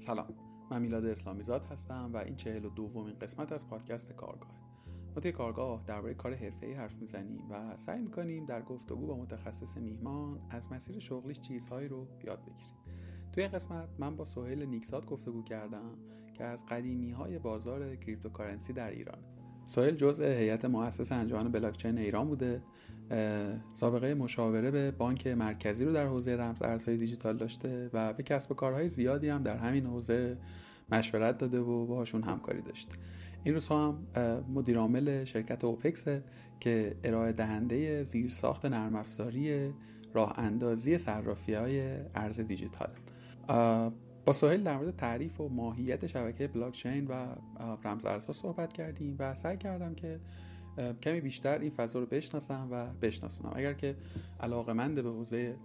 [0.00, 0.34] سلام.
[0.70, 4.50] من میلاد اسلامی زاد هستم و این چهل و دومین قسمت از پادکست کارگاه.
[5.14, 9.76] ما توی کارگاه درباره کار ای حرف می‌زنیم و سعی می‌کنیم در گفتگو با متخصص
[9.76, 12.74] میهمان از مسیر شغلیش چیزهایی رو یاد بگیریم.
[13.32, 15.98] توی این قسمت من با سهیل نیکزاد گفتگو کردم
[16.34, 19.24] که از قدیمی های بازار cryptocurrency در ایران
[19.64, 22.62] سهیل جزء هیئت مؤسس انجمن بلاکچین ایران بوده.
[23.72, 28.50] سابقه مشاوره به بانک مرکزی رو در حوزه رمز ارزهای دیجیتال داشته و به کسب
[28.50, 30.36] و کارهای زیادی هم در همین حوزه
[30.92, 32.94] مشورت داده و باهاشون همکاری داشته
[33.44, 34.06] این روزها هم
[34.54, 36.04] مدیرعامل شرکت اوپکس
[36.60, 39.70] که ارائه دهنده زیرساخت نرم افزاری
[40.14, 42.90] راه اندازی صرافی های ارز دیجیتال.
[44.32, 47.26] سوهل در مورد تعریف و ماهیت شبکه بلاکچین و
[47.84, 50.20] رمز ارزها صحبت کردیم و سعی کردم که
[51.02, 53.52] کمی بیشتر این فضا رو بشناسم و بشناسونم.
[53.56, 53.96] اگر که
[54.40, 55.56] علاقه مند به حوزه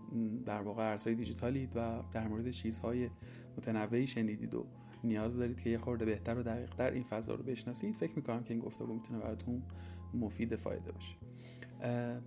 [0.46, 3.10] در واقع ارزهای دیجیتالید و در مورد چیزهای
[3.58, 4.66] متنوعی شنیدید و
[5.04, 8.54] نیاز دارید که یه خورده بهتر و دقیقتر این فضا رو بشناسید فکر می‌کنم که
[8.54, 9.64] این گفتگو می‌تونه براتون
[10.14, 11.16] مفید فایده باشه.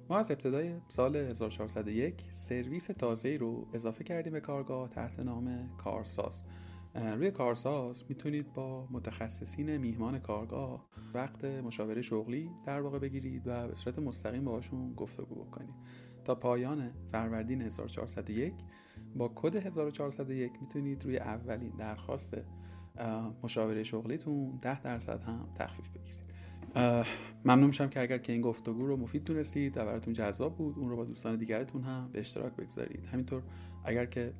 [0.08, 6.42] ما از ابتدای سال 1401 سرویس تازه رو اضافه کردیم به کارگاه تحت نام کارساز.
[6.94, 13.74] روی کارساز می‌تونید با متخصصین میهمان کارگاه وقت مشاوره شغلی در واقع بگیرید و به
[13.74, 15.74] صورت مستقیم باهاشون گفتگو بکنید.
[16.24, 18.54] تا پایان فروردین 1401
[19.16, 22.36] با کد 1401 می‌تونید روی اولین درخواست
[23.42, 26.27] مشاوره شغلیتون 10 درصد هم تخفیف بگیرید.
[27.44, 30.90] ممنون میشم که اگر که این گفتگو رو مفید دونستید و براتون جذاب بود اون
[30.90, 33.06] رو با دوستان دیگرتون هم به اشتراک بگذارید.
[33.06, 33.42] همینطور
[33.84, 34.32] اگر که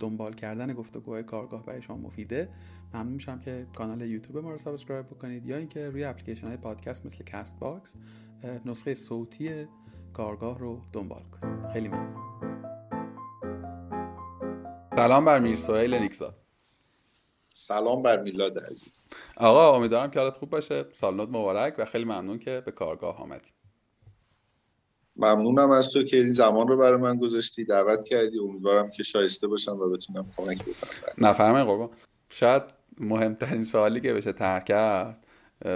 [0.00, 2.48] دنبال کردن گفتگوهای کارگاه برای شما مفیده
[2.94, 7.06] ممنون میشم که کانال یوتیوب ما رو subscribe بکنید یا اینکه روی اپلیکیشن های پادکست
[7.06, 7.96] مثل Castbox
[8.64, 9.66] نسخه صوتی
[10.12, 11.72] کارگاه رو دنبال کنید.
[11.72, 12.26] خیلی ممنون.
[14.96, 16.45] سلام بر میرسوهیل نیکزاد
[17.66, 19.08] سلام بر میلاد عزیز.
[19.36, 20.84] آقا امیدوارم که حالت خوب باشه.
[20.92, 23.48] سال مبارک و خیلی ممنون که به کارگاه آمدی.
[25.16, 28.38] ممنونم از تو که این زمان رو برای من گذاشتی دعوت کردی.
[28.38, 31.28] امیدوارم که شایسته باشم و بتونم کمک بکنم.
[31.28, 31.90] نفرمای قربان.
[32.30, 32.62] شاید
[32.98, 35.26] مهمترین سوالی که بشه طرح کرد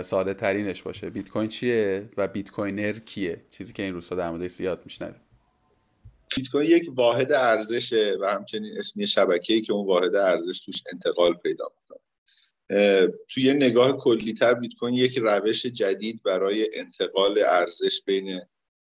[0.05, 1.11] ساده ترینش باشه.
[1.11, 5.21] بیت کوین چیه و بیت کوینر کیه؟ چیزی که این روزها در مورد زیاد میشنویم.
[6.37, 11.35] بیت کوین یک واحد ارزشه و همچنین اسمی شبکه‌ای که اون واحد ارزش توش انتقال
[11.35, 12.01] پیدا می‌کنه.
[13.29, 18.41] توی یه نگاه کلیتر بیت کوین یک روش جدید برای انتقال ارزش بین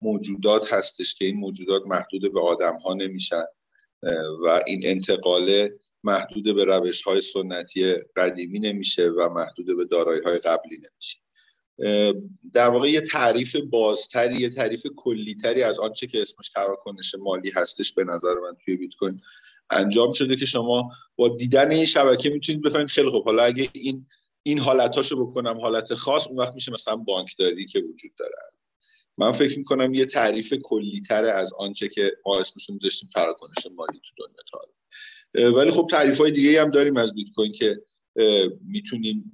[0.03, 3.45] موجودات هستش که این موجودات محدود به آدم ها نمیشن
[4.45, 5.69] و این انتقال
[6.05, 11.19] محدود به روش های سنتی قدیمی نمیشه و محدود به دارایی های قبلی نمیشه.
[12.53, 17.93] در واقع یه تعریف بازتری یه تعریف کلیتری از آنچه که اسمش تراکنش مالی هستش
[17.93, 19.21] به نظر من توی بیت کوین
[19.71, 23.25] انجام شده که شما با دیدن این شبکه می‌تونید بفهمید خیلی خوب.
[23.25, 24.07] حالا اگه این
[24.43, 28.35] این حالتاشو بکنم حالت خاص اون وقت میشه مثلا بانکداری که وجود داره.
[29.19, 34.25] من فکر می‌کنم یه تعریف کلیتر از آنچه که ما اسمش میذاشتیم تراکنش مالی تو
[34.25, 34.61] دنیا تا
[35.61, 37.83] ولی خب تعریف های دیگه هم داریم از بیت کوین که
[38.65, 39.33] می‌تونیم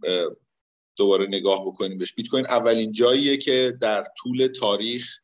[0.97, 2.15] دوباره نگاه بکنیم بهش.
[2.15, 5.19] بیت کوین اولین جاییه که در طول تاریخ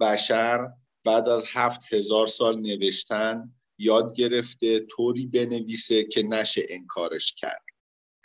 [0.00, 0.68] بشر
[1.04, 7.62] بعد از هفت هزار سال نوشتن یاد گرفته طوری بنویسه که نشه انکارش کرد.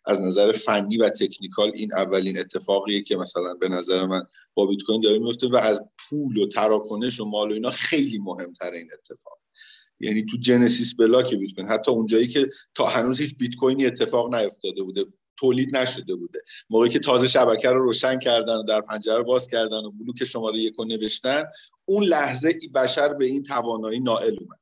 [0.06, 4.24] از نظر فنی و تکنیکال این اولین اتفاقیه که مثلا به نظر من
[4.54, 8.20] با بیت کوین داره میفته و از پول و تراکنش و مال و اینا خیلی
[8.20, 9.40] مهمتر این اتفاق.
[10.00, 14.36] یعنی تو جنسیس بلاک بیت کوین حتی اونجایی که تا هنوز هیچ بیت کوینی اتفاق
[14.36, 15.06] نیفتاده بوده.
[15.42, 16.40] تولید نشده بوده.
[16.70, 20.58] موقعی که تازه شبکه رو روشن کردن و در پنجره باز کردن و بلوک شماره
[20.58, 21.44] یک رو نوشتن
[21.86, 24.60] اون لحظه ای بشر به این توانایی نائل اومد.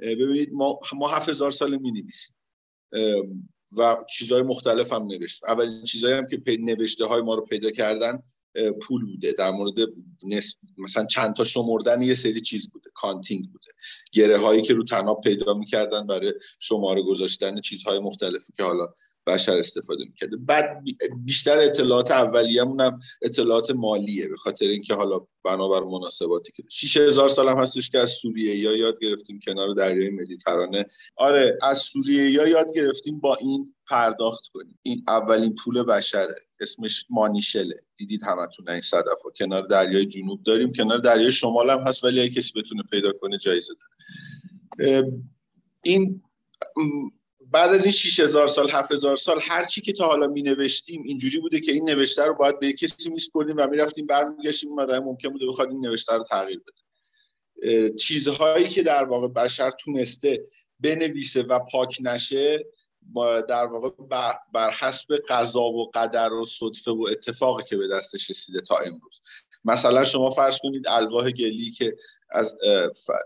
[0.00, 2.34] ببینید ما ما 7000 سال می نویسیم
[3.78, 5.44] و چیزهای مختلف هم نوشت.
[5.44, 8.22] اولین چیزهایی هم که نوشته های ما رو پیدا کردن
[8.82, 9.32] پول بوده.
[9.32, 9.74] در مورد
[10.78, 12.90] مثلا چند تا شمردن یه سری چیز بوده.
[12.94, 13.72] counting بوده.
[14.12, 18.88] گره هایی که رو تناب پیدا می‌کردن برای شماره گذاشتن چیزهای مختلفی که حالا
[19.26, 20.36] بشر استفاده می‌کرده.
[20.36, 20.84] بعد
[21.24, 27.48] بیشتر اطلاعات اولیه‌مون هم اطلاعات مالیه به خاطر اینکه حالا بنابر مناسباتی که 6000 سال
[27.48, 30.86] هم هستش که از سوریه یا یاد گرفتیم کنار دریای مدیترانه
[31.16, 34.78] آره از سوریه یا یاد گرفتیم با این پرداخت کنیم.
[34.82, 37.80] این اولین پول بشره اسمش مانیشله.
[37.96, 40.72] دیدید همتون این صدف و کنار دریای جنوب داریم.
[40.72, 43.72] کنار دریای شمال هم هست ولی اگه کسی بتونه پیدا کنه جایزه
[44.78, 45.12] داره.
[45.82, 46.22] این
[47.50, 51.38] بعد از این 6000 سال 7000 سال هر چی که تا حالا می نوشتیم اینجوری
[51.38, 55.46] بوده که این نوشته رو باید به کسی میسپردیم و می‌رفتیم برمیگشتیم مدام ممکن بوده
[55.46, 57.90] بخواد این نوشته رو تغییر بده.
[57.90, 60.46] چیزهایی که در واقع بشر تونسته
[60.80, 62.66] بنویسه و پاک نشه
[63.48, 63.90] در واقع
[64.52, 69.20] بر حسب قضا و قدر و صدفه و اتفاقی که به دستش رسیده تا امروز.
[69.64, 71.96] مثلا شما فرض کنید الواح گلی که
[72.30, 72.54] از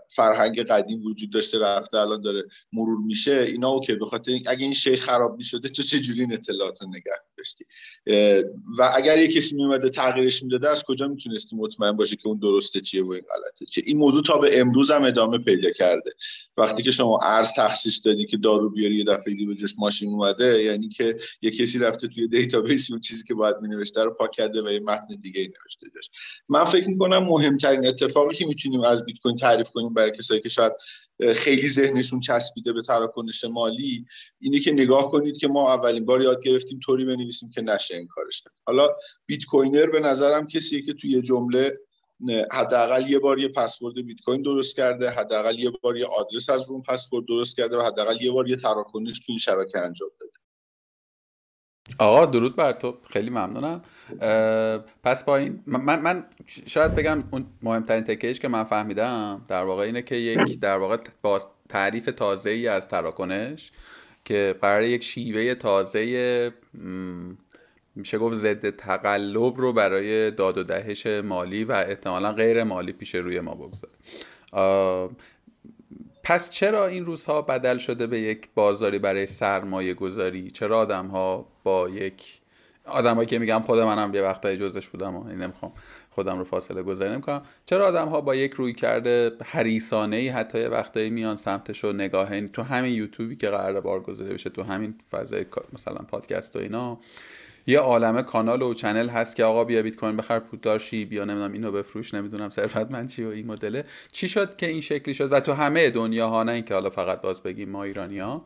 [0.07, 2.43] فرهنگ قدیم وجود داشته رفته الان داره
[2.73, 6.33] مرور میشه اینا OK به خاطر اگه این شی خراب می‌شده تو چه جوری این
[6.33, 7.65] اطلاعات رو نگه داشتی؟
[8.77, 12.81] و اگر یه کسی میومده تغییرش می‌داده از کجا می‌تونستی مطمئن باشه که اون درسته
[12.81, 16.11] چیه و این غلطه چیه؟ این موضوع تا به امروز هم ادامه پیدا کرده.
[16.57, 20.63] وقتی که شما ارز تخصیص دادی که دارو بیاری یه دفعه به جاش ماشین اومده
[20.63, 24.61] یعنی که یه کسی رفته توی database اون چیزی که باید مینوشته رو پاک کرده
[24.61, 26.09] و یه متن دیگه نوشته جاش.
[26.49, 30.49] من فکر می‌کنم مهمترین اتفاقی که می‌تونیم از بیت کوین تعریف کنیم برای کسایی که
[30.49, 30.73] شاید
[31.35, 34.05] خیلی ذهنشون چسبیده به تراکنش مالی
[34.39, 38.07] اینه که نگاه کنید که ما اولین بار یاد گرفتیم طوری بنویسیم که نشه این
[38.07, 38.89] کارش حالا
[39.25, 41.77] بیت کوینر به نظرم کسیه که توی جمله
[42.51, 46.69] حداقل یه بار یه پسورد بیت کوین درست کرده حداقل یه بار یه آدرس از
[46.69, 50.30] روم پسورد درست کرده و حداقل یه بار یه تراکنش توی این شبکه انجام داده.
[51.99, 52.97] آقا درود بر تو.
[53.09, 53.81] خیلی ممنونم.
[55.03, 56.25] پس با این من, من
[56.65, 60.97] شاید بگم اون مهمترین تکیش که من فهمیدم در واقع اینه که یک در واقع
[61.21, 63.71] با تعریف تازه ای از تراکنش
[64.25, 66.53] که برای یک شیوه تازه
[67.95, 73.15] میشه گفت ضد تقلب رو برای داد و دهش مالی و احتمالا غیر مالی پیش
[73.15, 73.93] روی ما بگذاره.
[76.23, 81.50] پس چرا این روزها بدل شده به یک بازاری برای سرمایه گذاری چرا آدم ها
[81.63, 82.41] با یک
[82.85, 85.71] آدمایی که میگم خود منم یه وقتایی جزش بودم و نمی‌خوام
[86.09, 87.41] خودم رو فاصله گذاری نمی‌کنم.
[87.65, 91.93] چرا آدم ها با یک روی کرده حریسانه ای حتی یه وقتایی میان سمتش و
[91.93, 96.99] نگاه تو همین یوتیوبی که قرار بارگذاری بشه تو همین فضای مثلا پادکست و اینا
[97.67, 101.25] یه عالمه کانال و چنل هست که آقا بیا بیت کوین بخر پولدار شی بیا
[101.25, 103.85] نمی‌دونم اینو بفروش نمی‌دونم ثروتمند چی و این مدله.
[104.11, 107.21] چی شد که این شکلی شد؟ و تو همه دنیا ها نه اینکه حالا فقط
[107.21, 108.45] باز بگیم ما ایرانی ها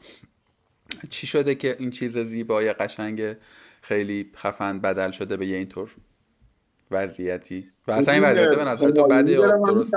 [1.09, 3.35] چی شده که این چیز زیبای قشنگ
[3.81, 5.95] خیلی خفن بدل شده به یه اینطور
[6.91, 9.93] وضعیتی؟ و اصلا این وضعیت به نظر تو بعد درست؟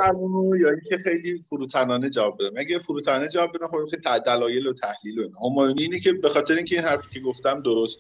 [0.60, 2.54] یا اینکه خیلی فروتنانه جواب بدم.
[2.56, 5.74] اگه فروتنانه جواب بدم خب خیلی دلایل و تحلیل و اینا.
[5.78, 7.98] اینه که به خاطر اینکه این حرفی که گفتم درست.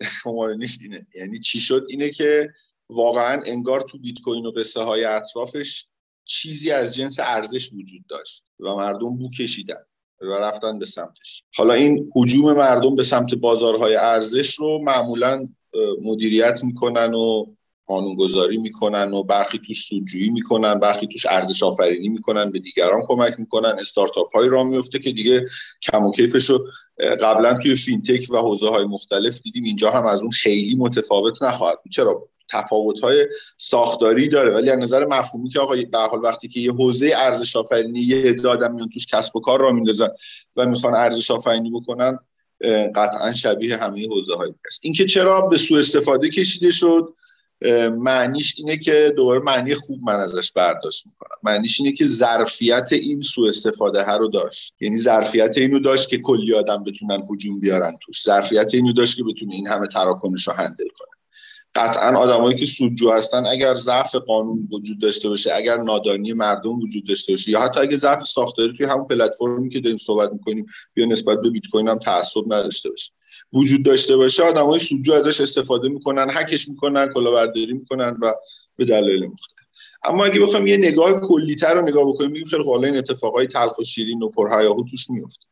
[0.24, 1.06] همایونیش اینه.
[1.14, 2.50] یعنی چی شد؟ اینه که
[2.90, 5.86] واقعا انگار تو بیت کوین و قصه های اطرافش
[6.24, 9.84] چیزی از جنس ارزش وجود داشت و مردم بو کشیدن.
[10.20, 11.44] و رفتن به سمتش.
[11.56, 15.48] حالا این حجوم مردم به سمت بازارهای ارزش رو معمولا
[16.02, 17.46] مدیریت می‌کنن و
[17.86, 23.40] قانونگذاری می‌کنن و برخی توش سودجویی می‌کنن برخی توش ارزش آفرینی می‌کنن به دیگران کمک
[23.40, 25.46] می‌کنن استارتاپ های را میفته که دیگه
[25.82, 26.66] کم و کیفش رو
[27.22, 29.64] قبلا توی فینتک و حوزه های مختلف دیدیم.
[29.64, 33.26] اینجا هم از اون خیلی متفاوت نخواهد چرا؟ تفاوت های
[33.58, 34.50] ساختاری داره.
[34.50, 38.32] ولی از نظر مفهومی که آقا به حال وقتی که یه حوزه ارزش آفرینی یه
[38.32, 40.08] دادم میان توش کسب و کار را میندازن
[40.56, 42.18] و می‌خوان ارزش آفرینی بکنن
[42.94, 47.14] قطعا شبیه همه حوزه های هست اینکه چرا به سوء استفاده کشیده شد
[47.98, 51.36] معنیش اینه که دوباره معنی خوب من ازش برداشت می‌کنم.
[51.42, 54.74] معنیش اینه که ظرفیت این سوء استفاده ها رو داشت.
[54.80, 58.22] یعنی ظرفیت اینو داشت که کلی آدم بتونن هجوم بیارن توش.
[58.22, 61.15] ظرفیت اینو داشت که بتونه این همه تراکنش رو هندل کنه.
[61.76, 67.06] قطعا آدمایی که سودجو هستن اگر ضعف قانون وجود داشته باشه اگر نادانی مردم وجود
[67.08, 71.06] داشته باشه یا حتی اگه ضعف ساختاری توی همون پلتفرمی که داریم صحبت می‌کنیم بیا
[71.06, 73.12] نسبت به بیت کوین هم تعصب نداشته باشه.
[73.52, 78.34] وجود داشته باشه های سودجو ازش استفاده می‌کنن هکش می‌کنن کلاهبرداری می‌کنن و
[78.76, 79.66] به دلایل مختلف.
[80.04, 83.78] اما اگه بخوام یه نگاه کلیتر رو نگاه بکنیم میگیم خیلی حالا این اتفاقای تلخ
[83.78, 85.46] و شیرین و پرهیاهو توش میفته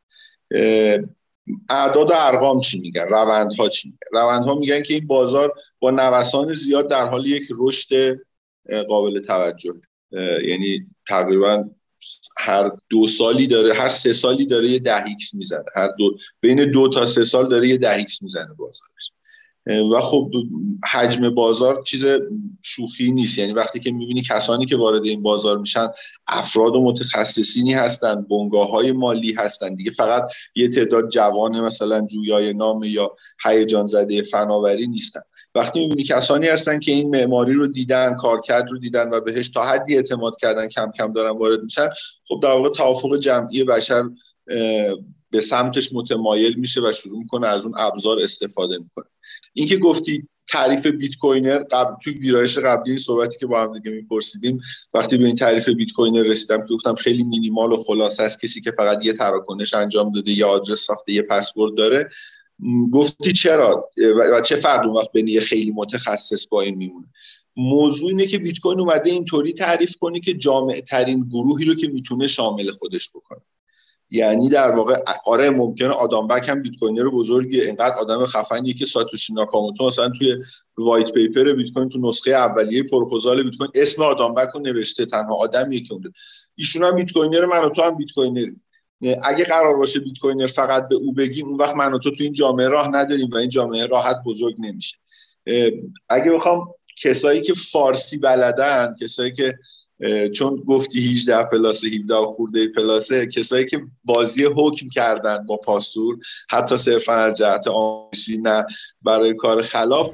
[1.68, 6.52] اعداد و ارقام چی میگن؟ روندها چی میگن؟ روندها میگن که این بازار با نوسان
[6.52, 8.20] زیاد در حال یک رشد
[8.88, 9.74] قابل توجه.
[10.44, 11.64] یعنی تقریبا
[12.38, 15.64] هر دو سالی داره هر سه سالی داره یه ده x می‌زنه.
[15.74, 19.10] هر دو بین دو تا سه سال داره یه ده x می‌زنه بازارش
[19.66, 20.30] و خب
[20.92, 22.04] حجم بازار چیز
[22.62, 23.38] شوخی نیست.
[23.38, 25.86] یعنی وقتی که می‌بینی کسانی که وارد این بازار میشن
[26.26, 29.74] افراد و متخصصینی هستن بنگاه های مالی هستن.
[29.74, 30.22] دیگه فقط
[30.54, 35.20] یه تعداد جوان مثلا جویای نام یا هیجان زده فناوری نیستن.
[35.54, 39.62] وقتی می‌بینی کسانی هستن که این معماری رو دیدن کارکرد رو دیدن و بهش تا
[39.62, 41.88] حدی اعتماد کردن کم کم دارن وارد میشن
[42.28, 44.02] خب در واقع توافق جمعی بشر
[45.34, 49.04] به سمتش متمایل میشه و شروع می‌کنه از اون ابزار استفاده می‌کنه.
[49.52, 53.90] اینکه گفتی تعریف بیت کوینر قبل توی ویرایش قبلی این صحبتی که با هم دیگه
[53.90, 54.60] میپرسیدیم
[54.94, 58.60] وقتی به این تعریف بیت کوینر رسیدم که گفتم خیلی مینیمال و خلاصه است کسی
[58.60, 62.10] که فقط یه تراکنش انجام داده یا آدرس ساخته یه پسورد داره
[62.92, 63.90] گفتی چرا؟
[64.32, 67.06] و چه فرد اون وقت بین خیلی متخصص با این میمونه؟
[67.56, 71.88] موضوع اینه که بیت کوین اومده اینطوری تعریف کنی که جامع ترین گروهی رو که
[71.88, 73.40] می‌تونه شامل خودش بکنه.
[74.10, 74.96] یعنی در واقع
[75.26, 80.08] آره ممکنه آدم بک هم بیت کوینر بزرگی اینقدر آدم خفنی که ساتوشی ناکاموتو مثلا
[80.08, 80.36] توی
[80.78, 85.06] وایت پیپر بیت کوین تو نسخه اولیه پروپوزال بیت کوین اسم آدم بک رو نوشته.
[85.06, 86.10] تنها آدمیه که اونده
[86.54, 88.56] ایشون هم بیت کوینر من و تو هم بیت کوینری
[89.24, 92.22] اگه قرار باشه بیت کوینر فقط به او بگیم اون وقت من و تو تو
[92.22, 94.96] این جامعه راه نداریم و این جامعه راحت بزرگ نمیشه.
[96.08, 99.58] اگه بخوام کسایی که فارسی بلدن کسایی که
[100.34, 106.18] چون گفتی 18 پلاس 17 خورده پلاسه کسایی که بازی حکم کردن با پاسور
[106.50, 108.66] حتی صرفا از جهت آموزشی نه
[109.02, 110.10] برای کار خلاف.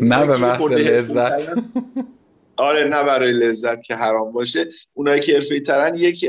[0.00, 1.50] نه به محض لذت.
[2.56, 4.66] آره نه برای لذت که حرام باشه.
[4.92, 6.26] اونایی که حرفه‌ای ترن یک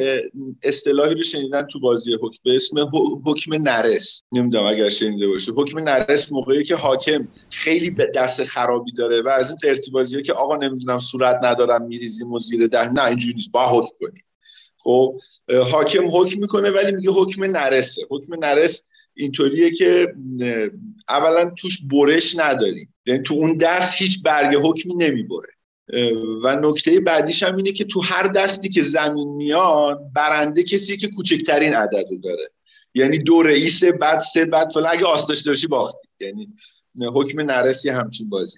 [0.64, 2.90] اصطلاحی رو شنیدن تو بازی حکم به اسم
[3.26, 4.22] حکم نرس.
[4.32, 5.52] نمی‌دونم اگر شنیده باشه.
[5.52, 10.34] حکم نرس موقعی که حاکم خیلی به دست خرابی داره و از این قرتی که
[10.34, 12.90] آقا نمی‌دونم صورت ندارم میریزیم و زیر ده.
[12.90, 13.52] نه اینجوری نیست.
[13.52, 14.24] با حکم کنیم.
[14.80, 15.20] خب
[15.72, 18.02] حاکم حکم می‌کنه ولی میگه حکم نرسه.
[18.10, 20.14] حکم نرس اینطوریه که
[21.10, 22.94] اولا توش برش نداریم.
[23.06, 25.50] یعنی تو اون دست هیچ برگ حکمی نمی‌بره.
[26.44, 31.08] و نکته بعدیش هم اینه که تو هر دستی که زمین میاد برنده کسی که
[31.08, 32.52] کوچکترین عدد داره.
[32.94, 34.92] یعنی دو رئیس بعد سه بعد فلان.
[34.92, 36.08] اگه آس داشته باشی باختی.
[36.20, 36.50] یعنی
[37.14, 38.58] حکم نرسی همچین بازی.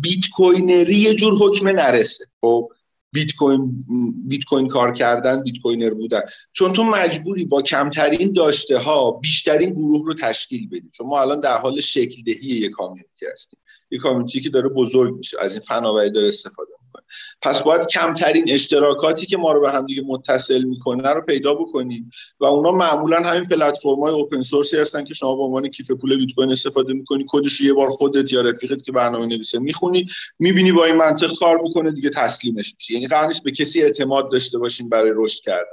[0.00, 2.24] bitcoiner ی یه جور حکم نرسه.
[2.40, 2.68] خب
[3.12, 3.84] بیت کوین
[4.28, 6.20] بیت کوین کار کردن bitcoiner بودن.
[6.52, 10.90] چون تو مجبوری با کمترین داشته ها بیشترین گروه رو تشکیل بدی.
[10.92, 13.58] چون ما الان در حال شکل دهی یک community هستیم.
[13.90, 17.04] یک کامیونیتی که داره بزرگ میشه از این فناوری داره استفاده می‌کنه.
[17.42, 22.10] پس باید کمترین اشتراکاتی که ما رو به هم دیگه متصل می‌کنه رو پیدا بکنیم
[22.40, 26.16] و اونا معمولا همین پلتفرم های اوپن سورسی هستن که شما به عنوان کیف پول
[26.16, 30.06] بیت کوین استفاده می‌کنی کدش یه بار خودت یا رفیقت که برنامه نویسه می‌خونی
[30.38, 32.94] می‌بینی با این منطق کار می‌کنه دیگه تسلیمش میشه.
[32.94, 35.64] یعنی قرار به کسی اعتماد داشته باشین برای رشد کردن.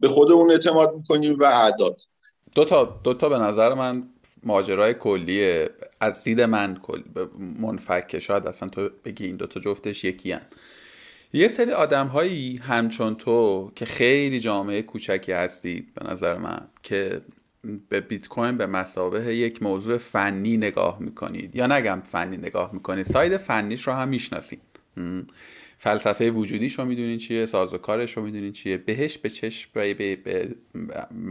[0.00, 1.96] به خودمون اعتماد می‌کنیم و اعداد.
[2.54, 4.13] دو تا دو تا به نظر من
[4.44, 5.70] ماجرای کلیه
[6.00, 6.78] از دید من
[7.60, 10.42] منفکه شاید اصلا تو بگی این دوتا جفتش یکی هن.
[11.32, 17.20] یه سری آدم هایی همچون تو که خیلی جامعه کوچکی هستید به نظر من که
[17.88, 21.56] به بیت کوین به مسابه یک موضوع فنی نگاه می‌کنید.
[21.56, 24.60] یا نگم فنی نگاه می‌کنید ساید فنیش رو هم می‌شناسید.
[25.78, 28.76] فلسفه وجودیش رو می‌دونین چیه سازوکارش رو می‌دونین چیه.
[28.76, 30.54] بهش به چشم به, به, به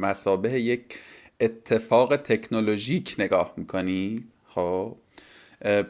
[0.02, 0.84] مسابه یک
[1.40, 4.96] اتفاق تکنولوژیک نگاه می‌کنی؟ خب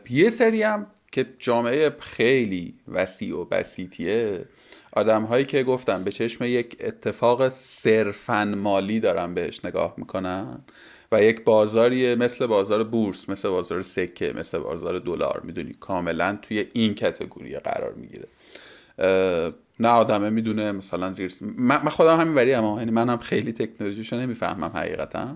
[0.10, 4.46] یه سری هم که جامعه خیلی وسیع و بسیطیه
[4.92, 10.62] آدم هایی که گفتم به چشم یک اتفاق صرفا مالی دارن بهش نگاه می‌کنن
[11.12, 16.66] و یک بازاری مثل بازار بورس مثل بازار سکه مثل بازار دلار می‌دونی کاملا توی
[16.74, 18.28] این کتگوری قرار می‌گیره.
[19.80, 24.16] نه آدمه می‌دونه مثلا زیر من خودم همین وری اما یعنی من هم خیلی تکنولوژیشو
[24.16, 25.36] نمی‌فهمم حقیقتا.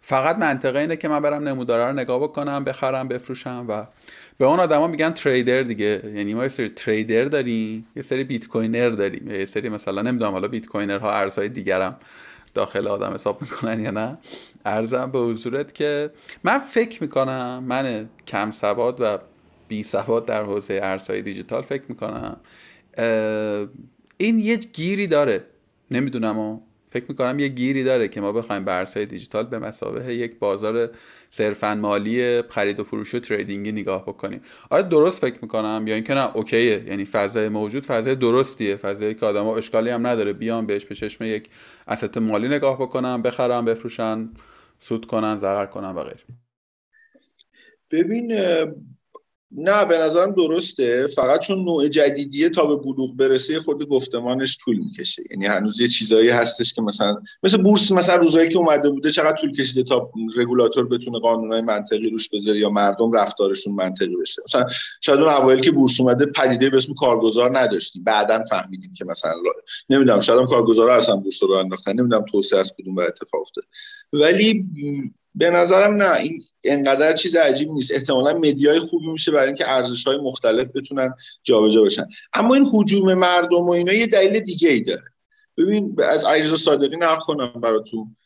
[0.00, 3.84] فقط منطقه اینه که من برم نمودارا رو نگاه بکنم بخرم بفروشم و
[4.38, 6.02] به اون آدما میگن تریدر دیگه.
[6.14, 9.30] یعنی ما یه سری تریدر داریم یه سری بیت کوینر داریم.
[9.30, 11.96] یه سری مثلا نمی‌دونم حالا بیت کوینر ارزهای دیگرم
[12.54, 14.18] داخل آدم حساب می‌کنن یا نه.
[14.64, 16.10] ارزم به حضورت که
[16.44, 19.18] من فکر می‌کنم من کم سواد و
[19.68, 22.36] بی سواد در حوزه ارزهای دیجیتال فکر می‌کنم.
[24.16, 25.44] این یه گیری داره.
[25.90, 30.14] نمی‌دونم و فکر می‌کنم یه گیری داره که ما بخوایم به ارزهای دیجیتال به مسابه
[30.14, 30.90] یک بازار
[31.28, 34.40] صرفا مالی خرید و فروش و تریدینگی نگاه بکنیم.
[34.70, 36.84] آره درست فکر می‌کنم یا اینکه نه اوکیه.
[36.86, 38.76] یعنی فضای موجود فضای درستیه.
[38.76, 40.32] فضایی که آدما اشکالی هم نداره.
[40.32, 41.48] بیان بهش به چشم یک
[41.86, 44.30] اسست مالی نگاه بکنم بخرم بفروشن
[44.78, 46.24] سود کنن ضرر کنن و غیره.
[47.90, 48.32] ببین
[49.52, 51.06] نه به نظرم درسته.
[51.06, 55.22] فقط چون نوع جدیدیه تا به بلوغ برسه خود گفتمانش طول می‌کشه.
[55.30, 59.36] یعنی هنوز یه چیزایی هستش که مثلا مثل بورس مثلا روزایی که اومده بوده چقدر
[59.36, 64.42] طول کشیده تا رگولاتور بتونه قانونهای منطقی روش بذاره یا مردم رفتارشون منطقی بشه.
[64.44, 64.64] مثلا
[65.00, 68.04] شاید اون اوایل که بورس اومده پدیده به اسم کارگزار نداشتیم.
[68.04, 69.32] بعدا فهمیدیم که مثلا
[69.90, 71.92] نمی‌دونم شاید هم کارگزارا اصلا بورس رو انداختن.
[71.92, 73.66] نمی‌دونم توسعه از کدوم اتفاق افتاده.
[74.12, 74.64] ولی
[75.38, 76.14] به نظرم نه.
[76.14, 77.94] این انقدر چیز عجیبی نیست.
[77.94, 82.06] احتمالا مدیای خوبی میشه برای اینکه ارزش های مختلف بتونن جابجا بشن.
[82.32, 85.02] اما این حجوم مردم و اینا یه دلیل دیگه ای داره.
[85.56, 88.16] ببین از علیرضا صادقی نقل کنم براتون.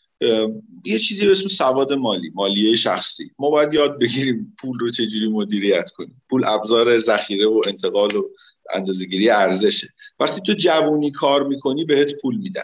[0.84, 3.30] یه چیزی به اسم سواد مالی مالیه شخصی.
[3.38, 6.22] ما باید یاد بگیریم پول رو چجوری مدیریت کنیم.
[6.30, 8.28] پول ابزار ذخیره و انتقال و
[8.74, 9.88] اندازه‌گیری ارزشه.
[10.20, 12.62] وقتی تو جوونی کار می‌کنی بهت پول میدن.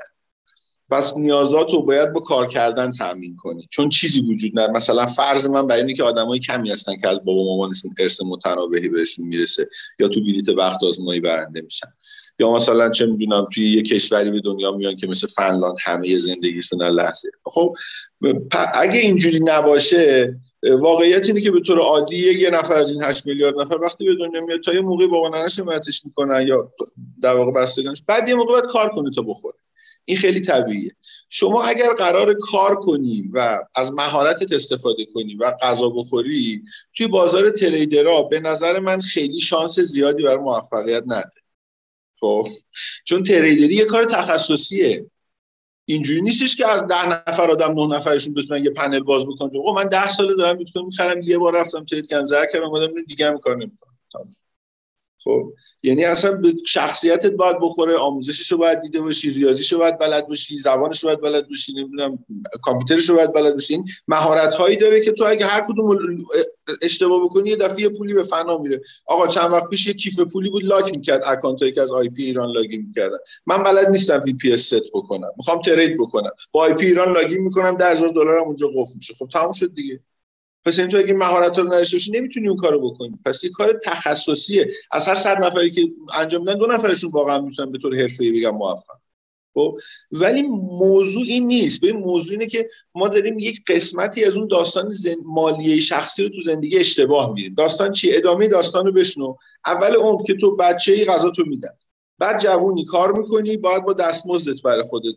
[0.90, 3.68] پس نیازات رو باید با کار کردن تامین کنی.
[3.70, 4.72] چون چیزی وجود نداره.
[4.72, 8.88] مثلا فرض من برای اینه که آدمای کمی هستن که از بابا مامانشون ارث متنابهی
[8.88, 9.68] بهشون می‌رسه
[9.98, 11.88] یا تو بلیت وقت آزمایی برنده میشن.
[12.38, 16.82] یا مثلا چه می‌دونم توی یه کشوری به دنیا میان که مثل فنلاند همه زندگیشون
[16.82, 17.28] لحظه.
[17.44, 17.76] خب
[18.74, 23.60] اگه اینجوری نباشه واقعیت اینه که به طور عادی یه نفر از این 8 میلیارد
[23.60, 26.72] نفر وقتی به دنیا میاد تا یه موقعی بابا ننش حمایتش می‌کنن یا
[27.22, 28.02] در واقع بستگانش.
[28.06, 29.57] بعد یه موقع باید کار کنه تا بخوره.
[30.08, 30.90] این خیلی طبیعیه.
[31.28, 36.62] شما اگر قرار کار کنی و از مهارتت استفاده کنی و غذا بخوری
[36.96, 41.42] توی بازار تریدرها به نظر من خیلی شانس زیادی برای موفقیت نداره
[42.20, 42.46] خب؟
[43.04, 45.10] چون تریدری یه کار تخصصیه.
[45.84, 49.50] اینجوری نیستش که از ده نفر آدم نه نفرشون بتونن یه پنل باز بکنن.
[49.50, 52.66] خب من ده ساله دارم بیت کوین می‌خرم یه بار رفتم ترید کردم زر کردم
[52.66, 53.98] اومدم دیگه هم کار نمی‌کنم.
[55.28, 59.98] خب؟ یعنی اصلا به شخصیتت باید بخوره آموزشش رو باید دیده باشی ریاضیش رو باید
[59.98, 62.24] بلد باشی زبانش رو باید بلد باشی نمی‌دونم
[62.62, 63.74] کامپیوترش رو باید بلد باشی.
[63.74, 66.24] این مهارت هایی داره که تو اگه هر کدوم
[66.82, 68.80] اشتباه بکنی یه دفعه پولی به فنا میره.
[69.06, 72.52] آقا چند وقت پیش یه کیف پولی بود lock می‌کرد account که از IP ایران
[72.52, 73.18] login می‌کردن.
[73.46, 75.30] من بلد نیستم VPS set بکنم.
[75.36, 76.30] می‌خوام trade بکنم.
[76.52, 79.14] با IP ایران login می‌کنم 10000 دلارم اونجا قفل میشه.
[79.14, 80.00] خب تموم شد دیگه.
[80.68, 83.18] پس تو اگه مهارت رو نداشته باشی نمی‌تونی اون کارو بکنی.
[83.24, 84.68] پس یه کار تخصصیه.
[84.90, 88.56] از هر صد نفری که انجام میدن دو نفرشون واقعا می‌تونن به طور حرفه‌ای بگم
[88.56, 88.94] موفق.
[89.54, 89.78] خب؟
[90.12, 91.80] ولی موضوع این نیست.
[91.80, 95.14] به موضوع اینه که ما داریم یک قسمتی از اون داستان زن...
[95.24, 99.34] مالیه شخصی رو تو زندگی اشتباه میریم داستان چی؟ ادامه داستان رو بشنو.
[99.66, 101.78] اول اون که تو بچه ای غذا تو میدن
[102.18, 105.14] بعد جوونی کار می‌کنی باید با دستمزدت برای خودت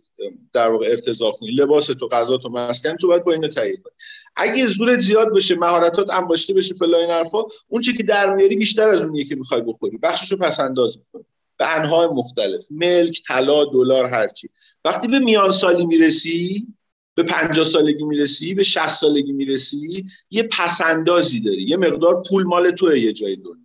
[0.53, 3.93] در واقع ارتضا کنی لباس تو غذا تو مسکن تو باید با اینو تایید کنی.
[4.35, 8.55] اگه زورت زیاد بشه مهارتات انباشته بشه فلا این حرفا اون چی که در میاری
[8.55, 9.97] بیشتر از اونیه که می‌خوای بخوری.
[9.97, 11.25] بخششو پس انداز می‌کنی.
[11.57, 12.67] به انواع مختلف.
[12.71, 14.49] ملک طلا دلار هرچی
[14.85, 16.67] وقتی به میان سالی می‌رسی
[17.15, 21.63] به 50 سالگی می‌رسی به 60 سالگی می‌رسی یه پسندازی داری.
[21.63, 23.60] یه مقدار پول مال توه یه جای دنیا.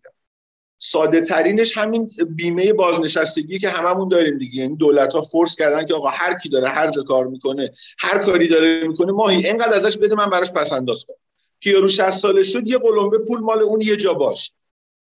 [0.78, 4.61] ساده ترینش همین بیمه بازنشستگی که هممون داریم دیگه.
[4.61, 8.18] یعنی دولت ها فورس کردن که آقا هر کی داره هر جا کار می‌کنه هر
[8.18, 11.16] کاری داره می‌کنه ماهی اینقدر ازش بده من براش پس انداز کنم.
[11.61, 14.52] که یارو 60 ساله شد یه قلمبه پول مال اون یه جا باش.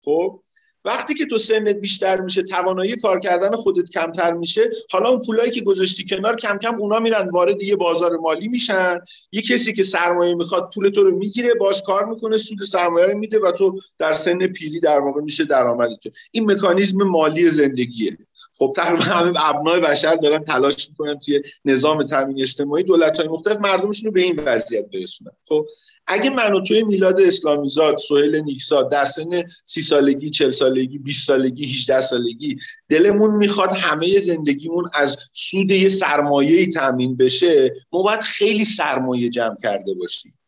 [0.05, 0.41] خب؟
[0.89, 5.51] وقتی که تو سنت بیشتر میشه توانایی کار کردن خودت کمتر میشه حالا اون پولایی
[5.51, 8.99] که گذاشتی کنار کم کم اونا میرن وارد یه بازار مالی میشن.
[9.31, 13.17] یه کسی که سرمایه می‌خواد پول تو رو می‌گیره باش کار می‌کنه سود سرمایه رو
[13.17, 16.09] میده و تو در سن پیری در واقع میشه درآمدی تو.
[16.31, 18.17] این مکانیزم مالی زندگیه.
[18.53, 23.57] خب تقریبا همه ابنای بشر دارن تلاش می‌کنن توی نظام تامین اجتماعی دولت های مختلف
[23.57, 25.31] مردمشون رو به این وضعیت برسونن.
[25.47, 25.67] خب
[26.11, 31.27] اگه من و توی میلاد اسلامیزاد سهیل نیکزاد در سن سی سالگی چل سالگی 20
[31.27, 32.57] سالگی 18 سالگی
[32.89, 39.55] دلمون می‌خواد همه زندگیمون از سود یه سرمایه تامین بشه ما باید خیلی سرمایه جمع
[39.63, 40.39] کرده باشیم.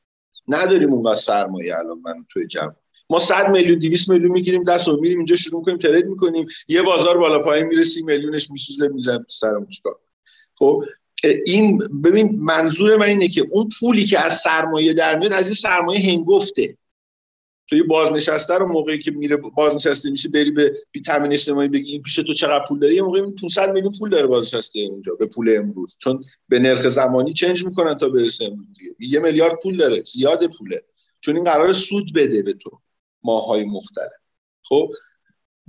[0.47, 2.73] نداریم اونقدر سرمایه الان من توی جمع.
[3.09, 6.47] ما 100 میلیون 200 میلیون می‌گیریم دست و میریم اینجا شروع می‌کنیم ترید می‌کنیم.
[6.67, 9.95] یه بازار بالا پایین میره 30 میلیونش میسوزه می‌زنه تو سرمون چیکار
[10.55, 10.83] خب
[11.45, 15.55] این ببین منظور من اینه که اون پولی که از سرمایه در میاد از این
[15.55, 16.77] سرمایه هنگفته.
[17.71, 20.73] توی بازنشسته رو موقعی که میره بازنشسته میشه بری به
[21.05, 24.27] تامین اجتماعی بگی این پیش تو چقدر پول داری یه موقعی 500 میلیون پول داره
[24.27, 25.97] بازنشسته اونجا به پول امروز.
[25.99, 28.95] چون به نرخ زمانی چنج می‌کنن تا برسه امروز دیگه.
[28.99, 30.83] یه میلیارد پول داره زیاد پوله.
[31.21, 32.81] چون این قرار سود بده به تو
[33.23, 34.11] ماهای مختلف.
[34.63, 34.91] خب؟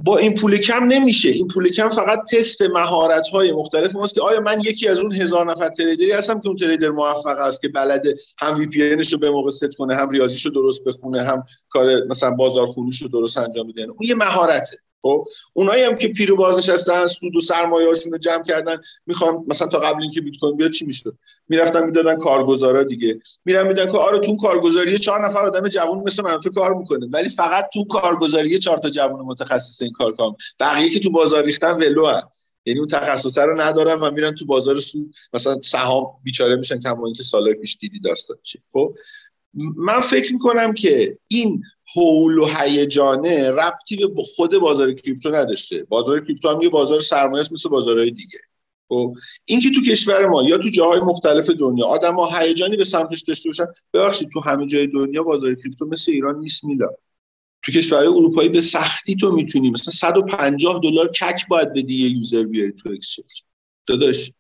[0.05, 1.29] با این پول کم نمیشه.
[1.29, 5.13] این پول کم فقط تست مهارت های مختلف ماست که آیا من یکی از اون
[5.13, 9.19] هزار نفر trader ی هستم که اون trader موفق است که بلده هم VPS رو
[9.19, 12.67] به موقع ست کنه هم ریاضیشو درست بخونه هم کار مثلا بازار
[13.03, 14.77] رو درست انجام میده اون یه مهارته.
[15.03, 19.79] خب اونایی هم که پیرو بازنشستن سود و سرمایه‌هاشون رو جمع کردن می‌خوام مثلا تا
[19.79, 23.21] قبل اینکه بیت کوین بیاد چی می‌شد؟ می‌رفتن می‌دادن کارگزارا دیگه.
[23.45, 27.07] میرن میدن که آره تو کارگزاری چهار نفر آدم جوون مثل من تو کار می‌کنه.
[27.13, 30.37] ولی فقط تو کارگزاری چهار تا جوون متخصص این کار کام.
[30.61, 32.23] بقیه که تو بازار ریختن ولو هن.
[32.67, 35.15] یعنی اون تخصصه رو ندارن و میرن تو بازار سود.
[35.33, 38.59] مثلا سهام بیچاره میشن کما اینکه سالهای پیش دیدی داستان چی.
[38.73, 38.95] خب
[39.77, 41.63] من فکر می‌کنم که این
[41.95, 45.85] حول و هیجانه ربطی به خود بازار کریپتو نداشته.
[45.85, 48.39] بازار کریپتو هم یه بازار سرمایه مثل بازارهای دیگه.
[48.89, 52.85] خب این که تو کشور ما یا تو جاهای مختلف دنیا آدم ها هیجانی به
[52.85, 56.89] سمتش داشته باشن ببخشید تو همه جای دنیا بازار کریپتو مثل ایران نیست میلاد.
[57.63, 62.43] تو کشورهای اروپایی به سختی تو می‌تونی مثلا 150 دلار CAC باید بدی یه user
[62.43, 63.43] بیاری تو exchange.
[63.87, 64.33] داداش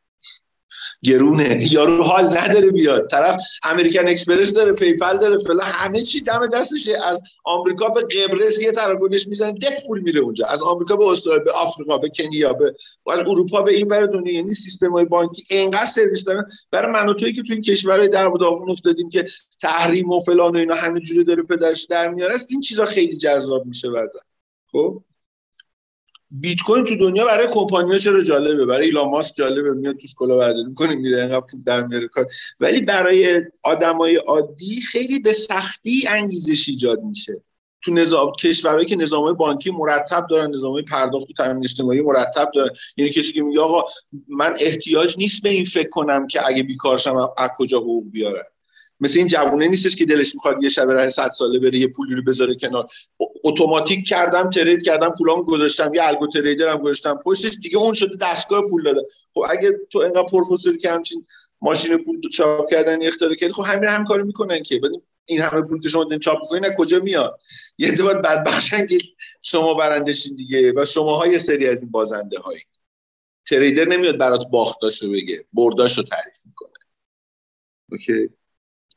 [1.04, 1.72] گرونه.
[1.72, 3.10] یارو حال نداره بیاد.
[3.10, 6.92] طرف American Express داره PayPal داره فلان همه چی دم دستشه.
[7.06, 10.46] از آمریکا به قبرس یه تراکنش می‌زنه دف پول میره اونجا.
[10.46, 12.74] از آمریکا به استرالیا به آفریقا به کنیا به
[13.12, 14.34] از اروپا به این ور دنیا.
[14.34, 16.46] یعنی سیستم های بانکی اینقدر سرویس دارن.
[16.70, 19.26] برای من و که تو این کشورهای در داغون افتادیم که
[19.60, 23.66] تحریم و فلان و اینا همه جوری داره پدرش در میاره این چیزا خیلی جذاب
[23.66, 24.20] میشه بعدا.
[24.72, 25.02] خب؟
[26.40, 30.36] بیت کوین تو دنیا برای کمپانی‌ها چرا جالبه؟ برای ایلان ماسک جالبه میاد توش کلا
[30.36, 32.26] برداری می‌کنه میره اینقدر پول در میاره کار.
[32.60, 37.42] ولی برای آدمای عادی خیلی به سختی انگیزش ایجاد میشه.
[37.84, 42.70] تو نظام کشورهایی که نظام بانکی مرتب دارن نظام پرداخت و تامین اجتماعی مرتب دارن.
[42.96, 43.84] یعنی کسی که میگه آقا
[44.28, 48.51] من احتیاج نیست به این فکر کنم که اگه بیکارشم از کجا حقوق بیارم
[49.02, 52.14] مثل این جوونه نیستش که دلش می‌خواد یه شب راه 100 ساله بره یه پولی
[52.14, 52.86] رو بذاره کنار.
[53.44, 55.94] اتوماتیک کردم ترید کردم پولامو گذاشتم.
[55.94, 57.18] یه الگو تریدرم گذاشتم.
[57.24, 59.06] پشتش دیگه اون شده دستگاه پول داده.
[59.34, 61.26] خب اگه تو انقدر پروفسوری که همچین
[61.60, 64.80] ماشین پول چاپ کردن اختراع کردی خب همین هم کارو می‌کنن که.
[65.24, 67.40] این همه پول که شما دین چاپ می‌کنین کجا میاد؟
[67.78, 68.98] یه دو بعد بدبختن که
[69.42, 72.60] شما برندشین دیگه و شما یه سری از این بازنده هایی
[73.46, 76.72] تریدر نمیاد برات باختاشو بگه برداشو تعریف می‌کنه.
[77.90, 78.30] اوکی؟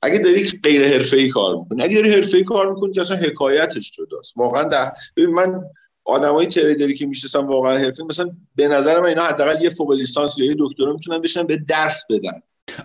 [0.05, 1.83] اگه داری غیر حرفه‌ای کار می‌کنی.
[1.83, 4.37] اگه داری حرفه‌ای کار می‌کنی که اصلا حکایتش جداست.
[4.37, 5.61] واقعا ده ببین من
[6.05, 10.37] آدمای تریدری که می‌شناسم واقعا حرفه مثلا به نظر من اینا حداقل یه فوق لیسانس
[10.37, 12.41] یا یه دکترا می‌تونن بشن به درس بدن.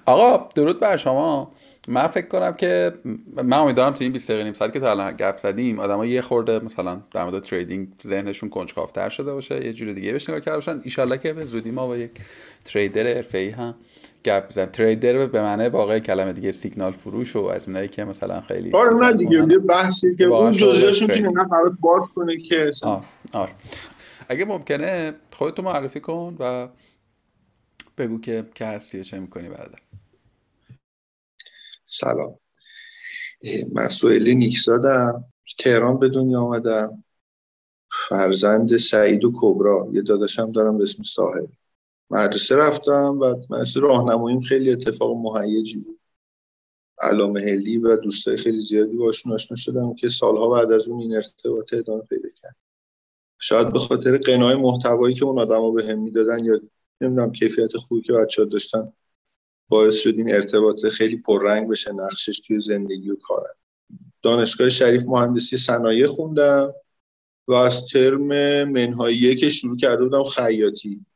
[0.06, 1.52] آقا درود بر شما.
[1.88, 2.92] من فکر کنم که
[3.36, 6.22] من امیدوارم تو این 20 دقیقه نیم ساعت که تا الان گپ زدیم آدمای یه
[6.22, 10.56] خورده مثلا در مورد تریدینگ ذهنشون کنجکاوتر شده باشه یه جور دیگه بهش نگاه کرده
[10.56, 10.82] باشن.
[10.98, 12.10] ان که به زودی ما با یک
[12.64, 13.74] تریدر حرفه‌ای هم
[14.24, 18.40] گپ بزنیم تریدر به معنی واقعی کلمه دیگه سیگنال فروش و از اینایی که مثلا
[18.40, 21.46] خیلی آره نه دیگه یه بحثی که اون جزئیاشو که نه
[21.80, 23.52] باز کنه که آره آره.
[24.28, 26.68] اگه ممکنه خودتو معرفی کن و
[27.98, 29.78] بگو که که هستی چه می‌کنی برادر.
[31.84, 32.38] سلام.
[33.72, 35.24] من سوئیلی نیکزادم.
[35.58, 37.04] تهران به دنیا آمدم.
[38.08, 39.88] فرزند سعید و کبرا.
[39.92, 41.46] یه داداشم دارم به اسم ساحل
[42.10, 46.00] مدرسه رفتم و مدرسه راهنماییم خیلی اتفاق مهیجی بود.
[47.00, 51.14] علامه هلی و دوستای خیلی زیادی باشون آشنا شدم که سالها بعد از اون این
[51.14, 52.56] ارتباط ادامه پیدا کرد.
[53.38, 56.60] شاید به خاطر قنای محتوایی که اون آدما به هم می‌دادن یا
[57.00, 58.92] نمی‌دونم کیفیت خوبی که بچه داشتن
[59.68, 63.54] باعث شد این ارتباط خیلی پررنگ بشه نقشش توی زندگی و کارم.
[64.22, 66.74] دانشگاه شریف مهندسی صنایع خوندم
[67.48, 68.24] و از ترم
[68.64, 71.06] منهایی که شروع کرده بودم خیاطی.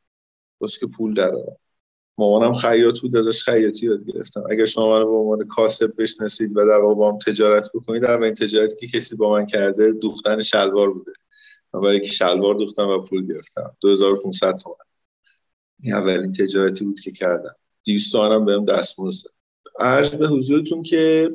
[0.67, 1.57] که پول داره.
[2.17, 4.43] مامانم خیاط بود ازش خیاطی یاد گرفتم.
[4.49, 8.33] اگر شما من به عنوان کاسب بشناسید و در با هم تجارت بکنید در این
[8.33, 11.11] تجارتی که کسی با من کرده دوختن شلوار بوده.
[11.73, 13.75] من با یکی شلوار دوختم و پول گرفتم.
[13.81, 14.75] 2500 تومن.
[15.79, 17.55] این اولین تجارتی بود که کردم.
[17.85, 19.27] 200 تومنم بهم دستمزد
[19.79, 21.31] عرض به حضورتون که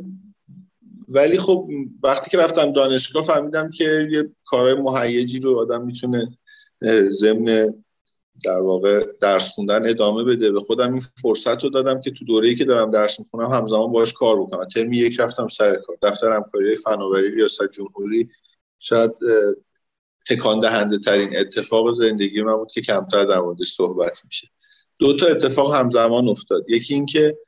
[1.08, 1.68] ولی خب
[2.02, 6.38] وقتی که رفتم دانشگاه فهمیدم که یه کارهای مهیجی رو آدم می‌تونه
[7.08, 7.74] ضمن
[8.44, 10.52] در واقع درس خوندن ادامه بده.
[10.52, 14.12] به خودم این فرصت رو دادم که تو دوره‌ای که دارم درس می‌خونم همزمان باش
[14.12, 14.68] کار بکنم.
[14.68, 15.96] ترمی یک رفتم سر کار.
[16.02, 18.28] دفتر همکاری فناوری ریاست جمهوری
[18.78, 19.12] شاید
[20.28, 24.48] تکان دهنده ترین اتفاق زندگی من بود که کمتر در موردش صحبت میشه.
[24.98, 26.64] دو تا اتفاق همزمان افتاد.
[26.68, 27.38] یکی اینکه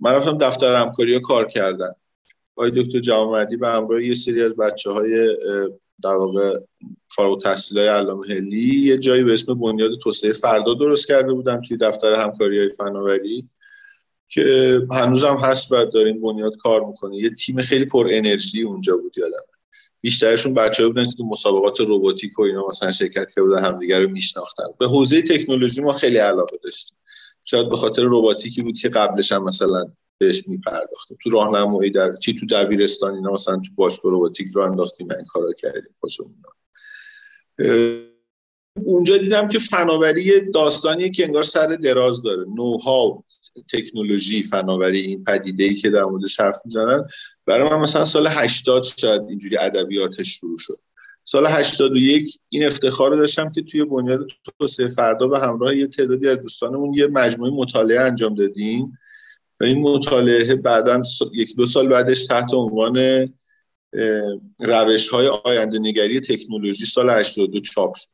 [0.00, 1.92] من رفتم دفتر همکاری کار کردن.
[2.56, 5.36] آقای دکتر جوامردی به همراه یه سری از بچه های
[6.02, 6.58] در واقع
[7.08, 11.60] فارغ التحصیل های علامه هلی یه جایی به اسم بنیاد توسعه فردا درست کرده بودم
[11.60, 13.48] توی دفتر همکاری های فناوری
[14.28, 17.16] که هنوزم هست و داریم بنیاد کار می‌کنه.
[17.16, 19.44] یه تیم خیلی پر انرژی اونجا بود یادم
[20.00, 24.10] بیشترشون بچه بودن که تو مسابقات روباتیک و اینا مثلا شرکت کرده بودن همدیگه رو
[24.10, 24.64] میشناختن.
[24.78, 26.96] به حوزه تکنولوژی ما خیلی علاقه داشتیم.
[27.44, 29.84] شاید به خاطر روباتیکی بود که قبلش هم مثلا
[30.18, 31.18] بهش میپرداختیم.
[31.22, 35.52] تو راهنمایی در چی تو دبیرستان اینا مثلا تو باشگاه روباتیک رو انداختیم این کارا
[35.52, 35.94] کردیم.
[36.00, 36.34] خوشمون
[38.84, 42.44] اونجا دیدم که فناوری داستانیه که انگار سر دراز داره.
[42.56, 43.24] نوها
[43.72, 47.04] تکنولوژی فناوری این پدیده ای که در موردش حرف می‌زنن.
[47.46, 50.78] برای من مثلا سال 80 شاید اینجوری ادبیاتش شروع شد.
[51.24, 54.26] سال 81 این افتخار رو داشتم که توی بنیاد
[54.58, 58.98] توسعه فردا به همراه یه تعدادی از دوستانمون یه مجموعه مطالعه انجام دادیم.
[59.60, 61.02] و این مطالعه بعدا
[61.34, 63.28] یک دو سال بعدش تحت عنوان
[64.58, 68.08] روش های آینده نگری تکنولوژی سال 82 چاپ شد.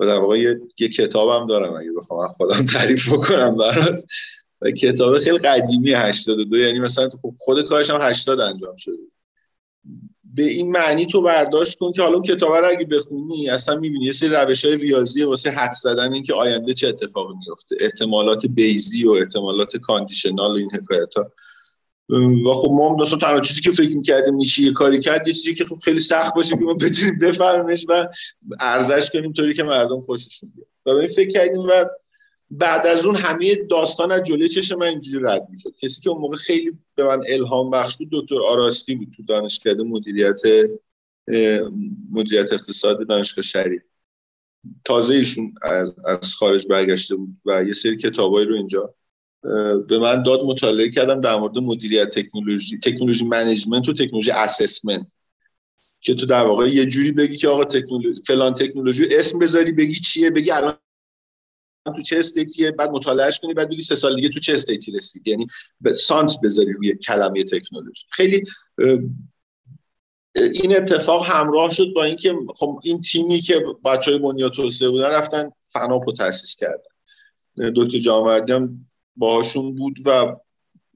[0.00, 4.04] و در واقع یه, یه کتابم دارم اگه بخوام خودم تعریف بکنم برات.
[4.60, 8.96] و کتاب خیلی قدیمی 82 یعنی مثلا خب خود کارش هم 80 انجام شده.
[10.34, 14.04] به این معنی تو برداشت کن که حالا اون کتاب رو اگه بخونی اصلا می‌بینی
[14.04, 18.46] یه سری روش های ریاضی واسه حد زدن این که آینده چه اتفاقی میفته احتمالات
[18.46, 21.32] بیزی و احتمالات کاندیشنال و این حکایت ها.
[22.46, 25.54] و خب ما هم تنها چیزی که فکر می‌کردیم میشه یه کاری کرد یه چیزی
[25.54, 28.08] که خب خیلی سخت باشه که ما بتونیم بفهمش و
[28.60, 30.68] ارزش کنیم طوری که مردم خوششون بیاد.
[30.86, 31.84] و به این فکر کردیم و
[32.50, 35.74] بعد از اون همه داستان از جلوی چشم من اینجوری رد می‌شد.
[35.82, 39.82] کسی که اون موقع خیلی به من الهام بخش بود دکتر آراستی بود تو دانشکده
[39.82, 40.40] مدیریت
[42.12, 43.84] مدیریت اقتصاد دانشگاه شریف.
[44.84, 45.54] تازه ایشون
[46.04, 48.94] از خارج برگشته بود و یه سری کتابایی رو اینجا
[49.88, 55.12] به من داد مطالعه کردم در مورد مدیریت تکنولوژی technology management و technology assessment
[56.00, 59.94] که تو در واقع یه جوری بگی که آقا تکنولوژی فلان تکنولوژی اسم بذاری بگی
[59.94, 60.74] چیه بگی الان
[61.92, 65.28] تو چه استیتیه بعد مطالعهش کنی بعد بگی سه سال دیگه تو چه استیتی رسید
[65.28, 65.46] یعنی
[65.94, 68.06] سانت بذاری روی کلمه تکنولوژی.
[68.10, 68.44] خیلی
[70.34, 75.10] این اتفاق همراه شد با اینکه خب این تیمی که بچه های بنیاد توسعه بودن
[75.10, 76.90] رفتن فناپ رو تاسیس کردن.
[77.76, 80.36] دکتر جامردی هم باهاشون بود و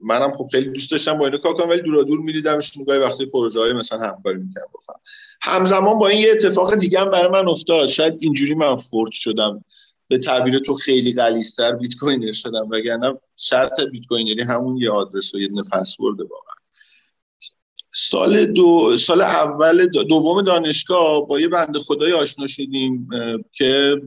[0.03, 3.27] منم خب خیلی دوست داشتم با اینا کار کنم ولی دورا دور میدیدمشون گاهی وقتی
[3.27, 5.01] پروژه های مثلا همکاری می‌کنم بفهم
[5.43, 7.89] همزمان با این یه اتفاق دیگه هم برای من افتاد.
[7.89, 9.65] شاید اینجوری من فورت شدم.
[10.09, 15.41] به تعبیر تو خیلی غلیظتر bitcoiner شدم وگرنه شرط بیت کوینری همون یه آدرس و
[15.41, 16.55] یه پسورد واقعا.
[17.95, 23.09] سال دو سال اول دوم دانشگاه با یه بنده خدایی آشنا شدیم
[23.53, 24.03] که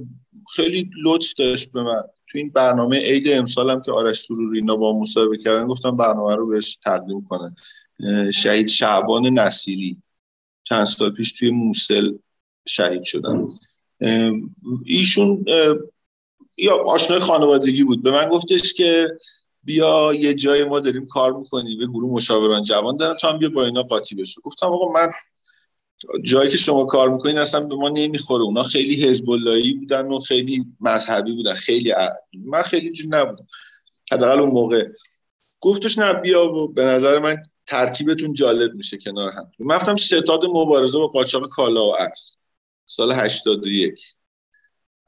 [0.56, 2.04] خیلی لطف داشت به من.
[2.32, 6.36] تو این برنامه عید امسال هم که آرش سروری اینا با مصاحبه کردن گفتم برنامه
[6.36, 7.56] رو بهش تقدیم کنه
[8.32, 10.02] شهید شعبان نصیری.
[10.64, 12.14] چند سال پیش توی موصل
[12.68, 13.48] شهید شدن
[14.86, 15.46] ایشون
[16.58, 18.04] یا آشنای خانوادگی بود.
[18.04, 19.08] به من گفتش که
[19.64, 23.50] بیا یه جای ما داریم کار می‌کنیم به گروه مشاوران جوان دارن تو هم بیا
[23.50, 25.12] با اینا قاطی بشه گفتم آقا من
[26.24, 28.44] جایی که شما کار می‌کنین اصلا به ما نمی‌خوره.
[28.44, 31.54] اونا خیلی حزب بودن و خیلی مذهبی بودن.
[31.54, 31.94] خیلی
[32.46, 33.48] من خیلی جور نبودم.
[34.12, 34.88] حداقل اون موقع.
[35.62, 39.52] گفتش نه بیا و به نظر من ترکیبتون جالب میشه کنار هم.
[39.60, 42.36] من رفتم ستاد مبارزه با قاچاق کالا و ارز.
[42.88, 44.00] سال 81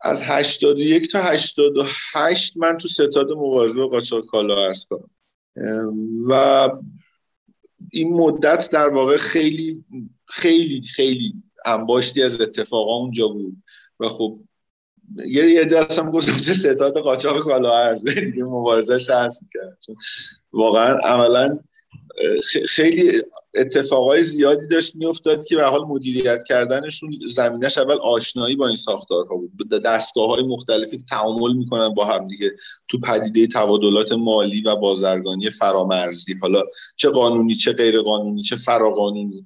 [0.01, 5.09] از 81 تا 88 من تو ستاد مبارزه با قاچاق کالا ارز کنم.
[6.29, 6.69] و
[7.91, 9.83] این مدت در واقع خیلی
[10.25, 11.33] خیلی خیلی
[11.65, 13.63] انباشتی از اتفاقا اونجا بود.
[13.99, 14.39] و خب
[15.15, 19.77] یه یه دست هم گذاشته ستاد قاچاق کالا ارزه دیگه مبارزش هست می‌کرد
[20.51, 21.59] واقعا عملا
[22.69, 23.21] خیلی
[23.55, 29.35] اتفاقای زیادی داشت میافتاد که به حال مدیریت کردنشون زمینش اول آشنایی با این ساختارها
[29.35, 29.69] بود.
[29.85, 32.51] دستگاه های مختلفی تعامل می‌کنن با هم دیگه.
[32.87, 36.35] تو پدیده تبادلات مالی و بازرگانی فرامرزی.
[36.41, 36.63] حالا
[36.95, 39.45] چه قانونی چه غیر قانونی چه فراقانونی.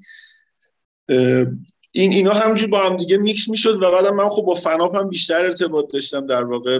[1.92, 5.10] این اینا همجور با هم دیگه میکس می‌شد و بعدم من خب با فناپ هم
[5.10, 6.28] بیشتر ارتباط داشتم.
[6.28, 6.80] در واقع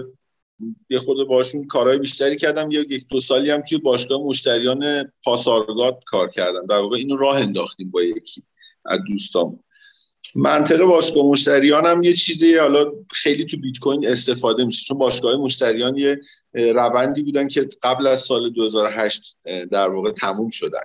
[0.90, 2.70] یه خود باشون کارهای بیشتری کردم.
[2.70, 6.66] یه یک دو سالی هم توی باشگاه مشتریان پاسارگاد کار کردم.
[6.66, 8.42] در واقع اینو راه انداختیم با یکی
[8.84, 9.60] از دوستام.
[10.34, 15.36] منطقه باشگاه مشتریان هم یه چیزی حالا خیلی تو بیت کوین استفاده میشه چون باشگاه
[15.36, 16.20] مشتریان یه
[16.54, 19.36] روندی بودن که قبل از سال 2008
[19.70, 20.80] در واقع تموم شدن.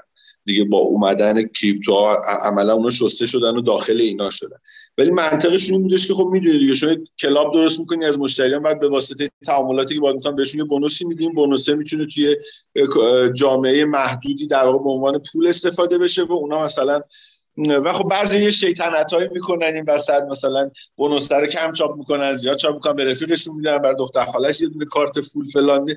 [0.50, 1.94] دیگه با اومدن کریپتو
[2.42, 4.58] عملا اونا شسته شدن و داخل اینا شدن.
[4.98, 8.80] ولی منطقشون این بودش که خب می‌دونی دیگه شما کلاب درست می‌کنی از مشتریان بعد
[8.80, 11.34] به واسطه تعاملاتی که باید می‌کنن بهشون یه بونوسی میدیم.
[11.34, 12.36] بونوسه می‌تونه توی
[13.34, 17.02] جامعه محدودی در واقع به عنوان پول استفاده بشه و اونا مثلا
[17.58, 21.98] و خب بعضی یه شیطنت هایی می‌کنن این وسط مثلا bonus ه رو کم چاپ
[21.98, 25.96] می‌کنن زیاد چاپ می‌کنن به رفیقشون میدن برا دختر خالش یه دونه کارت full فلان.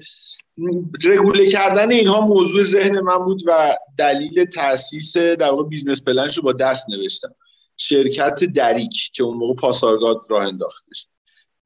[1.05, 6.37] رگوله کردن اینها موضوع ذهن من بود و دلیل تاسیس در واقع business plan ش
[6.37, 7.35] رو با دست نوشتم.
[7.77, 11.07] شرکت دریک که اون موقع پاسارگاد راه انداختش.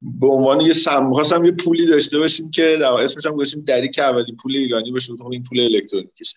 [0.01, 3.99] به عنوان یه سم خواستم یه پولی داشته باشیم که در اسمش هم گذاشتیم دریک
[3.99, 5.13] اولین پول ایرانی باشه.
[5.13, 6.33] بود این پول الکترونیکیش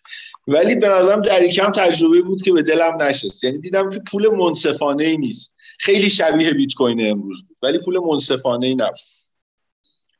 [0.49, 3.45] ولی به نظرم دریک هم تجربه بود که به دلم نشست.
[3.45, 5.55] یعنی دیدم که پول منصفانه ای نیست.
[5.79, 7.57] خیلی شبیه بیت کوین امروز بود.
[7.63, 8.99] ولی پول منصفانه ای نبود.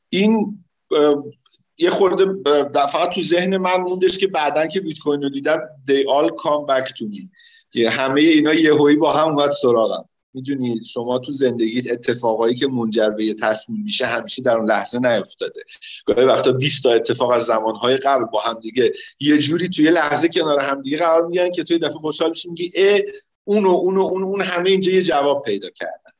[0.09, 0.63] این
[1.77, 2.25] یه خورده
[2.73, 6.65] فقط تو ذهن من موندش که بعدا که بیت کوین رو دیدم they all come
[6.67, 7.27] back to me.
[7.89, 10.09] همه اینا یهویی با هم اومد سراغم.
[10.33, 15.61] می‌دونید شما تو زندگیت اتفاقایی که منجر به تصمیم میشه همیشه در اون لحظه نیفتاده.
[16.05, 20.27] گاهی وقتا 20 تا اتفاق از زمانهای قبل با هم دیگه یه جوری توی لحظه
[20.27, 22.71] کنار هم دیگه قرار میگن که توی دفعه خوشحال میشی میگی
[23.43, 26.11] اونو اونو اون اون همه اینجا یه جواب پیدا کردن.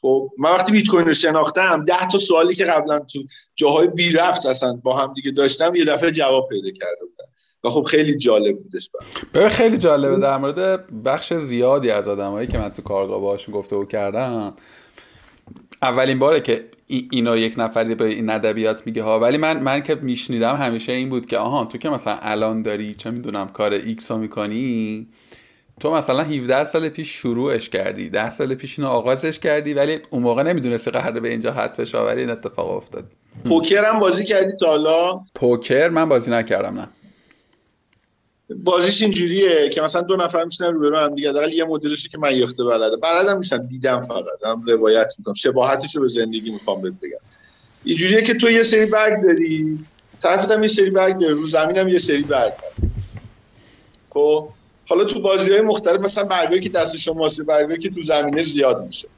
[0.00, 4.12] خب من وقتی بیت کوین رو شناختم ده تا سوالی که قبلا تو جاهای بی
[4.12, 7.28] رفت اصلا با هم دیگه داشتم یه دفعه جواب پیدا کرده بودم
[7.66, 8.90] و خب خیلی جالب بودش
[9.32, 10.16] به خیلی جالبه.
[10.16, 14.54] در مورد بخش زیادی از آدمایی که من تو کارگاه باشون گفته و کردم
[15.82, 19.20] اولین باره که اینا یک نفری به این ادبیات میگه ها.
[19.20, 22.94] ولی من من که میشنیدم همیشه این بود که آها تو که مثلا الان داری
[22.94, 25.06] چه می‌دونم کار ایکس رو می‌کنی
[25.80, 30.22] تو مثلا 17 سال پیش شروعش کردی 10 سال پیش اینو آغازش کردی ولی اون
[30.22, 33.04] موقع نمی‌دونستی قراره به اینجا ختم بشه ولی این اتفاق افتاد.
[33.44, 36.88] پوکر هم بازی کردی تا حالا؟ پوکر من بازی نکردم نه.
[38.50, 42.18] بازیش اینجوریه که مثلا دو نفر میشنن رو برو هم دیگه حداقل یه مدلشو که
[42.18, 42.96] من یخده بلدم.
[42.96, 44.24] بلدم میشم دیدم فقط.
[44.44, 45.34] هم روایت می‌کنم.
[45.34, 47.18] شباهتشو به زندگی می‌خوام بهت بگم.
[47.84, 49.78] اینجوریه که تو یه سری برگ داری.
[50.22, 52.94] طرفت هم یه سری برگ داره رو زمین هم یه سری برگ هست.
[54.10, 54.48] خب؟
[54.88, 58.86] حالا تو بازی های مختلف مثلا برگایی که دست شماست برگایی که رو زمینه زیاد
[58.86, 59.08] میشه.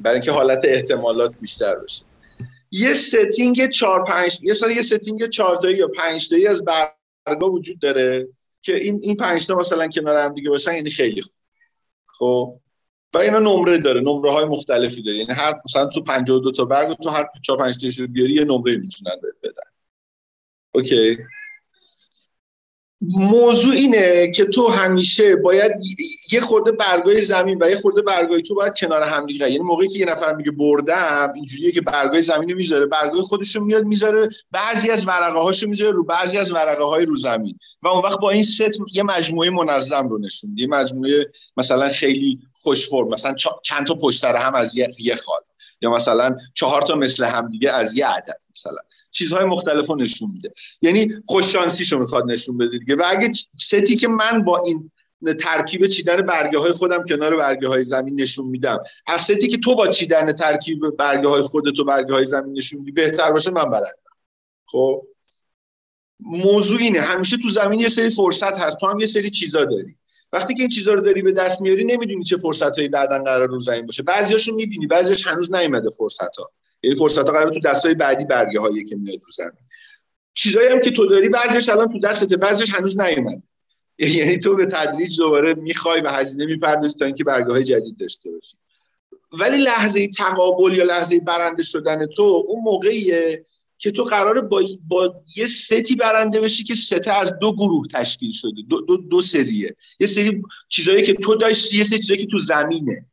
[0.00, 2.04] برای اینکه حالت احتمالات بیشتر بشه
[2.70, 7.50] یه setting 4 5 یه سال یه setting 4 تایی یا 5 تایی از برگا
[7.50, 8.28] وجود داره.
[8.62, 11.32] که این این 5 تا مثلا کنار هم دیگه باشن یعنی خیلی خوب.
[12.06, 12.60] خب؟
[13.14, 15.18] و اینا نمره داره نمره های مختلفی داره.
[15.18, 18.76] یعنی هر مثلا تو 52 تا برگ تو هر 4 5 تاشو بیاری یه نمره
[18.76, 19.70] می‌تونن بدن.
[20.74, 21.18] اوکی؟
[23.00, 25.72] موضوع اینه که تو همیشه باید
[26.32, 29.50] یه خورده برگای زمین و یه خورده برگای تو باید کنار هم دیگه.
[29.50, 32.86] یعنی موقعی که یه نفر میگه بردم اینجوریه که برگای زمین رو می‌ذاره.
[32.86, 37.16] برگای خودشو میاد می‌ذاره بعضی از ورقه هاشو می‌ذاره رو بعضی از ورقه های رو
[37.16, 37.58] زمین.
[37.82, 38.60] و اون وقت با این ست
[38.92, 44.24] یه مجموعه منظم رو نشون یه مجموعه مثلا خیلی خوش فرم مثلا چند تا پشت
[44.24, 45.40] هم از یه خال.
[45.82, 48.78] یا مثلا چهار تا مثل هم دیگه از یه عدد مثلا.
[49.10, 50.52] چیزهای مختلف رو نشون میده.
[50.82, 52.96] یعنی خوششانسیشو می‌خواد نشون بده دیگه.
[52.96, 54.90] و اگه ستی که من با این
[55.40, 59.74] ترکیب چیدن برگه های خودم کنار برگه های زمین نشون میدم از ستی که تو
[59.74, 63.70] با چیدن ترکیب برگه های خودت و برگه های زمین نشون میدی بهتر باشه من
[63.70, 63.92] بلدم
[64.66, 65.02] خب؟
[66.20, 67.00] موضوع اینه.
[67.00, 68.76] همیشه تو زمین یه سری فرصت هست.
[68.76, 69.96] تو هم یه سری چیزا داری.
[70.32, 73.60] وقتی که این چیزا رو داری به دست میاری نمی‌دونی چه فرصتایی بعدا قرار رو
[73.60, 74.02] زمین باشه.
[74.02, 74.86] بعضیاشو می‌بینی.
[74.86, 76.50] بعضیش هنوز نیومده فرصت ها
[76.82, 79.68] یعنی فرصت ها قرار تو دستای بعدی برگه هایی که میاد رو زمین.
[80.34, 83.42] چیزایی هم که تو داری بعضیش الان تو دستت بعضیش هنوز نیومده.
[83.98, 88.30] یعنی تو به تدریج دوباره می‌خوای و هزینه می‌پردازی تا اینکه برگه های جدید داشته
[88.30, 88.56] باشی.
[89.32, 93.44] ولی لحظه تقابل یا لحظه برنده شدن تو اون موقعیه
[93.78, 98.32] که تو قراره با, با یه ستی برنده بشی که سته از دو گروه تشکیل
[98.32, 99.76] شده دو, دو, دو سریه.
[100.00, 103.06] یه سری چیزایی که تو داشتی یه سری چیزایی که تو زمینه.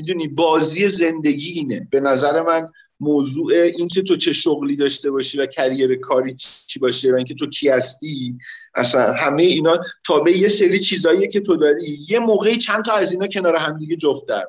[0.00, 1.88] می‌دونی بازی زندگی اینه.
[1.90, 2.68] به نظر من
[3.00, 6.34] موضوع اینکه تو چه شغلی داشته باشی و کریر کاری
[6.66, 8.38] چی باشه و اینکه تو کی هستی
[8.74, 13.12] اصلا همه اینا تابع یه سری چیزایی که تو داری یه موقعی چند تا از
[13.12, 14.44] اینا کنار هم دیگه جفت در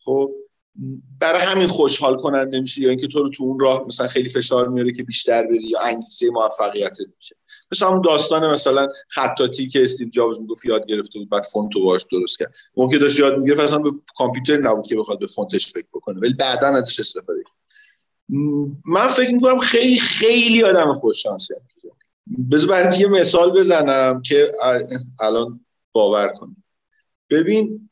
[0.00, 0.34] خب
[1.20, 4.68] برای همین خوشحال کننده میشه یا اینکه تو رو تو اون راه مثلا خیلی فشار
[4.68, 7.36] میاره که بیشتر بری یا انگیزه موفقیتت میشه.
[7.72, 11.82] مثل همون داستان مثلا خطاطی که استیو جابز می‌گفت یاد گرفته بود بعد فونت رو
[11.84, 12.54] باش درست کرد.
[12.76, 16.34] ممکن داشت یاد می‌گرفت اصلا به کامپیوتر نبود که بخواد به فونتش فکر بکنه ولی
[16.34, 17.54] بعدا ازش استفاده کنه
[18.84, 21.54] من فکر می‌کنم خیلی خیلی آدم خوش شانسی
[22.52, 24.52] بذار برات یه مثال بزنم که
[25.20, 25.60] الان
[25.92, 26.56] باور کنی
[27.30, 27.90] ببین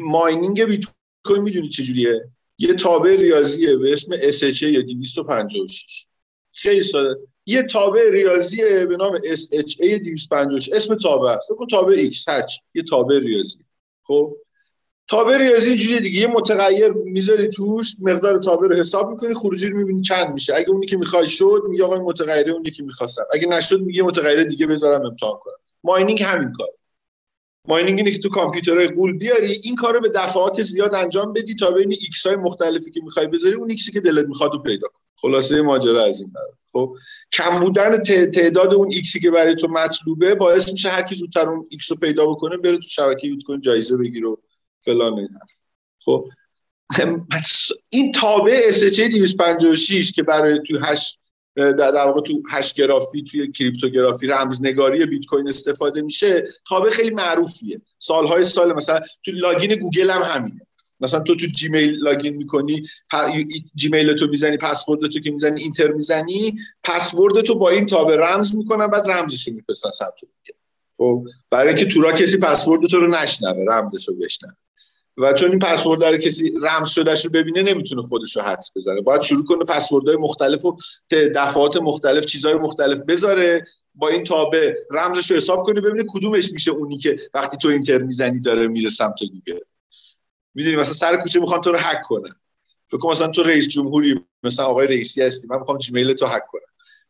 [0.00, 0.80] ماینینگ بیت
[1.24, 6.06] کوین می‌دونی چجوریه؟ یه تابع ریاضیه به اسم SHA یا 256
[6.52, 7.20] خیلی ساده.
[7.46, 11.48] یه تابع ریاضیه به نام SHA 256 اسم تابع است.
[11.48, 12.60] کن تابع X هرچی.
[12.74, 13.58] یه تابع ریاضی.
[14.02, 14.36] خب؟
[15.08, 16.20] تابع ریاضی اینجوریه دیگه.
[16.20, 20.54] یه متغیر می‌ذاری توش مقدار تابع رو حساب می‌کنی خروجی رو می‌بینی چند میشه.
[20.54, 23.24] اگه اونی که می‌خوای شد میگه آقا متغیر اونی که می‌خواستم.
[23.32, 25.54] اگه نشد میگه متغیر دیگه بذارم امتحان کنم.
[25.84, 26.68] mining همین کار.
[27.68, 31.54] mining اینه که تو کامپیوترهای غول بیاری این کار رو به دفعات زیاد انجام بدی
[31.54, 34.88] تا بین ایکس های مختلفی که می‌خوای بذاری اون ایکسی که دلت می‌خواد رو پیدا
[34.88, 35.00] کنی.
[35.20, 36.96] خلاصه ماجرا از این برای خب
[37.32, 37.98] کم بودن
[38.30, 41.96] تعداد اون ایکسی که برای تو مطلوبه باعث میشه هر کی زودتر اون ایکس رو
[41.96, 44.36] پیدا بکنه بره تو شبکه بیت کوین جایزه بگیره و
[44.80, 45.28] فلان این
[46.04, 46.28] خب
[47.90, 51.20] این تابع SHA 256 که برای تو hash
[51.56, 57.80] در واقع تو hash گرافی توی cryptography رمزنگاری بیت کوین استفاده میشه تابع خیلی معروفیه.
[57.98, 60.66] سالهای سال مثلا تو login گوگل هم همینه.
[61.00, 62.82] مثلا تو تو جیمیل login می‌کنی
[63.74, 68.54] جیمیل تو می‌زنی پسورد تو که می‌زنی enter می‌زنی پسورد تو با این تابع رمز
[68.54, 70.58] می‌کنن بعد رمزش رو میفرستن سمت دیگه.
[70.96, 74.52] خب برای اینکه تو راه کسی پسورد تو رو نشنوه رمزش رو بشنوه.
[75.18, 79.00] و چون این پسورد رو کسی رمز شدهش رو ببینه نمی‌تونه خودش رو حدس بزنه.
[79.00, 80.76] باید شروع کنه پسوردهای مختلف و
[81.10, 86.70] دفعات مختلف چیزهای مختلف بذاره با این تابع رمزش رو حساب کنه ببینه کدومش میشه
[86.70, 89.60] اونی که وقتی تو اینتر می‌زنی داره میره سمت گوگل
[90.54, 92.34] می‌دونی مثلا سر کوچه می‌خوان تو رو هک کنن.
[92.88, 96.46] فکر کنم مثلا تو رئیس جمهوری مثلا آقای رئیسی هستی من می‌خوام جیمیل تو هک
[96.48, 96.62] کنم.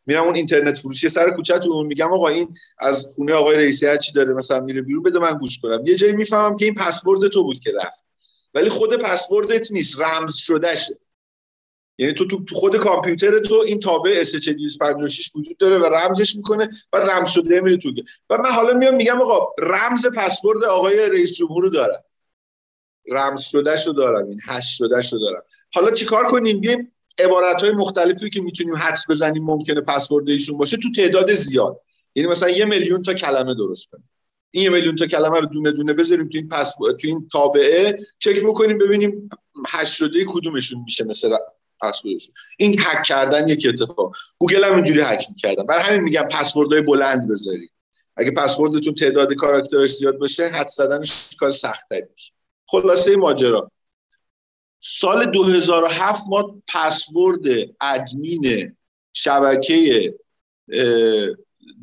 [0.06, 4.12] میرم اون اینترنت فروشی سر کوچه‌تون میگم آقا این از خونه آقای رئیسی هر چی
[4.12, 5.86] داره مثلا میره بیرون بده من گوش کنم.
[5.86, 8.04] یه جایی می‌فهمم که این پسورد تو بود که رفت.
[8.54, 10.98] ولی خود پسوردت نیست رمز شدهشه
[11.98, 16.96] یعنی تو تو خود کامپیوتر تو این تابع SH256 وجود داره و رمزش می‌کنه و
[16.96, 17.92] رمز شده میره تو
[18.30, 22.04] و من حالا میام میگم آقا رمز پسورد آقای رئیس جمهور رو دارم.
[23.08, 25.42] رمز شده شو دارم این هش شده شو دارم.
[25.72, 30.76] حالا چیکار کنیم؟ بیایم عبارت های مختلفی که می‌تونیم حدس بزنیم ممکنه پسورد ایشون باشه
[30.76, 31.80] تو تعداد زیاد.
[32.14, 34.10] یعنی مثلا یه میلیون تا کلمه درست کنیم.
[34.50, 37.98] این یه میلیون تا کلمه رو دونه دونه بذاریم تو این پس تو این تابعه
[38.18, 39.30] چک بکنیم ببینیم
[39.68, 41.38] hash شده کدومشون میشه مثلا
[41.82, 42.34] پسوردشون.
[42.58, 44.12] این هک کردن یک اتفاق.
[44.38, 45.66] گوگل هم اینجوری هک می‌کردن.
[45.66, 47.70] برای همین میگم پسوردهای بلند بذارید.
[48.16, 52.32] اگه پسوردتون تعداد کاراکترش زیاد باشه حدس زدنش کار سختی میشه.
[52.70, 53.70] خلاصه ماجرا.
[54.80, 57.42] سال 2007 ما پسورد
[57.80, 58.76] ادمین
[59.12, 60.14] شبکه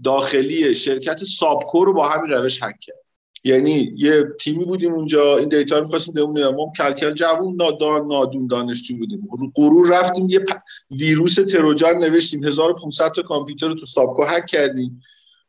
[0.04, 2.98] داخلی شرکت ساپکو رو با همین روش هک کردیم.
[3.44, 8.48] یعنی یه تیمی بودیم اونجا این دیتا رو می‌خواستیم بهمون ما کلکل جوون نادان نادون
[8.48, 9.28] دانشجو بودیم.
[9.56, 10.46] غرور رفتیم یه
[10.92, 12.44] ویروس Trojan نوشتیم.
[12.44, 15.02] 1500 تا کامپیوتر رو تو ساپکو هک کردیم.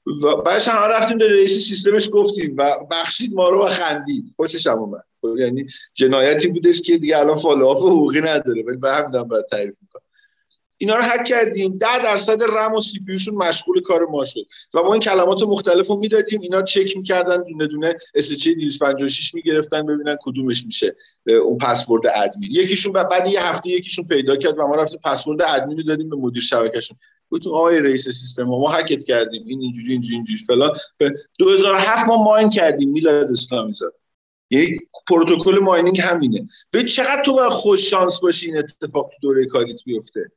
[0.07, 4.25] و بعدش هم رفتیم به رئیس سیستمش گفتیم و بخشید ما رو و خندید.
[4.37, 5.05] خوشش هم اومد.
[5.39, 10.03] یعنی جنایتی بودش که دیگه الان follow-up حقوقی نداره ولی به هم باید تعریف می‌کنم.
[10.81, 11.79] اینا رو هک کردیم.
[11.79, 14.41] ده درصد رم و CPU شون مشغول کار ما شد.
[14.75, 16.41] و ما این کلمات مختلف رو می‌دادیم.
[16.41, 17.95] اینا چک می‌کردن دونه دونه
[18.39, 20.97] چ 256 می‌گرفتن ببینن کدومش میشه
[21.27, 22.51] اون پسورد ادمین.
[22.51, 26.17] یکیشون بعد یه هفته یکیشون پیدا کرد و ما رفتیم پسورد ادمین رو دادیم به
[26.17, 26.99] مدیر شبکهشون.
[27.31, 30.70] گفتیم آقای رئیس سیستم ما, هکت کردیم این اینجوری اینجوری اینجوری فلان.
[31.39, 33.95] 2007 ما ماین کردیم میلاد اسلامی زاد
[34.51, 36.49] یعنی پروتکل ماینینگ همینه.
[36.70, 40.31] به چقدر تو باید خوش شانس باشی این اتفاق تو دوره کاریت بیفته؟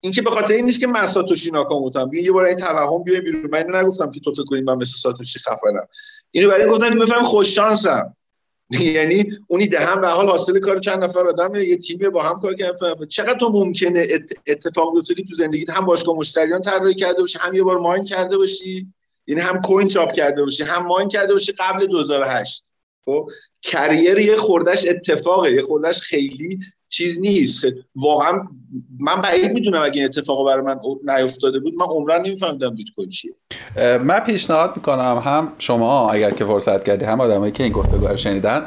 [0.00, 2.10] اینکه به خاطر این نیست که من ساتوشی ناکاموتم.
[2.10, 3.50] بیا یه بار این توهم بیاین بیرون.
[3.52, 5.88] من نگفتم که تو فکر کنی من مثل ساتوشی خفنم.
[6.30, 8.16] اینو برای گفتم که بفهم خوش شانسم.
[8.94, 12.54] یعنی اونی دهم به حال حاصل کار چند نفر آدم یه تیمی با هم کار
[12.54, 13.06] کردن.
[13.08, 14.06] چقدر تو ممکنه
[14.46, 18.04] اتفاق بیفته که تو زندگیت هم باشگاه مشتریان طراحی کرده باشی هم یه بار ماین
[18.04, 18.92] کرده باشی
[19.26, 22.64] یعنی هم کوین چاپ کرده باشی هم ماین کرده باشی قبل 2008
[23.04, 23.30] خب
[23.62, 26.58] کریر یه خوردش اتفاقه یه خوردش خیلی
[26.88, 27.64] چیز نیست.
[27.96, 28.32] واقعا
[29.00, 30.78] من بعید می‌دونم اگه این اتفاق برای من
[31.16, 31.74] نیفتاده بود.
[31.74, 33.32] من عمرن نمیفهمیدم بیت کوین چیه
[33.76, 38.16] من پیشنهاد می‌کنم هم شما اگر که فرصت کردی هم آدمایی که این گفتگو رو
[38.16, 38.64] شنیدن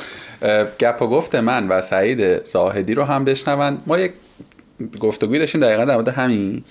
[0.80, 3.78] گپ و گفت من و سعید زاهدی رو هم بشنون.
[3.88, 4.12] ما یک
[5.00, 6.64] گفتگوی داشتیم دقیقا در همین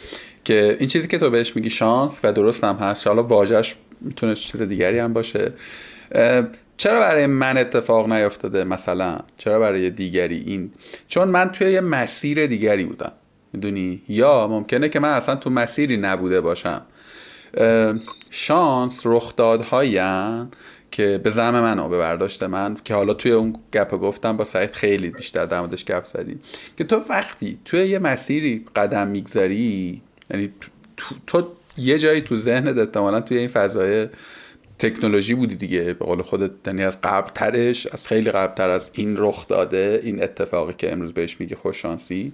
[0.45, 4.35] که این چیزی که تو بهش میگی شانس و درست هم هست حالا واژش می‌تونه
[4.35, 5.53] چیز دیگری هم باشه.
[6.81, 10.73] چرا برای من اتفاق نیفتاده مثلا؟ چرا برای دیگری این؟
[11.09, 13.13] چون من توی یه مسیر دیگری بودم.
[13.53, 16.83] می‌دونی؟ یا ممکنه که من اصلا تو مسیری نبوده باشم.
[18.31, 20.01] شانس رخدادهایی
[20.91, 24.71] که به زم من به برداشت من که حالا توی اون گپ گفتم با سعید
[24.71, 26.41] خیلی بیشتر در موردش گپ زدیم.
[26.77, 30.53] که تو وقتی توی یه مسیری قدم می‌گذاری یعنی
[30.97, 34.09] تو, تو, یه جایی تو ذهنت احتمالا توی این فضای
[34.81, 35.85] تکنولوژی بودی دیگه.
[35.85, 40.01] به قول خودت یعنی از قبل ترش از خیلی قبل تر از این رخ داده
[40.05, 42.33] این اتفاقی که امروز بهش میگی خوششانسی.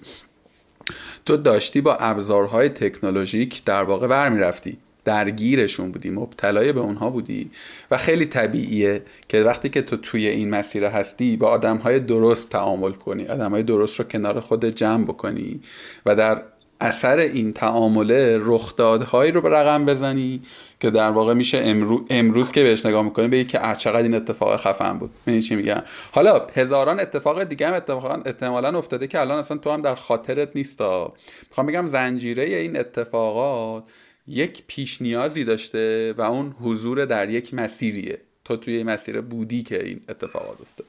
[1.26, 7.50] تو داشتی با ابزارهای تکنولوژیک در واقع ور می‌رفتی درگیرشون بودی مبتلای به اونها بودی
[7.90, 12.92] و خیلی طبیعیه که وقتی که تو توی این مسیر هستی با آدمهای درست تعامل
[12.92, 15.60] کنی آدمهای درست رو کنار خود جمع بکنی
[16.06, 16.42] و در
[16.80, 20.42] اثر این تعامله رخدادهایی رو به رقم بزنی
[20.80, 22.06] که در واقع میشه امرو...
[22.10, 25.10] امروز که بهش نگاه می‌کنه بگی که چقدر این اتفاق خفن بود.
[25.26, 29.70] این چی میگم؟ حالا هزاران اتفاق دیگه هم اتفاقا احتمالا افتاده که الان اصلا تو
[29.70, 31.12] هم در خاطرت نیستا
[31.48, 33.84] می‌خوام بگم زنجیره این اتفاقات
[34.26, 38.18] یک پیش نیازی داشته و اون حضور در یک مسیریه.
[38.44, 40.86] تو توی مسیر بودی که این اتفاقات افتاد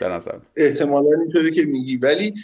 [0.00, 1.96] به نظر احتمالا اینطوری که میگی.
[1.96, 2.34] ولی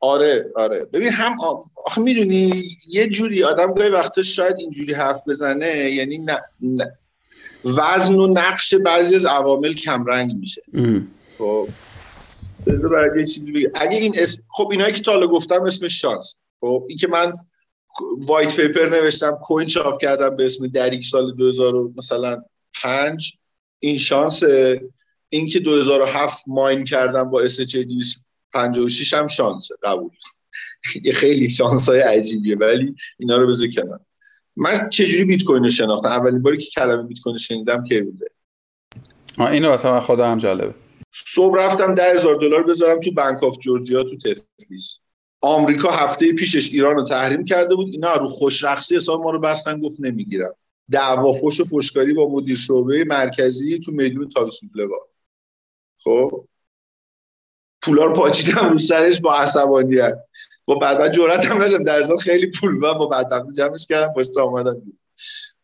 [0.00, 0.84] آره آره.
[0.84, 1.36] ببین هم
[1.84, 6.98] آخه می‌دونی یه جوری آدم گاهی وقتا شاید اینجوری حرف بزنه یعنی نه,
[7.64, 10.62] وزن و نقش بعضی از عوامل کمرنگ میشه.
[11.38, 11.68] خب.
[12.66, 13.70] بذار برای یه چیزی بگم.
[13.74, 16.36] اگه این اسم خب اینایی که تا حالا گفتم اسم شانس.
[16.60, 17.32] خب این که من
[18.18, 22.42] وایت پیپر نوشتم کوین چاپ کردم به اسم دریک سال 2000 مثلا
[22.82, 23.36] 5
[23.78, 24.42] این شانس
[25.28, 27.60] این که 2007 mine کردم با SHA
[28.56, 30.10] 256 هم شانسه قبول
[31.04, 34.00] یه خیلی شانس های عجیبیه ولی اینا رو بذار کنم
[34.56, 38.26] من چجوری بیت کوین رو شناختم؟ اولین باری که کلمه بیت کوین شنیدم کی بوده؟
[39.38, 40.74] اینو واسه من خودم جالبه.
[41.12, 44.98] صبح رفتم ده هزار دلار بذارم تو Bank of Georgia تو تفلیس.
[45.40, 47.88] آمریکا هفته پیشش ایران رو تحریم کرده بود.
[47.92, 50.54] اینا رو خوش رقصی حساب ما رو بستن گفت نمی‌گیرم.
[50.90, 54.70] دعوا فوش و فشکاری با مدیر شعبه مرکزی تو میدون تاکسی
[55.98, 56.44] خب؟
[57.82, 60.18] پولا رو پاچیدم رو سرش با عصبانیت
[60.64, 64.82] با بعد جرأت هم نشم در خیلی پول و با بعد جمعش کردم پشت آمدم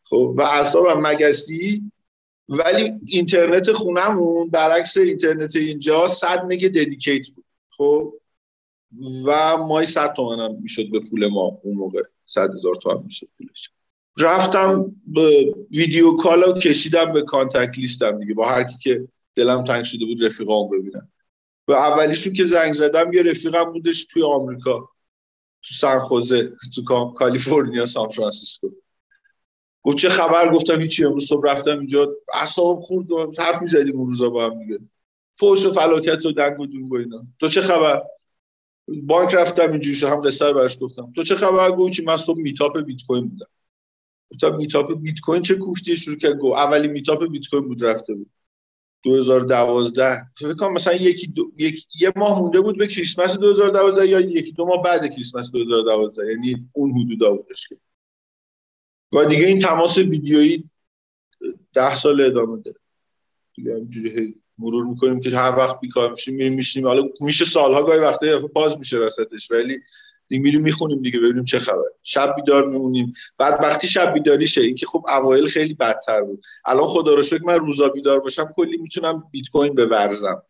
[0.04, 1.82] خب و اعصابم مگسی.
[2.48, 7.44] ولی اینترنت خونمون برعکس اینترنت اینجا 100 مگ ددیکیت بود.
[7.70, 8.14] خب
[9.26, 12.02] و مای 100 تومن هم می‌شد به پول ما اون موقع.
[12.26, 13.70] 100 هزار تومن می‌شد پولش.
[14.18, 18.34] رفتم یه video call ها کشیدم به contact list م دیگه.
[18.34, 21.11] با هر کی که دلم تنگ شده بود رفیقامو ببینم.
[21.68, 24.88] و اولیشون که زنگ زدم یه رفیقم بودش توی آمریکا
[25.62, 28.70] تو سان خوزه تو کالیفرنیا سان فرانسیسکو.
[29.82, 33.06] گفت چه خبر؟ گفتم هیچی امروز صبح رفتم اینجا اعصابم خورد
[33.38, 34.78] حرف می‌زدیم اون روزا با هم دیگه.
[35.34, 37.26] فوش و فلاکت و دنگ و دونگ و اینا.
[37.40, 38.02] تو چه خبر؟
[38.88, 41.12] بانک رفتم اینجوری شد هم قصه رو برش گفتم.
[41.16, 43.46] تو چه خبر؟ گفت چی؟ من صبح meetup بیت کوین بودم.
[44.32, 48.14] گفتم میتاپ بیت کوین چه کوفتی شروع کرد گفت اولی میتاپ بیت کوین بود رفته
[48.14, 48.30] بود.
[49.02, 54.20] 2012 فکر کنم مثلا یکی دو، یک، یه ماه مونده بود به کریسمس 2012 یا
[54.20, 57.76] یکی دو ماه بعد کریسمس 2012 یعنی اون حدودا بودش که.
[59.14, 60.70] و دیگه این تماس ویدیویی
[61.74, 62.78] ده سال ادامه داره.
[63.54, 68.00] دیگه همینجوری مرور می‌کنیم که هر وقت بیکار میشیم میریم میشیم حالا میشه سالها گاهی
[68.00, 69.80] وقتا باز میشه وسطش ولی
[70.32, 71.82] دیگه میریم می‌خونیم دیگه ببینیم چه خبر.
[72.02, 73.14] شب بیدار میمونیم.
[73.38, 76.42] بعد وقتی شب بیداری این که خب اوایل خیلی بدتر بود.
[76.64, 80.42] الان خدا رو شکر من روزا بیدار باشم کلی می‌تونم بیت کوین بورزم.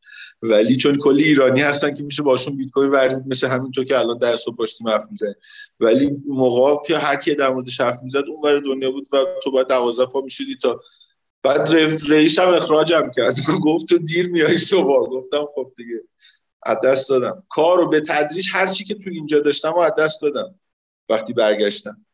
[0.43, 4.19] ولی چون کلی ایرانی هستن که میشه باشون بیت کوین ورزید مثل همینطور که الان
[4.19, 5.07] ده صبح پاشتیم حرف
[5.81, 9.69] ولی موقع که هر کی در موردش حرف می‌زد اون دنیا بود و تو باید
[9.69, 10.81] 12 پا می‌شدی تا
[11.43, 11.69] بعد
[12.09, 13.35] رئیس هم اخراجم کرد.
[13.67, 15.11] گفت تو دیر میای صبح.
[15.11, 16.01] گفتم خب دیگه.
[16.67, 17.43] از دست دادم.
[17.49, 20.55] کار رو به تدریج هر چی که تو اینجا داشتم و از دست دادم.
[21.09, 22.07] وقتی برگشتم.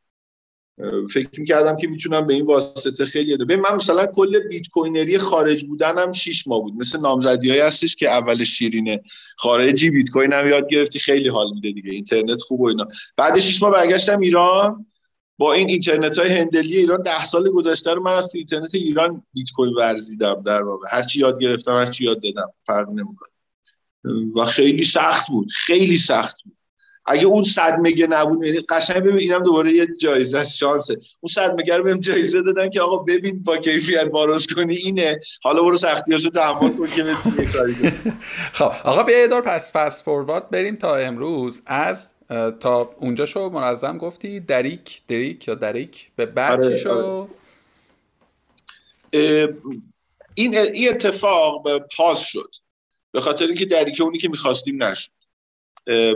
[1.13, 3.57] فکر می‌کردم که می‌تونم به این واسطه خیلی ده.
[3.57, 6.75] من مثلا کل بیت کوینری خارج بودنم 6 ماه بود.
[6.75, 9.03] مثل نامزدی هستش که اول شیرینه
[9.37, 11.91] خارجی بیت کوین هم یاد گرفتی خیلی حال میده دیگه.
[11.91, 12.89] اینترنت خوب و اینا.
[13.17, 14.87] بعد 6 ماه برگشتم ایران.
[15.39, 19.23] با این اینترنت های هندلی ایران ده سال گذشته رو من از تو اینترنت ایران
[19.33, 20.87] بیت کوین ورزیدم در واقع.
[20.91, 22.53] هر چی یاد گرفتم هر چی یاد دادم.
[22.67, 23.29] فرق نمی‌کنه.
[24.37, 26.59] و خیلی سخت بود خیلی سخت بود.
[27.11, 31.01] اگه اون صد مگه نبود یعنی قشنگ ببین اینم دوباره یه جایزه از شانسه.
[31.21, 35.21] اون صد مگه رو بهم جایزه دادن که آقا ببین با کیفیت باراز کنی اینه.
[35.43, 37.75] حالا برو سختیاشو تحمل کن که بتونی کاری
[38.59, 41.63] خب آقا بیا دور پس فست فوروارد بریم تا امروز.
[41.67, 42.11] از
[42.61, 47.29] تا اونجا شو منظم گفتی دریک دریک یا دریک؟ به بعد آره، شو؟ آره.
[50.35, 52.51] این این اتفاق به پاس شد.
[53.19, 55.11] به خاطر اینکه دریک اونی که می‌خواستیم نشد.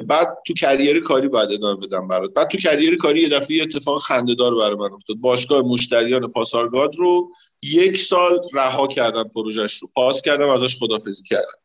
[0.07, 2.35] بعد تو کریر کاری باید ادامه بدم برات.
[2.35, 5.17] بعد تو کریر کاری یه دفعه اتفاق خندهدار برای من افتاد.
[5.17, 7.31] باشگاه مشتریان پاسارگاد رو
[7.63, 9.89] یک سال رها کردم پروژش رو.
[9.95, 11.59] پاس کردم ازش خدافزی کردم.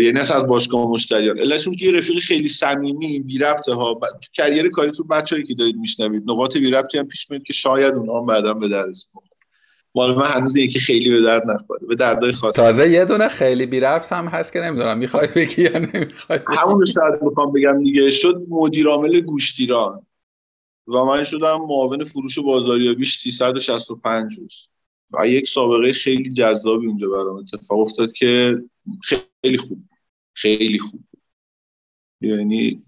[0.00, 1.38] یعنی از باشگاه مشتریان.
[1.38, 5.54] علتش که یه رفیق خیلی صمیمی بی ربطه ها تو کریر کاری تو بچه‌ای که
[5.54, 9.06] دارید میشنوید نقاط بی ربطی هم پیش میاد که شاید اونها بعدا به درس
[9.94, 12.56] مال من هنوز یکی خیلی به درد نخوره به دردای خاص.
[12.56, 16.78] تازه یه دونه خیلی بی ربط هم هست که نمی‌دونم می‌خوای بگی یا نمی‌خوای همون
[16.80, 18.10] رو شاید می‌خوام بگم دیگه.
[18.10, 20.06] شد مدیر عامل گوشتیران
[20.88, 24.68] و من شدم معاون فروش بازاریابیش 365 روز.
[25.10, 28.62] و یک سابقه خیلی جذابی اونجا برام اتفاق افتاد که
[29.02, 29.84] خیلی خوب
[30.34, 31.04] خیلی خوب
[32.20, 32.82] یعنی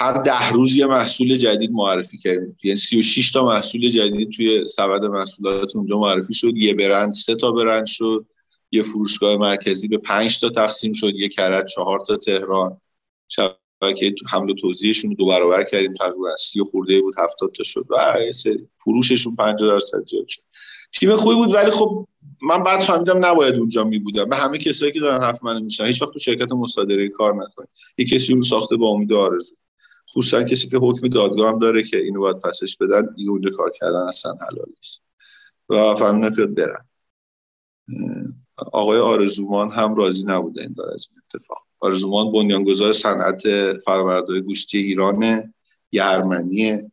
[0.00, 2.56] هر ده روز یه محصول جدید معرفی کردیم.
[2.62, 6.56] یعنی 36 تا محصول جدید توی سبد محصولات اونجا معرفی شد.
[6.56, 8.26] یه برند سه تا برند شد.
[8.70, 11.14] یه فروشگاه مرکزی به پنج تا تقسیم شد.
[11.14, 12.80] یه کرد چهار تا تهران.
[13.28, 15.94] شبکه حمل و توزیعشون دو برابر کردیم.
[15.94, 17.86] تقریبا سی خورده بود هفتاد تا شد.
[17.90, 18.16] و
[18.84, 20.42] فروششون 50 درصد زیاد شد.
[20.92, 22.06] تیم خوبی بود ولی خب
[22.42, 24.28] من بعد فهمیدم نباید اونجا می بودم.
[24.28, 27.68] به همه کسایی که دارن حرف منو میشن هیچ وقت تو شرکت مصادره کار نکنید.
[27.98, 29.54] یه کسی رو ساخته با امید آرزو.
[30.10, 33.70] خصوصا کسی که حکم دادگاه هم داره که اینو باید پسش بدن دیگه اونجا کار
[33.70, 35.02] کردن اصلا حلال نیست.
[35.68, 36.86] و فهمیدم که برم
[38.56, 41.58] آقای آرزومان هم راضی نبوده این داره از این اتفاق.
[41.80, 43.42] آرزومان بنیانگذار صنعت
[43.84, 45.54] فرآوردهای گوشتی ایرانه
[45.92, 46.90] یه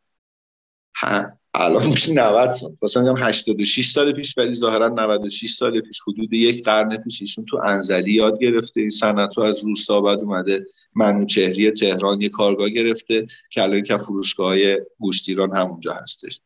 [1.60, 2.76] الان میشه 90 سال.
[2.82, 7.60] بگم 86 سال پیش ولی ظاهرا 96 سال پیش حدود یک قرن پیش ایشون تو
[7.64, 8.80] انزلی یاد گرفته.
[8.80, 13.96] این صنعت رو از روستا بعد اومده منوچهری تهران یه کارگاه گرفته که الان که
[13.96, 14.56] فروشگاه
[14.98, 16.40] گوشتیران همونجا هستش.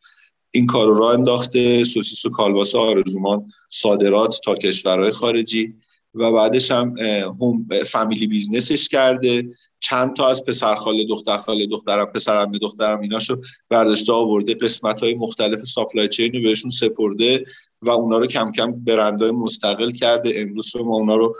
[0.51, 1.85] این کار رو راه انداخته.
[1.85, 5.75] سوسیس و کالباس آرزومان صادرات تا کشورهای خارجی.
[6.15, 9.49] و بعدش هم هم family business ش کرده.
[9.81, 14.55] چند تا از پسر خاله دختر خاله دخترم پسرم دخترم ایناشو برداشته آورده.
[14.55, 17.45] قسمت های مختلف supply chain رو بهشون سپرده
[17.83, 20.33] و اونا رو کم کم برندهای مستقل کرده.
[20.37, 21.37] امروز ما اونا رو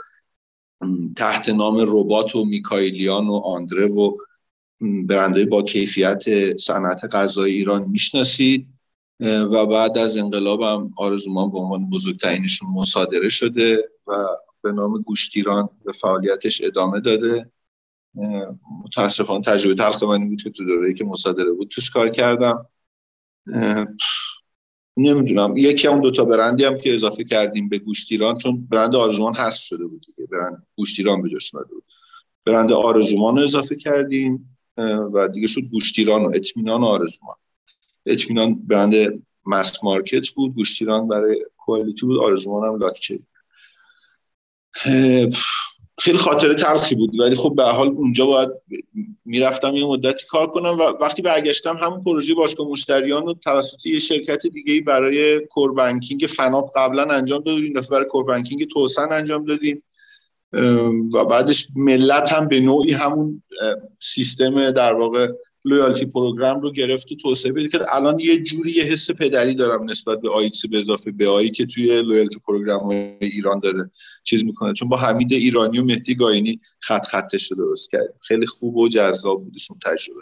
[1.15, 4.17] تحت نام ربات و میکایلیان و آندره و
[4.81, 8.67] برندهای با کیفیت صنعت غذای ایران می‌شناسید.
[9.19, 14.11] و بعد از انقلاب هم آرزومان به عنوان بزرگترینشون مصادره شده و
[14.63, 17.51] به نام گوشتیران به فعالیتش ادامه داده.
[18.83, 22.65] متاسفانه تجربه تلخ من بود که تو دوره که مصادره بود توش کار کردم.
[24.97, 25.53] نمی‌دونم.
[25.57, 29.85] یکی اون دوتا برندی هم که اضافه کردیم به گوشتیران چون برند آرزومان هست شده
[29.85, 30.27] بود دیگه.
[30.31, 31.83] برند گوشتیران به جاش بود.
[32.45, 34.57] برند آرزومان رو اضافه کردیم
[35.13, 37.35] و دیگه شد گوشتیران و اطمینان آرزومان.
[38.05, 43.23] اطمینان برند mass market بود گوشتیران برای quality بود آرزومان هم لاکچری
[45.99, 48.49] خیلی خاطره تلخی بود ولی خب به حال اونجا باید
[49.25, 53.99] می‌رفتم یه مدتی کار کنم و وقتی برگشتم همون پروژه باشگاه مشتریان رو توسط یه
[53.99, 59.45] شرکت دیگه برای core banking فناپ قبلا انجام دادیم دفعه برای core banking توسن انجام
[59.45, 59.83] دادیم
[61.13, 63.43] و بعدش ملت هم به نوعی همون
[63.99, 65.27] سیستم در واقع
[65.65, 69.89] loyalty program رو گرفت و توسعه بده که الان یه جوری یه حس پدری دارم
[69.89, 72.89] نسبت به آیکس به اضافه به آیی که توی loyalty program
[73.21, 73.91] ایران داره
[74.23, 74.73] چیز می‌کنه.
[74.73, 78.19] چون با حمید ایرانی و مهدی گاینی خط خطش رو درست کردیم.
[78.21, 80.21] خیلی خوب و جذاب بودشون تجربه.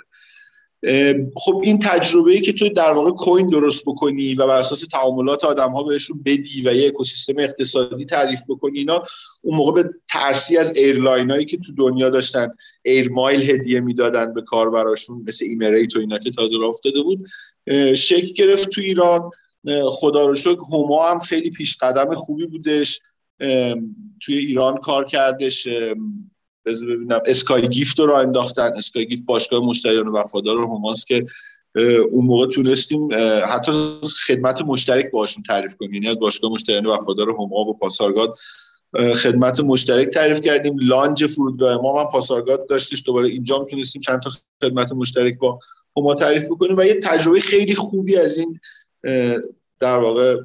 [1.36, 5.44] خب این تجربه ای که تو در واقع coin درست بکنی و بر اساس تعاملات
[5.44, 9.04] آدم ها بهشون بدی و یه اکوسیستم اقتصادی تعریف بکنی اینا
[9.42, 12.48] اون موقع به تأثیر از airline هایی که تو دنیا داشتن
[12.82, 17.26] air mile هدیه می‌دادن به کاربراشون مثل ایمریت و اینا که تازه راه افتاده بود
[17.96, 19.32] شکل گرفت تو ایران.
[19.86, 23.00] خدا رو شکر هما هم خیلی پیش قدم خوبی بودش.
[24.22, 25.68] توی ایران کار کردش.
[26.66, 27.20] بذار ببینم.
[27.26, 28.72] اسکای گیفت رو انداختن.
[28.78, 31.26] اسکای گیفت باشگاه مشتریان وفادار هماست که
[32.12, 33.10] اون موقع تونستیم
[33.50, 33.72] حتی
[34.28, 35.94] خدمت مشترک باشون تعریف کنیم.
[35.94, 38.36] یعنی از باشگاه مشتریان وفادار هما و پاسارگاد
[39.16, 40.76] خدمت مشترک تعریف کردیم.
[40.80, 43.04] لانج فرودگاه ما هم پاسارگاد داشتش.
[43.06, 44.32] دوباره اینجا هم تونستیم چند تا
[44.64, 45.60] خدمت مشترک با
[45.98, 48.60] هما تعریف بکنیم و یه تجربه خیلی خوبی از این
[49.80, 50.38] در واقع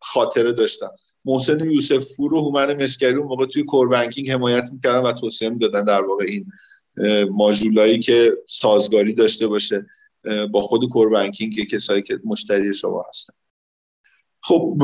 [0.00, 0.90] خاطره داشتم.
[1.24, 5.48] محسن یوسف پور و هومن مسکری اون موقع توی کور بانکینگ حمایت می‌کردن و توصیه
[5.48, 6.46] می‌دادن در واقع این
[7.30, 9.86] ماژولایی که سازگاری داشته باشه
[10.50, 13.34] با خود کور بانکینگ کسایی که مشتری شما هستن.
[14.40, 14.76] خب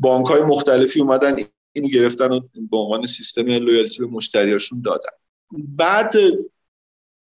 [0.00, 1.36] بانک های مختلفی اومدن
[1.72, 2.40] اینو گرفتن و
[2.70, 5.10] به عنوان سیستم لویالتی به مشتریاشون دادن.
[5.68, 6.14] بعد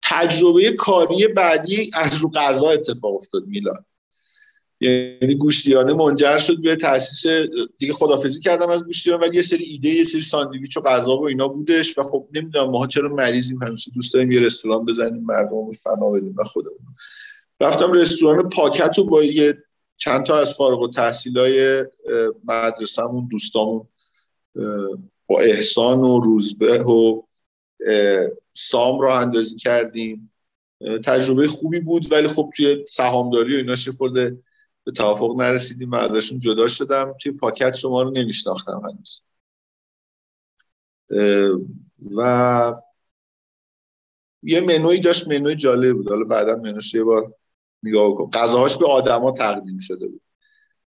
[0.04, 3.86] تجربه کاری بعدی از رو غذا اتفاق افتاد میلاد.
[4.82, 9.90] یعنی گوشتیانه منجر شد به تاسیس دیگه خدافزی کردم از گوشتیانه ولی یه سری ایده
[9.90, 13.92] یه سری ساندویچ و غذا و اینا بودش و خب نمی‌دونم ماها چرا مریضیم همیشه
[13.96, 16.96] دوست داریم یه رستوران بزنیم مردم فنا بدیم و خودمون.
[17.62, 19.58] رفتم رستوران پاکت رو با یه
[19.98, 21.86] چند تا از فارغ و های
[22.44, 23.88] مدرسه‌مون دوستامون
[25.28, 27.22] با احسان و روزبه و
[28.54, 30.32] سام را اندازی کردیم.
[31.06, 34.38] تجربه خوبی بود ولی خب توی سهامداری و اینا خورده
[34.90, 37.16] به توافق نرسیدیم و ازشون جدا شدم.
[37.22, 39.22] توی پاکت شما رو نمیشناختم هنوز.
[42.18, 42.74] و
[44.44, 45.28] یه منوی داشت.
[45.28, 46.10] منوی جالب بود.
[46.10, 47.34] حالا بعدا منوش یه بار
[47.84, 48.30] نگاه کن.
[48.34, 50.22] غذاهاش به آدما تقدیم شده بود.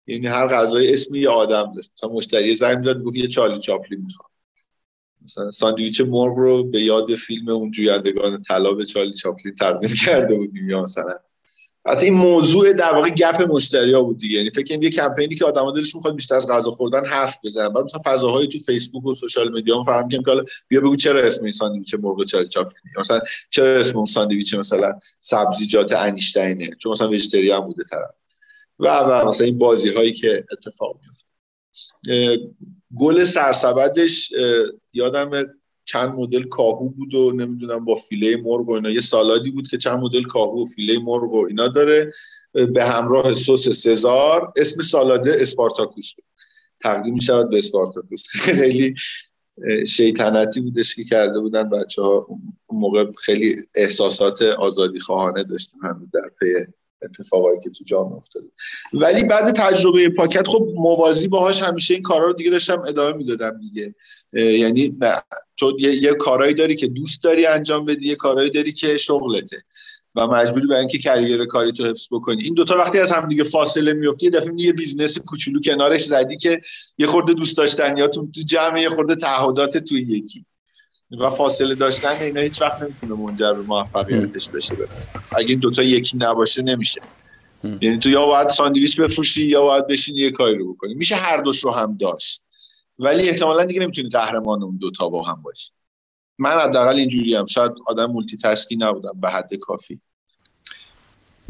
[0.06, 1.90] یعنی هر غذای اسمی یه آدم داشت.
[1.96, 4.28] مثلا مشتری زنگ زد گفت یه چالی چاپلی می‌خوام.
[5.24, 10.34] مثلا ساندویچ مرغ رو به یاد فیلم اون جویندگان طلا به چالی چاپلی تقدیم کرده
[10.36, 10.70] بودیم.
[10.70, 11.18] یا مثلا
[11.86, 14.36] حتی این موضوع در واقع گپ مشتری ها بود دیگه.
[14.36, 17.68] یعنی فکر کنم یه کمپینی که آدما دلشون می‌خواد بیشتر از غذا خوردن حرف بزنن.
[17.68, 21.20] بعد مثلا فضاهای تو فیسبوک و سوشال میدیا هم فراهم کنیم که بیا بگو چرا
[21.20, 23.20] اسم این ساندویچ مرغ چالی چاپلی مثلا
[23.50, 28.16] چرا اسم اون ساندویچ مثلا سبزیجات انیشتینه؟ چون مثلا vegetarian بوده طرف.
[28.78, 31.24] و و مثلا این بازی هایی که اتفاق میفته
[32.98, 34.32] گل سرسبدش
[34.92, 35.30] یادم
[35.92, 38.90] چند مدل کاهو بود و نمی‌دونم با فیله مرغ و اینا.
[38.90, 42.12] یه سالادی بود که چند مدل کاهو و فیله مرغ و اینا داره.
[42.52, 44.52] به همراه سس سزار.
[44.56, 46.24] اسم سالاده اسپارتاکوس بود.
[46.80, 48.24] تقدیم شود به اسپارتاکوس.
[48.46, 48.94] خیلی
[49.86, 52.26] شیطنتی بودش که کرده بودن بچه ها
[52.70, 56.46] موقع خیلی احساسات آزادی خواهانه داشتیم هم در پی
[57.04, 58.46] اتفاقایی که تو جامعه افتاده.
[58.92, 63.60] ولی بعد تجربه پاکت خب موازی باهاش همیشه این کارا رو دیگه داشتم ادامه می‌دادم
[63.60, 63.94] دیگه.
[64.32, 64.96] یعنی
[65.56, 69.64] تو یه, یه کارایی داری که دوست داری انجام بدی یه کارایی داری که شغلته.
[70.14, 72.42] و مجبوری به اینکه career کاری تو حفظ بکنی.
[72.42, 76.60] این دوتا وقتی از هم دیگه فاصله میفتی دفعه یه business کوچولو کنارش زدی که
[76.98, 80.44] یه خورده دوست داشتنیاتون تو جمع یه خورده تعهدات توی یکی.
[81.18, 84.76] و فاصله داشتن اینا هیچ وقت نمی‌تونه منجر به موفقیتش بشه
[85.34, 87.00] اگه این دوتا یکی نباشه نمیشه.
[87.80, 90.94] یعنی تو یا باید ساندویچ بفروشی یا باید بشین یه کاری رو بکنی.
[90.94, 92.42] میشه هر دوش رو هم داشت.
[92.98, 95.70] ولی احتمالا دیگه نمی‌تونی قهرمان اون دوتا با هم باشی.
[96.38, 97.44] من حداقل اینجوری هم.
[97.44, 100.00] شاید آدم multitask ی نبودم به حد کافی.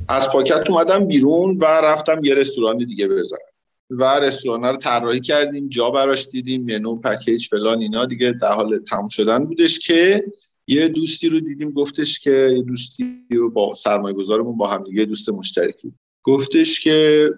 [0.09, 3.52] از پاکت اومدم بیرون و رفتم یه رستوران دیگه بزنم
[3.99, 8.79] و رستوران رو طراحی کردیم جا براش دیدیم منو پکیج فلان اینا دیگه در حال
[8.79, 10.25] تموم شدن بودش که
[10.67, 15.05] یه دوستی رو دیدیم گفتش که یه دوستی رو با سرمایه گذارمون با هم دیگه
[15.05, 15.93] دوست مشترکی.
[16.23, 17.31] گفتش که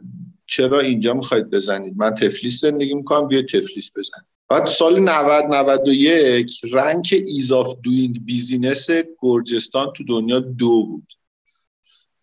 [0.46, 6.61] چرا اینجا می‌خواید بزنید؟ من تفلیس زندگی می‌کنم بیا تفلیس بزن بعد سال 90 91
[6.72, 8.86] rank ease of doing business
[9.20, 11.07] گرجستان تو دنیا دو بود.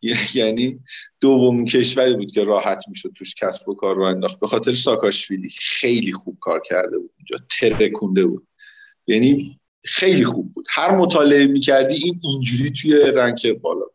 [0.33, 0.79] یعنی
[1.21, 4.39] دومین کشوری بود که راحت می‌شد توش کسب و کار رو انداخت.
[4.39, 7.45] به خاطر ساکاشویلی خیلی خوب کار کرده بود اینجا.
[7.59, 8.47] ترکونده بود.
[9.07, 10.65] یعنی خیلی خوب بود.
[10.69, 13.85] هر مطالعه می‌کردی این اینجوری توی رنک بالا.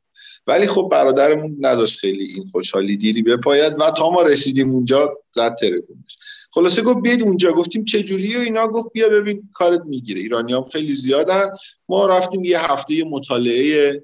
[0.47, 5.55] ولی خب برادرمون نداشت خیلی این خوشحالی دیری بپاید و تا ما رسیدیم اونجا زد
[5.61, 6.17] ترکوندش
[6.51, 7.53] خلاصه گفت بیاید اونجا.
[7.53, 8.69] گفتیم چه جوری و اینا.
[8.69, 10.21] گفت بیا ببین کارت می‌گیره.
[10.21, 11.47] ایرانی هم خیلی زیادن.
[11.89, 14.03] ما رفتیم یه هفته مطالعه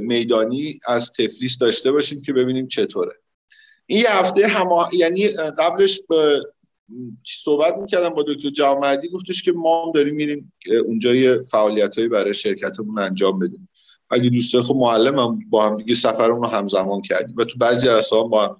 [0.00, 3.12] میدانی از تفلیس داشته باشیم که ببینیم چطوره.
[3.86, 4.88] این یه هفته هما...
[4.92, 6.42] یعنی قبلش به
[7.26, 10.52] صحبت می‌کردم با دکتر جامردی گفتش که ما هم داریم میریم
[10.86, 13.68] اونجا یه فعالیت هایی برای شرکتمون انجام بدیم.
[14.10, 17.36] اگه دوسته خب معلم هم با هم دیگه سفرمون رو همزمان کردیم.
[17.36, 18.56] و تو بعضی هم با هم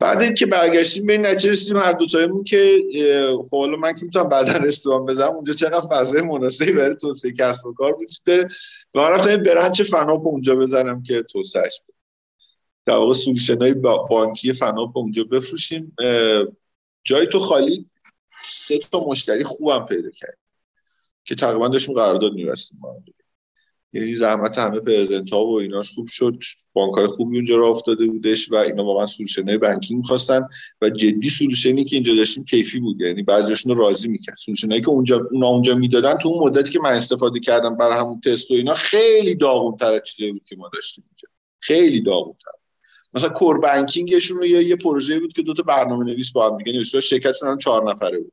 [0.00, 2.82] بعد که برگشتیم به نتیجه رسیدیم هر دو تایمون که
[3.36, 7.66] خب حالا من که می‌تونم بعدا رستوران بزنم اونجا چقدر فضای مناسبی برای توسعه کسب
[7.66, 8.48] و کار وجود داره.
[8.94, 11.96] و من رفتم branch فناپ اونجا بزنم که توسعهش بده.
[12.86, 15.96] در واقع solution بانکی فناپ اونجا بفروشیم.
[17.04, 17.86] جای تو خالی
[18.44, 20.38] سه تا مشتری خوبم پیدا کرد
[21.24, 22.96] که تقریبا داشتیم قرارداد می‌بستیم با
[23.92, 26.38] یعنی زحمت همه present ها و ایناش خوب شد.
[26.72, 30.48] بانک های خوبی اونجا را افتاده بودش و اینا واقعا solution های banking می‌خواستن
[30.82, 33.00] و جدی solution ی که اینجا داشتیم کیفی بود.
[33.00, 34.36] یعنی بعضیشون راضی می‌کرد.
[34.36, 37.98] solution هایی که اونجا اونا اونجا می‌دادن تو اون مدتی که من استفاده کردم برای
[37.98, 41.28] همون تست و اینا خیلی داغون تر از چیزی بود که ما داشتیم اینجا.
[41.60, 42.50] خیلی داغون تر
[43.14, 46.58] مثلا core banking شون یه, یه پروژه بود که دو تا برنامه نویس با هم
[46.58, 48.32] دیگه نوشته شرکتشون هم چهار نفره بود.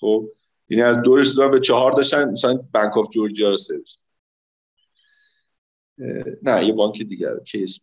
[0.00, 0.28] خب
[0.68, 2.30] یعنی از دو رسیدن به چهار داشتن.
[2.30, 3.96] مثلا Bank of Georgia رو سرویس
[6.42, 7.80] نه یه بانک دیگر case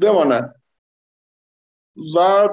[0.00, 0.54] بماند.
[2.16, 2.48] و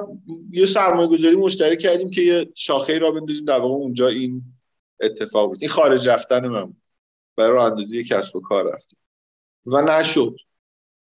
[0.52, 4.44] یه سرمایه گذاری مشترک کردیم که یه شاخه را بندازیم در واقع اونجا این
[5.00, 5.58] اتفاق بود.
[5.62, 6.74] این خارج رفتن من
[7.36, 9.00] برای راه اندازی کسب و کار رفتیم.
[9.66, 10.36] و نشد.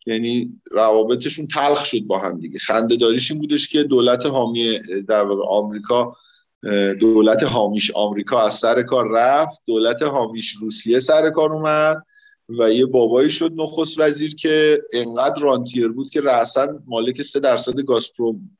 [0.06, 2.58] یعنی روابطشون تلخ شد با هم دیگه.
[2.58, 6.16] خنده داریش این بودش که دولت حامی در واقع آمریکا
[7.00, 9.62] دولت حامیش آمریکا از سر کار رفت.
[9.66, 12.02] دولت حامیش روسیه سر کار اومد.
[12.48, 17.80] و یه بابایی شد نخست وزیر که انقدر رانتیر بود که رأسا مالک سه درصد
[17.80, 18.58] گازپروم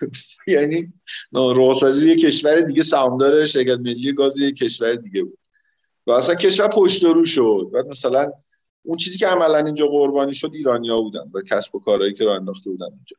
[0.46, 0.92] یعنی
[1.32, 5.38] نخست وزیر یه کشور دیگه سهامدار شرکت ملی گاز یه کشور دیگه بود.
[6.06, 7.70] و اصلا کشور پشت رو شد.
[7.72, 8.32] و مثلا
[8.82, 12.30] اون چیزی که عملا اینجا قربانی شد ایرانیا بودن و کسب و کارهایی که رو
[12.30, 13.16] انداخته بودن اینجا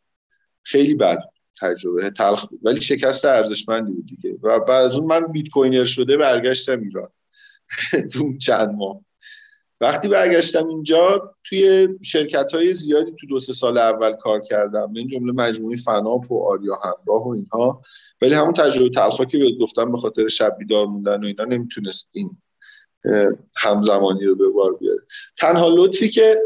[0.64, 1.20] خیلی بد
[1.62, 4.38] تجربه تلخ بود ولی شکست ارزشمندی بود دیگه.
[4.44, 7.10] و بعد از اون من بیت کوینر شده برگشتم ایران.
[8.14, 9.07] تو چند ماه.
[9.82, 14.94] وقتی برگشتم اینجا توی شرکت های زیادی تو دو سه سال اول کار کردم.
[14.96, 17.82] این جمله مجموعه فناپ و آریا همراه و اینها.
[18.22, 22.10] ولی همون تجربه تلخا که بهت گفتم به خاطر شب بیدار موندن و اینا نمی‌تونست
[22.12, 22.38] این
[23.58, 25.00] همزمانی رو به بار بیاره.
[25.38, 26.40] تنها لطفی که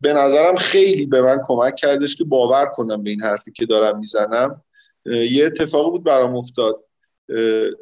[0.00, 3.98] به نظرم خیلی به من کمک کردش که باور کنم به این حرفی که دارم
[3.98, 4.62] می‌زنم
[5.06, 6.84] یه اتفاق بود برام افتاد.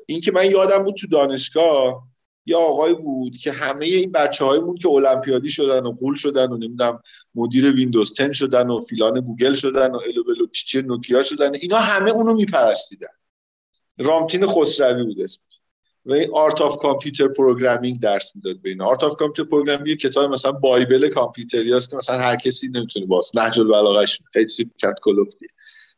[0.07, 2.09] این که من یادم بود تو دانشگاه
[2.47, 6.57] یه آقای بود که همه این بچه بود که المپیادی شدن و قول شدن و
[6.57, 7.03] نمی‌دونم
[7.35, 11.55] مدیر ویندوز 10 شدن و فیلان گوگل شدن و الو بلو چیچی نوکیا شدن.
[11.55, 13.09] اینا همه اونو میپرستیدن.
[13.99, 15.57] رامتین خسروی بود اسمش.
[16.07, 20.33] و این Art of Computer Programming درس می‌داد به Art of Computer Programming یه کتاب
[20.33, 24.47] مثلا Bible کامپیوتری است که مثلا هر کسی نمی‌تونه باز نهج البلاغه خیلی
[24.83, 25.47] کت و کلفتی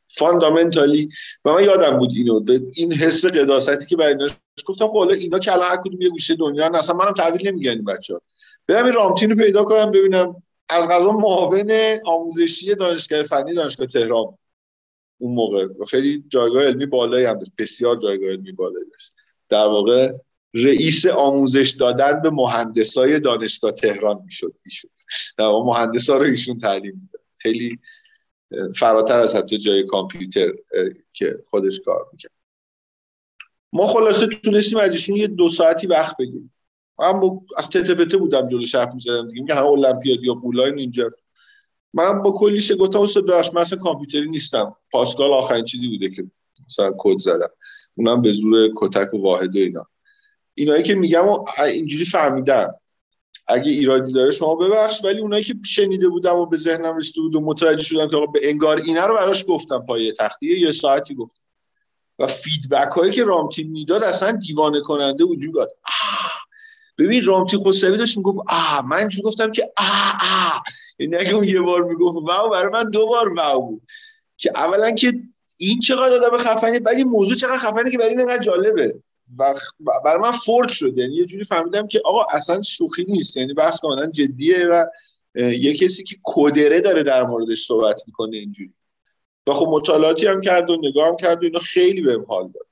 [0.08, 1.08] فاندامنتالی
[1.44, 2.44] و من یادم بود اینو
[2.74, 4.28] این حس قداستی که برای
[4.66, 7.70] گفتم خب حالا اینا که الان هر کدوم یه گوشه دنیا اصلا منم تحویل نمیگن
[7.70, 8.20] این بچه‌ها.
[8.66, 11.72] برم این رامتین رو پیدا کنم ببینم از غذا معاون
[12.04, 14.38] آموزشی دانشگاه فنی دانشگاه تهران
[15.18, 15.66] اون موقع.
[15.88, 19.12] خیلی جایگاه علمی بالایی هم داشت بسیار جایگاه علمی بالایی داشت.
[19.48, 20.12] در واقع
[20.54, 24.90] رئیس آموزش دادن به مهندسای دانشگاه تهران می‌شد ایشون
[25.38, 27.22] در واقع مهندسا رو ایشون تعلیم می‌داد.
[27.38, 27.78] خیلی
[28.74, 30.52] فراتر از حتی جای کامپیوتر
[31.12, 32.32] که خودش کار می‌کرد.
[33.72, 36.54] ما خلاصه تونستیم از ایشون یه دو ساعتی وقت بگیریم.
[36.98, 37.42] من با...
[37.56, 39.42] از تته بودم جلو شرف می‌زدم دیگه.
[39.42, 41.10] میگه همه المپیاد یا قولای اینجا.
[41.94, 44.76] من با کلیش گفتم استاد بخش من اصلا کامپیوتری نیستم.
[44.90, 46.24] پاسکال آخرین چیزی بوده که
[46.66, 47.50] مثلا کد زدم.
[47.94, 49.86] اونم به زور کتک و واحد و اینا.
[50.54, 51.24] اینایی که میگم
[51.58, 52.74] اینجوری فهمیدم
[53.48, 57.34] اگه ایرادی داره شما ببخش ولی اونایی که شنیده بودم و به ذهنم رسیده بود
[57.34, 61.14] و متوجه شدم که آقا به انگار اینا رو براش گفتم پای تختیه یه ساعتی
[61.14, 61.40] گفتم.
[62.18, 65.70] و فیدبک هایی که رامتین می‌داد اصلا دیوانه کننده وجود داد
[66.98, 69.82] ببین رامتی خسروی داشت می‌گفت آ من چون گفتم که آ
[70.20, 70.58] آ
[70.98, 73.82] یعنی اگه یه بار می‌گفت واو برای من دو بار واو بود.
[74.36, 75.12] که اولا که
[75.56, 79.02] این چقدر آدم خفنی این موضوع چقدر خفنی که برای این جالبه.
[79.38, 79.54] و
[80.04, 80.98] برای من فورد شد.
[80.98, 83.36] یعنی یه جوری فهمیدم که آقا اصلا شوخی نیست.
[83.36, 84.86] یعنی بحث کاملا جدیه و
[85.34, 88.72] یه کسی که کدره داره در موردش صحبت می‌کنه اینجوری.
[89.46, 92.66] و خب مطالعاتی هم کرد و نگاه هم کرد و اینا خیلی بهم حال داد.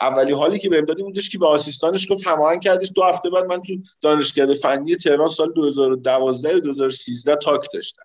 [0.00, 2.92] اولی حالی که بهم داد بودش که به آسیستانش گفت هماهنگ کردش.
[2.94, 8.02] دو هفته بعد من تو دانشکده فنی تهران سال 2012 و 2013 تاک داشتم.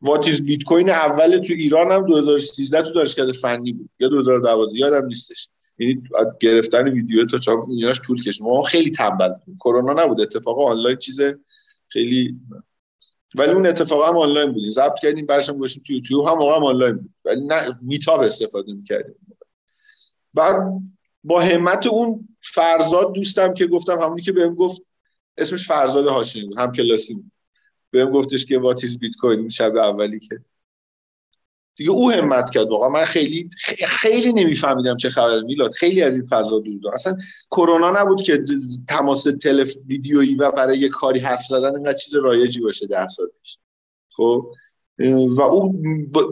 [0.00, 3.90] واتیز بیت کوین اول تو ایران هم 2013 تو دانشکده فنی بود.
[4.00, 5.48] یا 2012 یادم نیستش.
[5.78, 6.02] یعنی
[6.40, 8.42] گرفتن ویدیو تا چاپ ایناش طول کشید.
[8.42, 10.20] ما خیلی تنبل کرونا نبود.
[10.20, 11.20] اتفاقا آنلاین چیز
[11.88, 12.40] خیلی
[13.34, 14.70] ولی اون اتفاقا هم آنلاین بودیم.
[14.70, 16.26] ضبط کردیم برشم گوشیم تو یوتیوب.
[16.26, 17.14] هم موقع آنلاین بود.
[17.24, 19.14] ولی نه میتاب استفاده می‌کردیم.
[20.34, 20.62] بعد
[21.24, 24.82] با همت اون فرزاد دوستم که گفتم همونی که بهم گفت
[25.36, 26.58] اسمش فرزاد هاشمی بود.
[26.58, 27.30] هم کلاسی بود.
[27.90, 30.40] بهم گفتش که واتیز بیت کوین شب اولی که
[31.78, 32.88] دیگه او همت کرد واقعا.
[32.88, 33.50] من خیلی
[33.86, 35.40] خیلی نمیفهمیدم چه خبره.
[35.40, 37.16] میلاد خیلی از این فضا دور دارم اصلا
[37.50, 38.44] کرونا نبود که
[38.88, 43.26] تماس تلف ویدیویی و برای یه کاری حرف زدن اینقدر چیز رایجی باشه ده سال
[43.42, 43.58] پیش.
[44.10, 44.46] خب؟
[45.36, 45.72] و او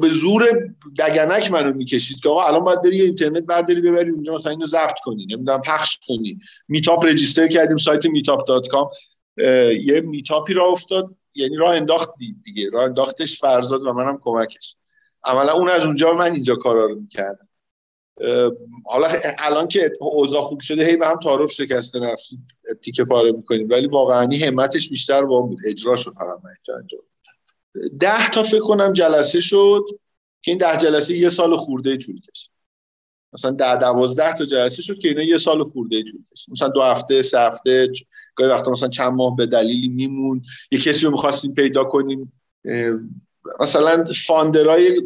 [0.01, 4.53] به زور دگنک منو می‌کشید که آقا الان باید بری اینترنت برداری ببری اونجا مثلا
[4.53, 6.39] اینو ضبط کنی نمی‌دونم پخش کنی.
[6.69, 8.91] meetup register کردیم سایت Meetup dot com.
[9.87, 12.11] یه meetup ی را افتاد یعنی راه انداخت
[12.45, 12.71] دیگه.
[12.71, 14.77] راه انداختش فرزاد و منم کمکش.
[15.25, 17.49] عملا اون از اونجا من اینجا کارا رو می‌کردم.
[18.85, 19.09] حالا
[19.39, 22.39] الان که اوضاع خوب شده هی به هم تعارف شکسته نفسی
[22.83, 23.69] تیکه پاره می‌کنیم.
[23.71, 26.87] ولی واقعا همتش بیشتر با بود اجرا شد فقط من
[28.01, 29.85] ده تا فکر کنم جلسه شد
[30.43, 32.51] که این ده جلسه یه سال خورده طول کشید.
[33.33, 36.53] مثلا ده دوازده تا جلسه شد که اینا یه سال خورده طول کشید.
[36.53, 37.93] مثلا دو هفته سه هفته
[38.35, 42.33] گاهی وقتا مثلا چند ماه به دلیلی میمون یه کسی رو می‌خواستیم پیدا کنیم
[43.61, 45.03] مثلا founder ای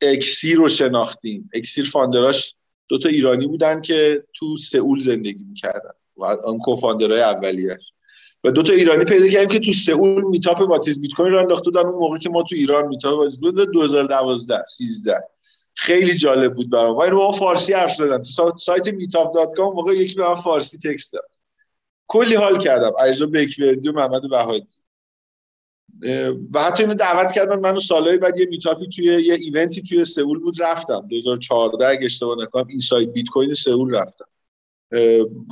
[0.00, 1.50] اکسیر رو شناختیم.
[1.54, 2.54] اکسیر founder اش
[2.88, 7.92] دوتا ایرانی بودن که تو سئول زندگی می‌کردن و آن co-founder های اولیش
[8.44, 11.64] و دو تا ایرانی پیدا کردیم که تو سئول meetup what is bitcoin رو انداخته
[11.64, 15.22] بودن اون موقع که ما تو ایران meetup what is بود 2012 13
[15.74, 16.96] خیلی جالب بود برام.
[16.96, 20.78] و ما فارسی حرف زدن تو سایت Meetup dot com موقع یکی به من فارسی
[20.78, 21.30] text داد.
[22.06, 22.92] کلی حال کردم.
[22.98, 24.66] علیرضا بکوردی و محمد بهادی
[26.52, 29.82] و حتی اینو دعوت کردن منو سالهای بعد یه meetup ی توی یه event ی
[29.82, 31.06] توی سئول بود رفتم.
[31.08, 34.24] 2014 اگه اشتباه نکنم Inside Bitcoin سئول رفتم.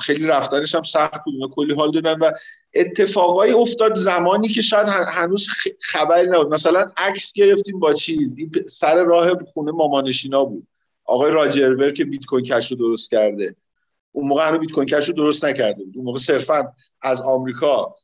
[0.01, 2.31] خیلی رفتنش هم سخت بود کلی حال دادن و
[2.75, 5.49] اتفاقایی افتاد زمانی که شاید هنوز
[5.81, 6.55] خبری نبود.
[6.55, 8.37] مثلا عکس گرفتیم با چیز.
[8.39, 10.67] این سر راه خونه مامانشینا بود.
[11.05, 13.57] آقای راجرور که بیت کوین کش رو درست کرده.
[14.13, 15.93] اون موقع هنوز بیت کوین کش رو درست نکرده بود.
[15.97, 16.73] اون موقع صرفا
[17.03, 17.95] از آمریکا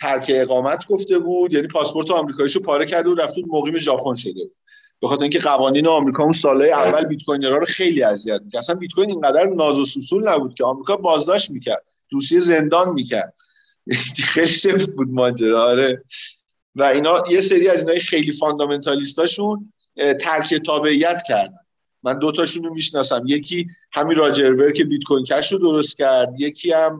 [0.00, 4.44] ترک اقامت گفته بود یعنی پاسپورت آمریکاییشو پاره کرده و رفته بود مقیم ژاپن شده
[4.44, 4.54] بود.
[5.00, 8.62] به خاطر اینکه قوانین آمریکا اون سالهای اول بیت کوینرها رو خیلی اذیت می‌کرد.
[8.62, 13.34] اصلا بیت کوین اینقدر ناز و سوسول نبود که آمریکا بازداشت می‌کرد روسیه زندان می‌کرد.
[14.34, 16.02] خیلی سفت بود ماجرا آره.
[16.74, 19.72] و اینا یه سری از اینای خیلی فاندامنتالیستاشون
[20.20, 21.58] ترک تابعیت کردن.
[22.02, 23.22] من دو تاشون رو می‌شناسم.
[23.26, 26.98] یکی همین راجرور که بیت کوین کش رو درست کرد یکی هم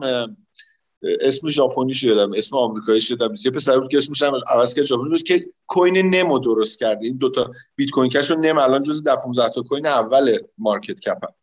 [1.21, 5.09] اسم ژاپنی شدم اسم آمریکایی شدم یه پسر بود که اسمش هم عوض کرد ژاپنی
[5.09, 9.03] بود که کوین نمو درست کرده این دوتا بیت کوین کش و نم الان جز
[9.03, 11.33] 10 15 تا کوین اول مارکت کپ هم.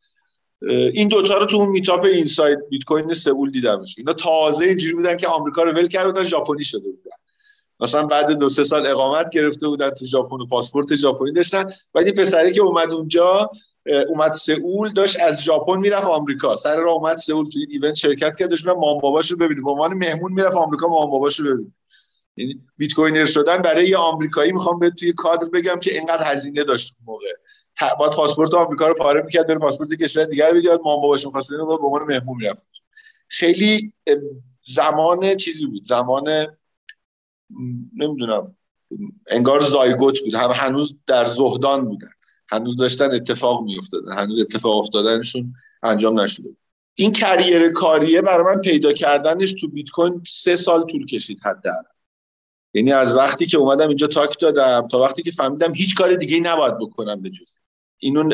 [0.68, 3.98] این دوتا رو تو اون meetup Inside Bitcoin سئول دیدمش.
[3.98, 7.16] اینا تازه اینجوری بودن که آمریکا رو ول کرده بودن ژاپنی شده بودن.
[7.80, 11.72] مثلا بعد دو سه سال اقامت گرفته بودن تو ژاپن و پاسپورت ژاپنی داشتن.
[11.96, 13.50] این پسری که اومد اونجا
[14.08, 16.56] اومد سئول داشت از ژاپن می‌رفت آمریکا.
[16.56, 19.94] سر راه اومد سئول تو این event شرکت کرد داشت مام باباشو ببینه به عنوان
[19.94, 21.72] مهمون می‌رفت آمریکا مام باباشو ببینه
[22.36, 26.96] یعنی bitcoiner شدن برای یه آمریکایی می‌خوام به توی کادر بگم که اینقدر هزینه داشت
[26.98, 27.26] اون موقع.
[27.98, 31.62] با پاسپورت آمریکا رو پاره می‌کرد بره پاسپورت کشور دیگر بگیرد مام باباشون خواست به
[31.62, 32.66] عنوان مهمون می‌رفت.
[33.28, 33.92] خیلی
[34.64, 35.84] زمان چیزی بود.
[35.84, 36.46] زمان
[37.96, 38.56] نمی‌دونم
[39.26, 40.34] انگار زایگوت بود.
[40.34, 42.10] هم هنوز در زهدان بودن.
[42.48, 46.48] هنوز داشتن اتفاق میافتادن هنوز اتفاق افتادنشون انجام نشده.
[46.94, 51.82] این کریر کاریه برای من پیدا کردنش تو بیت کوین سه سال طول کشید حداقل.
[52.74, 56.40] یعنی از وقتی که اومدم اینجا تاک دادم تا وقتی که فهمیدم هیچ کار دیگه
[56.40, 57.56] نباید بکنم به جز.
[57.98, 58.30] اینو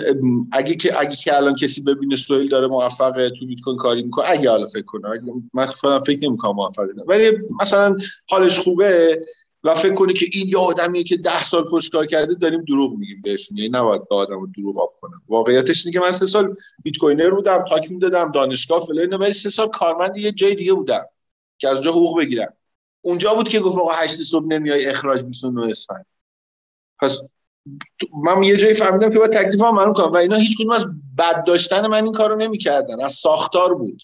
[0.53, 4.31] اگه که اگه که الان کسی ببینه سویل داره موفقه تو بیت کوین کاری می‌کنه
[4.31, 5.21] اگه حالا فکر کنه.
[5.55, 5.67] من
[5.99, 6.89] فکر نمی‌کنم موفقه.
[7.07, 7.97] ولی مثلا
[8.29, 9.21] حالش خوبه
[9.65, 12.99] و فکر کنه که این یه آدمیه که ده سال پشت کار کرده داریم دروغ
[12.99, 13.57] میگیم بهشون.
[13.59, 15.23] یعنی نباید به آدم دروغ آب کنم.
[15.29, 16.55] واقعیتش اینه که من سه سال
[16.85, 21.05] بیت کوینر بودم تاک می‌دادم دانشگاه فلان ولی سه سال کارمند یه جای دیگه بودم
[21.59, 22.53] که از اونجا حقوق بگیرم.
[23.01, 26.07] اونجا بود که گفت آقا 8 صبح نمیای اخراج 29 اسفند.
[27.01, 27.21] پس
[28.25, 30.13] من یه جایی فهمیدم که باید تکلیفم معلوم کنم.
[30.13, 30.87] و اینا هیچ کدوم از
[31.19, 33.01] بد داشتن من این کارو نمی‌کردن.
[33.01, 34.03] از ساختار بود.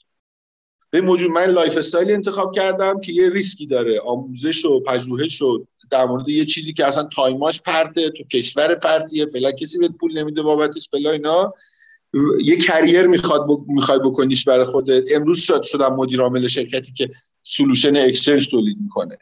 [0.96, 4.00] به موجود من lifestyle انتخاب کردم که یه ریسکی داره.
[4.00, 8.74] آموزش و پژوهش و در مورد یه چیزی که اصلا time اش پرته تو کشور
[8.74, 11.54] پرتیه فعلا کسی بهت پول نمیده بابتش فعلا اینا.
[12.44, 15.04] یه career می‌خواد می‌خوای بکنیش برای خودت.
[15.14, 17.10] امروز شد شدم مدیر عامل شرکتی که
[17.42, 19.18] solution exchange تولید می‌کنه.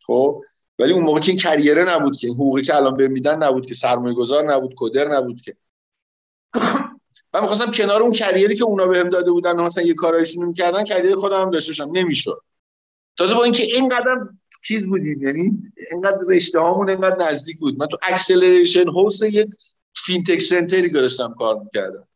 [0.00, 0.42] خب؟
[0.78, 3.66] ولی اون موقع که این career ه نبود که حقوقی که الان بهم میدن نبود
[3.66, 5.56] که سرمایه گذار نبود کدر نبود که.
[7.34, 10.84] من می‌خواستم کنار اون career ی که اونا بهم داده بودن مثلا یه کارایشون می‌کردن
[10.84, 11.90] career خودم هم داشته باشم.
[11.92, 12.42] نمی‌شد.
[13.16, 14.16] تازه با اینکه اینقدر
[14.64, 17.78] چیز بودیم یعنی اینقدر رشته هامون اینقدر نزدیک بود.
[17.78, 19.48] من تو acceleration house یک
[19.96, 22.08] fintech center ی داشتم کار می‌کردم.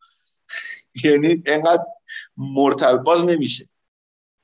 [1.05, 1.85] یعنی اینقدر
[2.37, 3.69] مرتبط باز نمیشه.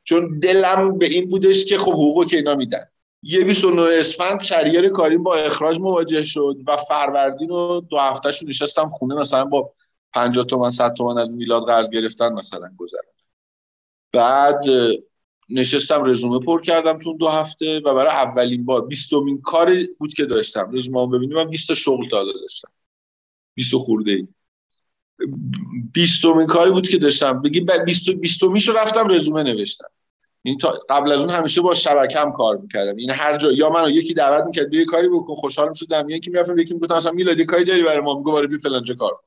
[0.05, 2.87] چون دلم به این بودش که خب حقوقو که اینا میدن.
[3.22, 8.89] یه 29 اسفند کریر کاریم با اخراج مواجه شد و فروردین رو دو هفتهشون نشستم
[8.89, 9.72] خونه مثلا با
[10.15, 13.03] 50 تومن 100 تومن از میلاد قرض گرفتن مثلا گذرن
[14.12, 14.65] بعد
[15.49, 20.25] نشستم رزومه پر کردم تو دو هفته و برای اولین بار بیستمین کاری بود که
[20.25, 20.71] داشتم.
[20.73, 22.69] رزومه ببینیم من 20 شغل داده داشتم.
[23.55, 24.29] 20 خورده ای
[25.93, 27.43] بیستمین کاری بود که داشتم.
[27.43, 29.89] بگی 20 بیستمیشو رفتم رزومه نوشتم.
[30.43, 32.97] این تا قبل از اون همیشه با شبکه هم کار می‌کردم.
[32.97, 36.59] این هر جا یا منو یکی دعوت می‌کرد بیا کاری بکن خوشحال می‌شدم یکی می‌رفتم
[36.59, 39.21] یکی می‌گفتم مثلا میلاد کاری داری برای ما؟ میگه برای بی فلان کار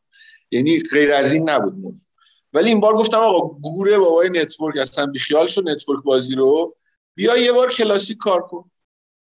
[0.51, 2.07] یعنی غیر از این نبود موضوع.
[2.53, 6.75] ولی این بار گفتم آقا گوره بابای network اصلا بیخیال شو network بازی رو.
[7.15, 8.71] بیا یه بار classic کار کن.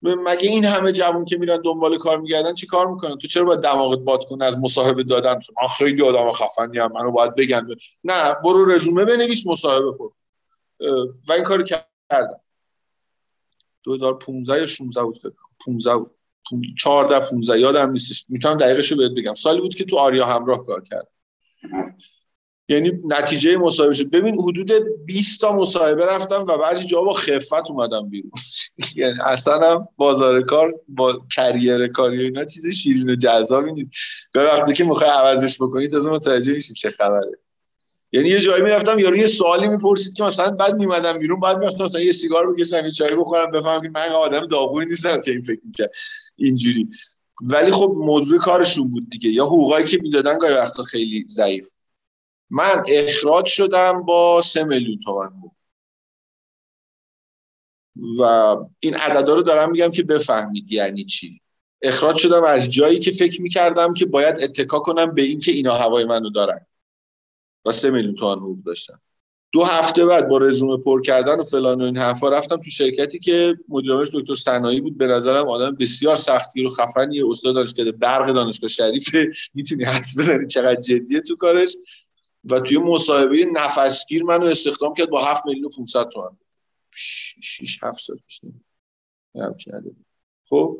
[0.02, 3.60] مگه این همه جوون که میرن دنبال کار میگردن چی کار می‌کنن؟ تو چرا باید
[3.60, 7.68] دماغت باد کنه از مصاحبه دادن؟ من خیلی آدم خفنی هم منو باید بگن
[8.04, 10.12] نه برو رزومه بنویس مصاحبه کن.
[11.30, 12.40] و این کارو کردم.
[13.84, 15.34] 2015 یا 16 بود فکر
[15.66, 16.17] 15 بود.
[16.78, 18.26] 14 15 یادم نیستش.
[18.30, 19.34] می‌تونم دقیقش رو بهت بگم.
[19.34, 21.08] سالی بود که تو آریا همراه کار کردم
[22.70, 24.10] یعنی نتیجه مصاحبه شد.
[24.10, 24.72] ببین حدود
[25.06, 28.32] 20 تا مصاحبه رفتم و بعضی جا با خفت اومدم بیرون.
[28.96, 33.92] یعنی اصلا هم بازار کار با کریر کاری اینا چیز شیرین و جذابی نیست.
[34.32, 37.32] به وقتی که می‌خوای عوضش بکنید از متوجه میشید چه خبره.
[38.12, 41.84] یعنی یه جایی می‌رفتم یارو یه سوالی می‌پرسید که مثلا بعد میمدم بیرون بعد می‌رفتم
[41.84, 45.42] مثلا یه سیگار بکشم یه چای بخورم بفهمم که من آدم داغونی نیستم که این
[45.42, 45.92] فکر می‌کرد.
[46.38, 46.90] اینجوری.
[47.42, 49.30] ولی خب موضوع کارشون بود دیگه.
[49.30, 51.70] یا حقوقایی که می‌دادن گاهی وقتا خیلی ضعیف.
[52.50, 55.52] من اخراج شدم با سه میلیون تومن بود.
[58.20, 58.24] و
[58.80, 61.42] این عددا رو دارم میگم که بفهمید یعنی چی.
[61.82, 66.06] اخراج شدم از جایی که فکر می‌کردم که باید اتکا کنم به اینکه اینا هوای
[66.06, 66.66] منو دارن.
[67.66, 69.02] و سه میلیون تومن حقوق داشتم
[69.52, 73.20] دو هفته بعد با رزومه پر کردن و فلان و این حرفا رفتم تو شرکتی
[73.20, 74.98] که مدیرعاملش دکتر سنایی بود.
[74.98, 77.22] به نظرم آدم بسیار سختگیر و خفنی.
[77.22, 81.78] استاد دانشگاه برق دانشگاه شریفه می‌تونی حدس بزنی چقدر جدیه تو کارش.
[82.44, 86.38] و توی مصاحبه نفسگیر منو استخدام کرد با 7 میلیون و 500 تومن
[86.92, 88.42] 6 7 سال پیش
[90.50, 90.78] خب؟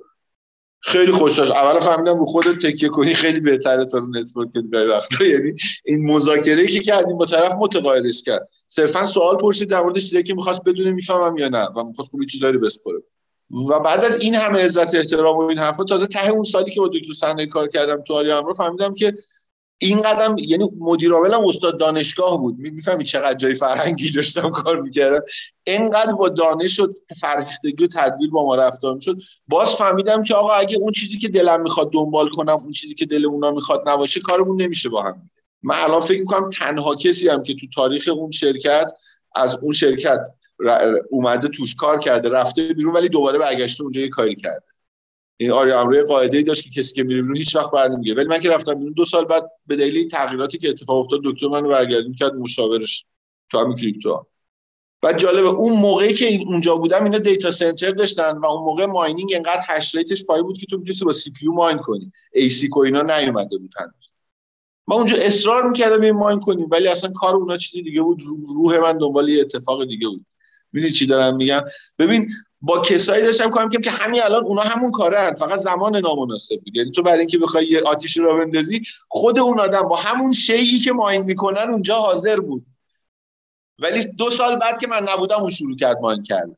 [0.80, 5.26] خیلی خوش اول فهمیدم رو خودت تکیه کنی خیلی بهتره تا رو نتورک به وقتا.
[5.34, 5.54] یعنی
[5.86, 8.50] این مذاکره که کردیم با طرف متقاعدش کرد.
[8.68, 12.26] صرفا سوال پرسید در مورد چیزایی که می‌خواست بدونه می‌فهمم یا نه و می‌خواست خوبی
[12.26, 13.04] چیزایی بسپره
[13.70, 16.80] و بعد از این همه عزت احترام و این حرفا تازه ته اون سالی که
[16.80, 19.14] با دکتر سنه کار کردم تو آری امرو فهمیدم که
[19.80, 22.60] این قدم یعنی مدیر عاملم استاد دانشگاه بود.
[22.60, 25.22] می‌فهمی چقدر جای فرهنگی داشتم کار می‌کردم.
[25.64, 29.18] اینقدر با دانش و فرهیختگی و تدبیر با ما رفتار می‌شد.
[29.48, 33.06] باز فهمیدم که آقا اگه اون چیزی که دلم می‌خواد دنبال کنم اون چیزی که
[33.06, 35.30] دل اونا می‌خواد نباشه کارمون نمیشه با هم
[35.64, 38.92] من الان فکر می‌کنم تنها کسی هم که تو تاریخ اون شرکت
[39.36, 40.20] از اون شرکت
[41.10, 44.66] اومده توش کار کرده رفته بیرون ولی دوباره برگشته اونجا یه کاری کرده.
[45.38, 48.28] این آری امروی قاعده ای داشت که کسی که میره هیچ وقت بر نمیگه ولی
[48.28, 51.70] من که رفتم بیرون دو سال بعد به دلیل تغییراتی که اتفاق افتاد دکتر منو
[51.70, 53.06] برگردون کرد مشاورش
[53.50, 54.26] تو همین crypto.
[55.02, 59.34] بعد جالبه اون موقعی که اونجا بودم اینا data center داشتن و اون موقع mining
[59.36, 62.12] انقدر هش ریتش پایین بود که تو می‌تونستی با CPU mine کنی.
[62.34, 64.12] ASIC و اینا نیومده بود هنوز.
[64.88, 68.22] ما اونجا اصرار می‌کردم این mine کنیم ولی اصلا کار اونا چیزی دیگه بود.
[68.56, 70.26] روح من دنبال یه اتفاق دیگه بود.
[70.72, 71.62] می‌دونی چی دارم میگم؟
[72.00, 72.30] ببین
[72.68, 76.92] با کسایی داشتم کار که همین الان اونا همون کاره فقط زمان نامناسب بود یعنی
[76.92, 80.92] تو برای اینکه بخوای یه آتیش رو بندازی خود اون آدم با همون شیعی که
[80.92, 82.66] ماین می‌کنن اونجا حاضر بود.
[83.80, 86.58] ولی دو سال بعد که من نبودم اون شروع کرد ماین کرد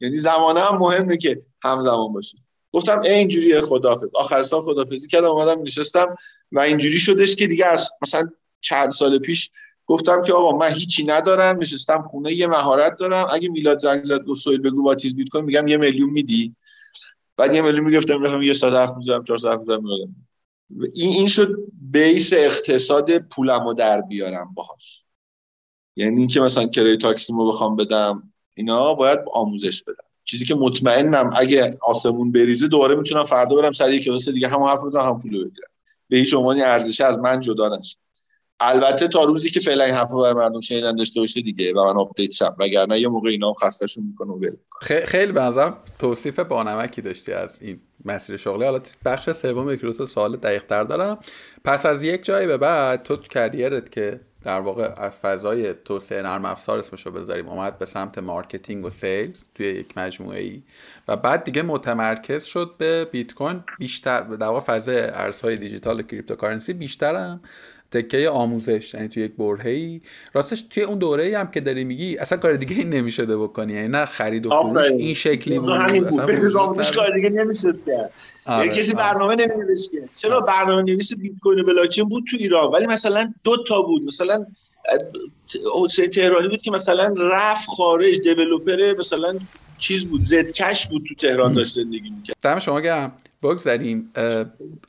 [0.00, 5.26] یعنی زمانه هم مهمه که همزمان باشیم گفتم ای اینجوری خدافظ آخر سال خدافظی کردم
[5.26, 6.16] اومدم نشستم
[6.52, 8.30] و اینجوری شدش که دیگه از مثلا
[8.60, 9.50] چند سال پیش
[9.86, 13.26] گفتم که آقا من هیچی ندارم نشستم خونه یه مهارت دارم.
[13.30, 16.56] اگه میلاد زنگ زد گفت سویل بگو با تیز بیت کوین میگم یه میلیون میدی.
[17.36, 20.16] بعد یه میلیون می‌گفتم می‌رفتم یه ساعت حرف می‌زدم چهار ساعت می‌زدم
[20.94, 21.56] این این شد
[21.90, 25.04] base اقتصاد پولمو در بیارم باهاش.
[25.96, 30.04] یعنی اینکه مثلا کرای تاکسیمو بخوام بدم اینا باید آموزش بدم.
[30.24, 34.62] چیزی که مطمئنم اگه آسمون بریزه دوباره می‌تونم فردا برم سر یک کلاس دیگه هم
[34.62, 35.68] حرف بزنم هم پولو بگیرم.
[36.08, 37.96] به هیچ عنوانی ارزش از من جدا نشه
[38.60, 41.96] البته تا روزی که فعلا این حرفو برای مردم شنیدن داشته باشه دیگه و من
[42.00, 42.56] update شم.
[42.58, 44.56] وگرنه یه موقع اینا خستهشون می‌کنه و
[45.04, 48.64] خیلی به توصیف بانمکی داشتی از این مسیر شغلی.
[48.64, 51.18] حالا بخش سوم یک دو تو سوال دقیق تر دارم.
[51.64, 56.44] پس از یک جایی به بعد تو career ت که در واقع فضای توسعه نرم
[56.44, 60.62] افزار اسمشو بذاریم اومد به سمت marketing و sales توی یک مجموعه ای
[61.08, 66.02] و بعد دیگه متمرکز شد به بیت کوین بیشتر در واقع فضای ارزهای دیجیتال و
[66.02, 67.40] cryptocurrency بیشترم.
[67.92, 70.00] تکه آموزش یعنی توی یک برهه‌ای.
[70.34, 73.88] راستش توی اون دوره هم که داری میگی اصلا کار دیگه این نمی‌شده بکنی یعنی
[73.88, 78.12] نه خرید و فروش این شکلی بود اصلا آموزش کار دیگه نمی‌شد کرد
[78.46, 78.66] آره.
[78.66, 82.70] یعنی کسی برنامه نمی‌نوشت که چرا برنامه نویس بیت کوین و بلاکچین بود تو ایران؟
[82.70, 84.02] ولی مثلا دو تا بود.
[84.06, 84.46] مثلا
[85.84, 89.38] حسین تهرانی بود که مثلا رفت خارج دیولپر مثلا
[89.78, 92.36] چیز بود زدکش بود تو تهران داشت زندگی می‌کرد.
[92.42, 93.12] دم شما گم
[93.42, 94.12] بگذاریم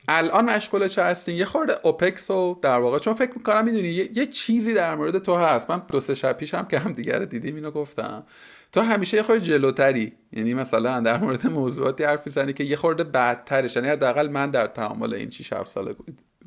[0.08, 4.26] الان مشغول چه هستین؟ یه خورده اوپکس رو در واقع چون فکر می‌کنم می‌دونی یه،,
[4.26, 5.70] چیزی در مورد تو هست.
[5.70, 8.26] من دو سه شب پیش هم که هم دیگر دیدیم اینو گفتم.
[8.72, 10.12] تو همیشه یه خورده جلوتری.
[10.32, 13.76] یعنی مثلا در مورد موضوعاتی حرف می‌زنی که یه خورده بدترش.
[13.76, 15.94] یعنی حداقل من در تعامل این 6 7 سال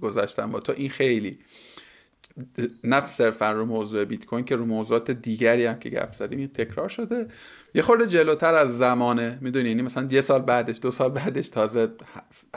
[0.01, 1.39] گذشتم با تو این خیلی.
[2.83, 6.89] نه صرفا رو موضوع بیت کوین که رو موضوعات دیگری هم که گپ زدیم تکرار
[6.89, 7.27] شده.
[7.73, 9.37] یه خورده جلوتر از زمانه.
[9.41, 11.89] می‌دونی یعنی مثلا یه سال بعدش دو سال بعدش تازه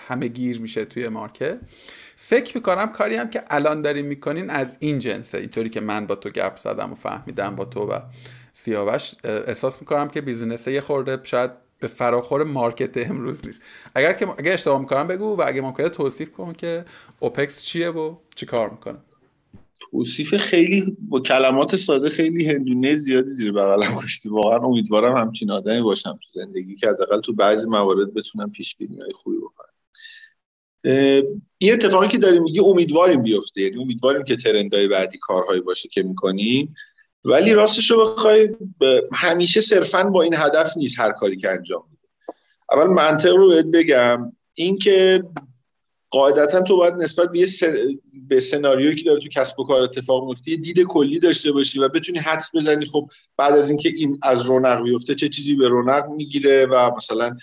[0.01, 1.61] همه گیر میشه توی مارکت.
[2.17, 5.39] فکر می‌کنم کاری هم که الان داریم می‌کنین از این جنسه.
[5.39, 8.01] اینطوری که من با تو گپ زدم و فهمیدم با تو و
[8.53, 13.63] سیاوش احساس می‌کنم که business یه خورده شاید به فراخور market امروز نیست.
[13.95, 16.85] اگر که اگر اشتباه می‌کنم بگو و اگه ممکنه توصیف کن که
[17.19, 18.99] اوپکس چیه و چی کار می‌کنه.
[19.91, 25.83] توصیف خیلی با کلمات ساده خیلی هندونه زیادی زیر بغلم گذاشتی واقعا امیدوارم همچین آدمی
[25.83, 29.67] باشم تو زندگی که حداقل تو بعضی موارد بتونم پیش های خوبی بکنم.
[31.59, 33.61] این اتفاقی که داریم میگی امیدواریم بیفته.
[33.61, 36.75] یعنی امیدواریم که trend های بعدی کارهایی باشه که می‌کنیم.
[37.25, 38.57] ولی راستش رو بخوای
[39.13, 42.09] همیشه صرفا با این هدف نیست هر کاری که انجام میده
[42.73, 44.33] اول منطق رو بهت بگم.
[44.55, 45.23] اینکه
[46.11, 47.47] قاعدتا تو باید نسبت به
[48.29, 51.79] به سناریویی که داره تو کسب و کار اتفاق میفته یه دید کلی داشته باشی
[51.79, 55.69] و بتونی حدس بزنی خب بعد از اینکه این از رونق بیفته چه چیزی به
[55.69, 57.37] رونق می‌گیره و مثلا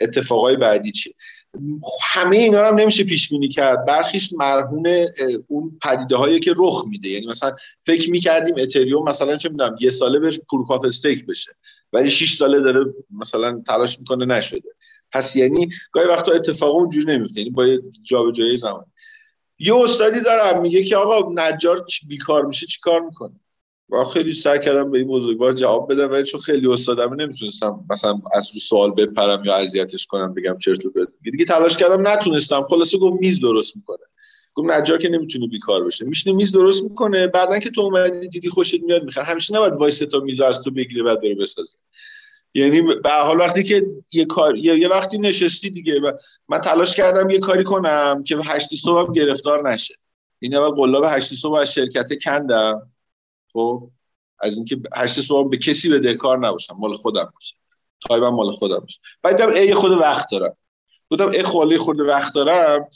[0.00, 1.14] اتفاقای بعدی چیه.
[2.02, 3.86] همه اینا هم نمیشه پیش بینی کرد.
[3.86, 4.88] برخیش مرهون
[5.46, 7.08] اون پدیده هایی که رخ میده.
[7.08, 11.52] یعنی مثلا فکر می‌کردیم اتریوم مثلا چه می‌دونم یه ساله به پروف استیک بشه
[11.92, 14.75] ولی 6 ساله داره مثلا تلاش می‌کنه نشده.
[15.12, 17.40] پس یعنی گاهی وقتا اتفاق اونجوری نمیفته.
[17.40, 17.66] یعنی با
[18.02, 18.84] جابجایی زمان
[19.58, 23.40] یه استادی دارم میگه که آقا نجار بیکار میشه چی کار می‌کنه؟
[23.90, 28.20] و خیلی سعی کردم به این بار جواب بدم ولی چون خیلی استادم نمی‌تونستم مثلا
[28.34, 31.08] از رو سوال بپرم یا اذیتش کنم بگم چرت و پرت.
[31.22, 32.66] دیگه تلاش کردم نتونستم.
[32.70, 34.04] خلاصه گفت میز درست می‌کنه.
[34.54, 38.48] گفت نجار که نمی‌تونه بیکار باشه میشینه میز درست می‌کنه بعدا که تو اومدی دیدی
[38.48, 39.24] خوشت میاد می‌خره.
[39.24, 41.78] همیشه نباید وایس تا میز از تو بگیره بعد بره بسازه.
[42.56, 46.12] یعنی به حال وقتی که یه کار یه, وقتی نشستی دیگه و
[46.48, 49.94] من تلاش کردم یه کاری کنم که هشت صبح گرفتار نشه.
[50.38, 52.92] این اول قلاب هشت صبح از شرکت کندم.
[53.52, 53.90] خب؟
[54.40, 57.56] از اینکه هشت صبح به کسی بدهکار نباشم مال خودم باشه.
[58.08, 59.00] time م مال خودم باشه.
[59.22, 60.56] بعد ای خود وقت دارم.
[61.08, 62.88] بودم ای خالی خود وقت دارم.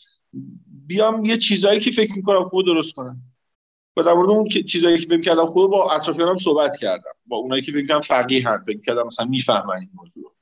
[0.86, 3.16] بیام یه چیزایی که فکر می‌کنم خود درست کنم.
[3.96, 7.12] و در مورد اون چیزایی که فکر کردم خوب با اطرافیانم صحبت کردم.
[7.26, 10.32] با اونایی که فکر کردم فقیه هم فکر کردم مثلا می‌فهمن این موضوع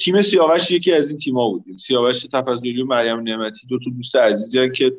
[0.00, 1.76] تیم سیاوش یکی از این تیما بودیم.
[1.76, 4.92] سیاوش تفضلی و مریم نعمتی دو تا دوست عزیزی که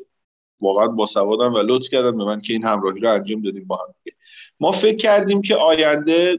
[0.60, 3.94] واقعا باسوادن و لطف کردن به من که این همراهی رو انجام دادیم با هم
[4.60, 6.38] ما فکر کردیم که آینده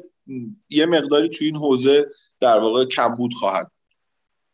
[0.70, 2.08] یه مقداری تو این حوزه
[2.40, 3.72] در واقع کمبود خواهد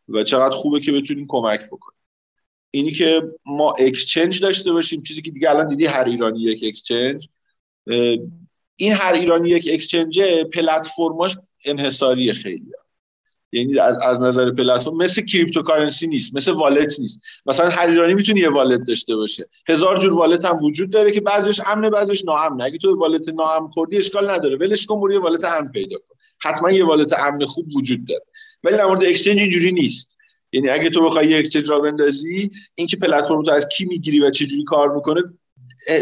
[0.09, 2.00] و چقدر خوبه که بتونیم کمک بکنیم.
[2.71, 7.27] اینی که ما exchange داشته باشیم چیزی که دیگه الان دیدی هر ایرانی یک exchange
[8.75, 10.21] این هر ایرانی یک exchange
[10.53, 12.71] پلتفرماش انحصاری خیلی.
[13.51, 17.21] یعنی از نظر پلتفرم مثل cryptocurrency نیست مثل wallet نیست.
[17.45, 19.47] مثلا هر ایرانی می‌تونه یه wallet داشته باشه.
[19.67, 22.63] هزار جور wallet هم وجود داره که بعضیش امنه بعضیش ناامنه.
[22.63, 24.57] اگه تو wallet ناامن خوردی اشکال نداره.
[24.57, 26.15] ولش کن برو یه wallet امن پیدا کن.
[26.39, 28.25] حتما یه wallet امن خوب وجود داره.
[28.63, 30.17] ولی در مورد exchange اینجوری نیست.
[30.53, 34.29] یعنی اگه تو بخوای یه exchange را بندازی اینکه پلتفرم تو از کی می‌گیری و
[34.29, 35.21] چه جوری کار می‌کنه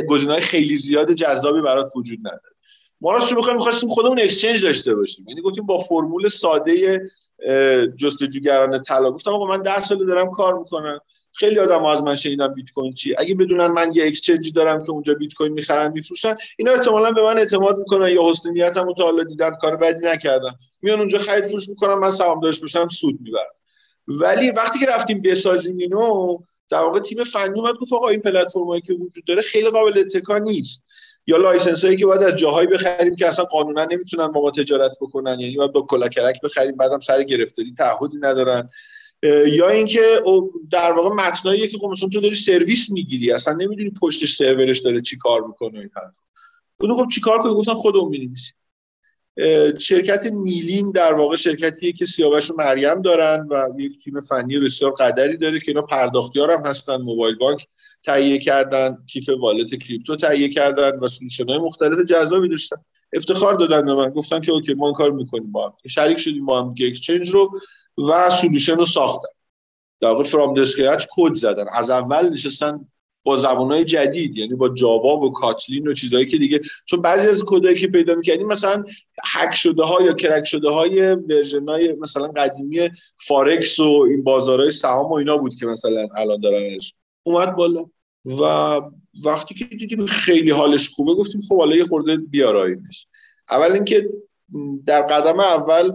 [0.08, 2.56] گزینه‌های خیلی زیاد جذابی برات وجود نداره.
[3.02, 5.26] ما راستش بخوایم می‌خواستیم خودمون exchange داشته باشیم.
[5.28, 7.02] یعنی گفتیم با فرمول ساده
[7.98, 9.12] جستجوگران طلا.
[9.12, 11.00] گفتم آقا من 10 سال دارم کار می‌کنم.
[11.34, 13.16] خیلی آدم از من شنیدن بیت کوین چی.
[13.18, 17.22] اگه بدونن من یه exchange دارم که اونجا بیت کوین می‌خرن میفروشن اینا احتمالا به
[17.22, 18.12] من اعتماد می‌کنن.
[18.12, 22.12] یا حسن نیتمو تا حالا دیدن کار بدی نکردم میان اونجا خرید فروش می‌کنن من
[22.12, 23.44] سهام داشت باشم سود می‌برم.
[24.10, 26.38] ولی وقتی که رفتیم بسازیم اینو
[26.70, 30.38] در واقع تیم فنی اومد گفت آقا این پلتفرمایی که وجود داره خیلی قابل اتکا
[30.38, 30.86] نیست.
[31.28, 34.98] یا license هایی که باید از جاهایی بخریم که اصلا قانونا نمی‌تونن با ما تجارت
[35.02, 38.70] بکنن یعنی باید با کلک بخریم بعدم سر گرفتاری تعهدی ندارن.
[39.48, 40.02] یا اینکه
[40.72, 45.02] در واقع متنایی که خب مثلا تو داری سرویس می‌گیری اصلا نمی‌دونی پشتش سرورش داره
[45.02, 46.20] چی کار می‌کنه این حرف
[46.80, 48.54] اون خب چیکار کنیم؟ گفتن خودمون می‌نویسیم.
[49.80, 54.92] شرکت نیلین در واقع شرکتیه که سیاوش و مریم دارن و یک تیم فنی بسیار
[54.92, 56.96] قدری داره که اینا پرداختیار هم هستن.
[56.96, 57.68] موبایل بانک
[58.06, 62.78] تهیه کردن کیف wallet crypto تهیه کردن و solution های مختلف جذابی داشتن.
[63.14, 64.10] افتخار دادن به من.
[64.10, 65.74] گفتن که okay ما کار می‌کنیم با هم.
[65.88, 67.60] شریک شدیم با هم exchange رو
[68.10, 69.28] و solution رو ساختن.
[70.02, 71.66] در واقع from the scratch کد زدن.
[71.74, 72.86] از اول نشستن
[73.30, 77.44] با زبانهای جدید یعنی با Java و Kotlin و چیزهایی که دیگه چون بعضی از
[77.48, 78.84] کدایی که پیدا می‌کردیم مثلا
[79.24, 84.72] هک شده ها یا crack شده های version های مثلا قدیمی فارکس و این بازارهای
[84.72, 86.94] سهام و اینا بود که مثلا الان دارنش
[87.24, 87.86] اومد بالا.
[88.26, 88.42] و
[89.26, 93.08] وقتی که دیدیم خیلی حالش خوبه گفتیم خب حالا یه خورده بیاراییمش
[93.52, 94.10] اول اینکه
[94.86, 95.92] در قدم اول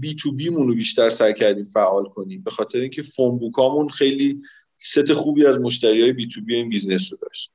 [0.00, 4.42] B2B مونو بیشتر سعی کردیم فعال کنیم به خاطر اینکه phone book امون خیلی
[4.82, 7.50] ست خوبی از مشتری های B2B این business رو داشت.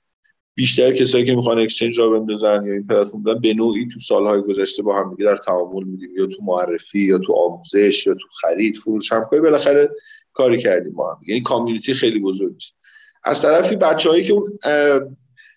[0.55, 4.41] بیشتر کسایی که می‌خوان exchange را بندازن یا این پلتفرم بدن به نوعی تو سالهای
[4.41, 6.09] گذشته با هم دیگه در تعامل بودیم.
[6.17, 9.89] یا تو معرفی یا تو آموزش یا تو خرید فروش هم بالاخره
[10.33, 12.65] کاری کردیم با هم یعنی community خیلی بزرگی
[13.23, 14.59] از طرفی بچه‌هایی که اون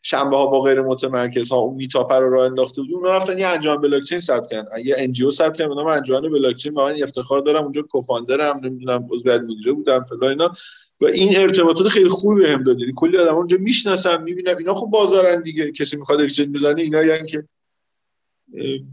[0.06, 2.94] شنبه ها با غیر متمرکز ها اون meetup رو راه انداخته بود.
[2.94, 4.78] اون رفتن یه انجمن بلاک چین ثبت کردن.
[4.84, 5.74] یه NGO ثبت کردن.
[5.74, 7.62] من انجمن بلاک چین من افتخار دارم.
[7.62, 8.60] اونجا cofounder م.
[8.62, 10.54] نمی‌دونم عضو مدیره بودم فلان اینا.
[11.00, 12.80] و این ارتباطات خیلی خوبی بهم داد.
[12.80, 15.72] یعنی کلی آدم اونجا می‌شناسم می‌بینم اینا خب بازارن دیگه.
[15.72, 17.48] کسی می‌خواد exchange بزنه اینا یعنی که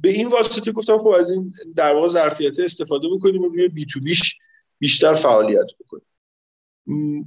[0.01, 3.85] به این واسطه گفتم خب از این در واقع ظرفیت استفاده بکنیم و روی B2B
[3.85, 4.37] ش
[4.79, 6.05] بیشتر فعالیت بکنیم.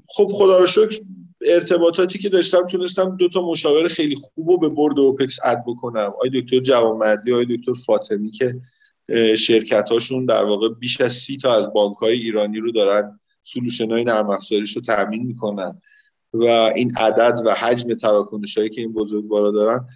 [0.08, 1.00] خب خدا رو شکر
[1.44, 6.12] ارتباطاتی که داشتم تونستم دو تا مشاور خیلی خوب رو به board اوپکس add بکنم.
[6.22, 8.60] آقای دکتر جوانمردی آقای دکتر فاطمی که
[9.38, 13.90] شرکت هاشون در واقع بیش از سی تا از بانک های ایرانی رو دارن solution
[13.90, 15.80] های نرم افزاریش رو تامین می‌کنن
[16.32, 16.44] و
[16.74, 19.86] این عدد و حجم تراکنش هایی که این بزرگوارا دارن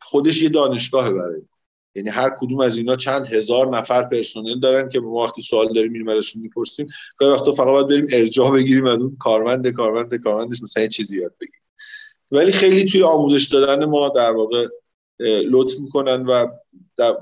[0.00, 1.42] خودش یه دانشگاه برای
[1.94, 5.92] یعنی هر کدوم از اینا چند هزار نفر پرسنل دارن که ما وقتی سوال داریم
[5.92, 6.86] میریم ازشون می‌پرسیم.
[7.16, 11.34] گاهی وقتا فقط باید بریم ارجاع بگیریم از اون کارمند کارمند کارمندش مثلا چیزی یاد
[11.40, 11.62] بگیریم.
[12.30, 14.66] ولی خیلی توی آموزش دادن ما در واقع
[15.50, 16.46] لطف می‌کنن و
[16.96, 17.16] در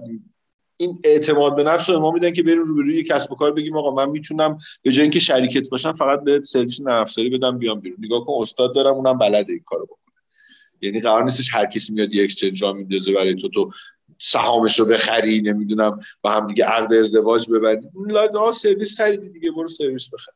[0.77, 3.91] این اعتماد به نفس رو ما میدن که بریم روبروی کسب و کار بگیم آقا
[3.91, 7.99] من می‌تونم به جای اینکه شریکت باشم فقط به سرویس نفساری بدم بیام بیرون.
[8.01, 10.15] نگاه کن استاد دارم اونم بلده این کارو بکنه.
[10.81, 13.71] یعنی قرار نیستش هر کسی میاد یه exchange را میندازه برای تو تو
[14.23, 17.89] سهامش رو بخری نمی‌دونم با هم دیگه عقد ازدواج ببندی.
[18.09, 20.33] لا سرویس خریدی دیگه برو سرویس بخر.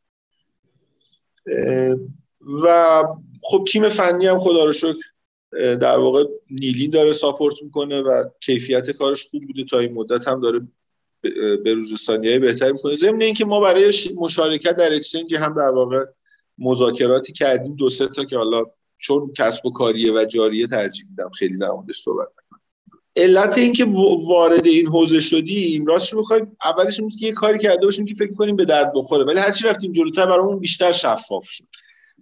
[2.64, 3.04] و
[3.42, 4.94] خب تیم فنی هم خدا رو شکر
[5.52, 9.64] در واقع نیلین داره support می‌کنه و کیفیت کارش خوب بوده.
[9.64, 10.60] تا این مدت هم داره
[11.64, 12.94] به روز ثانیه بهتر می‌کنه.
[12.94, 16.04] ضمن اینکه ما برای مشارکت در exchange هم در واقع
[16.58, 17.76] مذاکراتی کردیم.
[17.76, 18.64] دو سه تا که حالا
[18.98, 22.28] چون کسب و کاریه و جاریه ترجیح میدم خیلی در صحبت
[23.16, 23.84] علت اینکه
[24.28, 28.34] وارد این حوزه شدیم راستش بخوایم اولش این که یه کاری کرده باشیم که فکر
[28.34, 29.24] کنیم به درد بخوره.
[29.24, 31.64] ولی هرچی رفتیم جلوتر برامون بیشتر شفاف شد.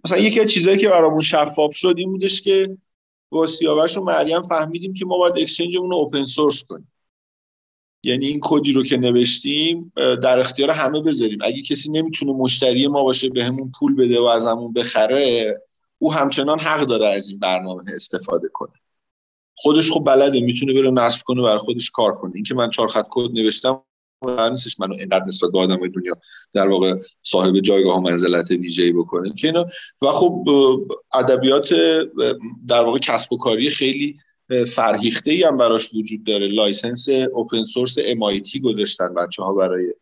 [0.05, 2.77] مثلا یکی از چیزهایی که برامون شفاف شد این بودش که
[3.29, 6.91] با سیاوش و مریم فهمیدیم که ما باید اکسچنجمون رو اوپن سورس کنیم.
[8.03, 11.39] یعنی این کدی رو که نوشتیم در اختیار همه بذاریم.
[11.41, 15.55] اگه کسی نمی‌تونه مشتری ما باشه بهمون به پول بده و از همون بخره
[15.99, 18.73] او همچنان حق داره از این برنامه استفاده کنه.
[19.55, 22.31] خودش خب بلده می‌تونه بره نصب کنه برای خودش کار کنه.
[22.35, 23.81] اینکه من چهار خط کد نوشتم
[24.51, 26.17] نیستش منو اینقدر نسبت به آدمای دنیا
[26.53, 29.33] در واقع صاحب جایگاه و منزلت ویژه‌ای بکنه.
[29.33, 29.65] که اینا
[30.01, 30.47] و خب
[31.13, 31.73] ادبیات
[32.67, 34.15] در واقع کسب و کاری خیلی
[34.67, 36.47] فرهیخته ای هم براش وجود داره.
[36.47, 39.93] license open source MIT گذاشتن بچه ها برای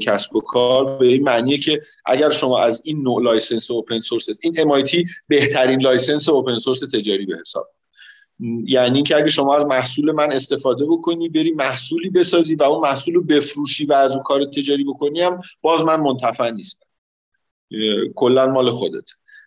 [0.00, 0.98] کسب و کار.
[0.98, 5.82] به این معنیه که اگر شما از این نوع license open source این MIT بهترین
[5.82, 7.68] license open source تجاری به حساب
[8.66, 13.14] یعنی اینکه اگه شما از محصول من استفاده بکنی بری محصولی بسازی و اون محصول
[13.14, 16.86] رو بفروشی و از اون کار تجاری بکنی هم باز من منتفع نیستم.
[18.14, 19.04] کلا مال خودت.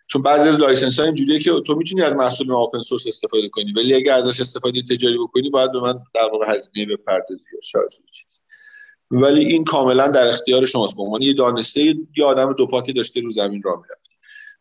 [0.08, 3.72] چون بعضی از license ها اینجوریه که تو می‌تونی از محصول open source استفاده کنی
[3.72, 7.94] ولی اگه ازش استفاده تجاری بکنی باید به من در واقع هزینه بپردازی یا شارژ
[9.10, 10.96] ولی این کاملا در اختیار شماست.
[10.96, 14.10] به عنوان یه دانسته یه آدم دو پا که داشته رو زمین راه می‌رفت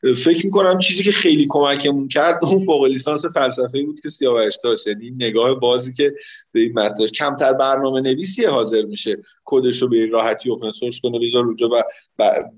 [0.02, 4.88] فکر می‌کنم چیزی که خیلی کمکمون کرد اون فوق لیسانس فلسفه بود که سیاوش داشت.
[4.88, 6.16] یعنی نگاه بازی که
[6.52, 11.02] به این متنی کمتر برنامه نویسی حاضر میشه کدش رو به این راحتی open source
[11.02, 11.20] کنه.
[11.20, 11.84] بذار اونجا و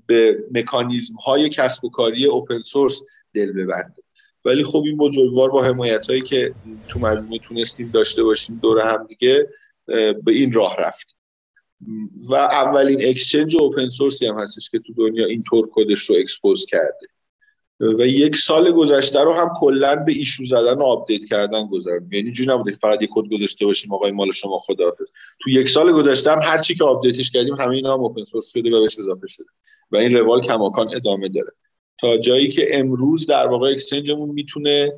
[0.06, 3.02] به مکانیزم های کسب و کاری open source
[3.34, 4.02] دل ببنده.
[4.44, 6.54] ولی خب این بزرگوار با حمایت هایی که
[6.88, 9.48] تو مجموعه تونستیم داشته باشیم دور هم دیگه
[9.86, 11.16] به این راه رفتیم.
[12.30, 16.66] و اولین exchange open source ی هم هستش که تو دنیا اینطور کدش رو expose
[16.66, 17.08] کرده.
[17.80, 22.32] و یک سال گذشته رو هم کلا به issue زدن و آپدیت کردن گذروند یعنی
[22.32, 25.06] جوری نبوده فقط یک کد گذاشته باشیم آقا این مال شما خداحافظ.
[25.40, 28.50] تو یک سال گذشته هم هر چی که آپدیتش کردیم همه اینا هم open source
[28.52, 29.46] شده و بهش اضافه شده.
[29.90, 31.52] و این روال کماکان ادامه داره.
[32.00, 34.92] تا جایی که امروز در واقع exchange مون می‌تونه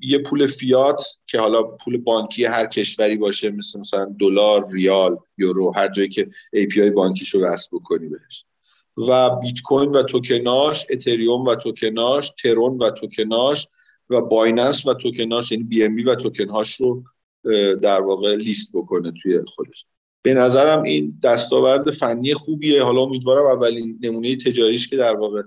[0.00, 5.72] یه پول فیات که حالا پول بانکی هر کشوری باشه مثل مثلا دلار ریال یورو
[5.76, 8.44] هر جایی که API بانکیشو وصل بکنی بهش.
[8.96, 13.68] و بیت کوین و توکناش اتریوم و توکناش ترون و توکناش
[14.10, 17.02] و بایننس و توکناش یعنی بی ام بی و توکنهاش رو
[17.82, 19.86] در واقع لیست بکنه توی خودش.
[20.22, 22.82] به نظرم این دستاورد فنی خوبیه.
[22.82, 25.42] حالا امیدوارم اولین نمونه تجاریش که در واقع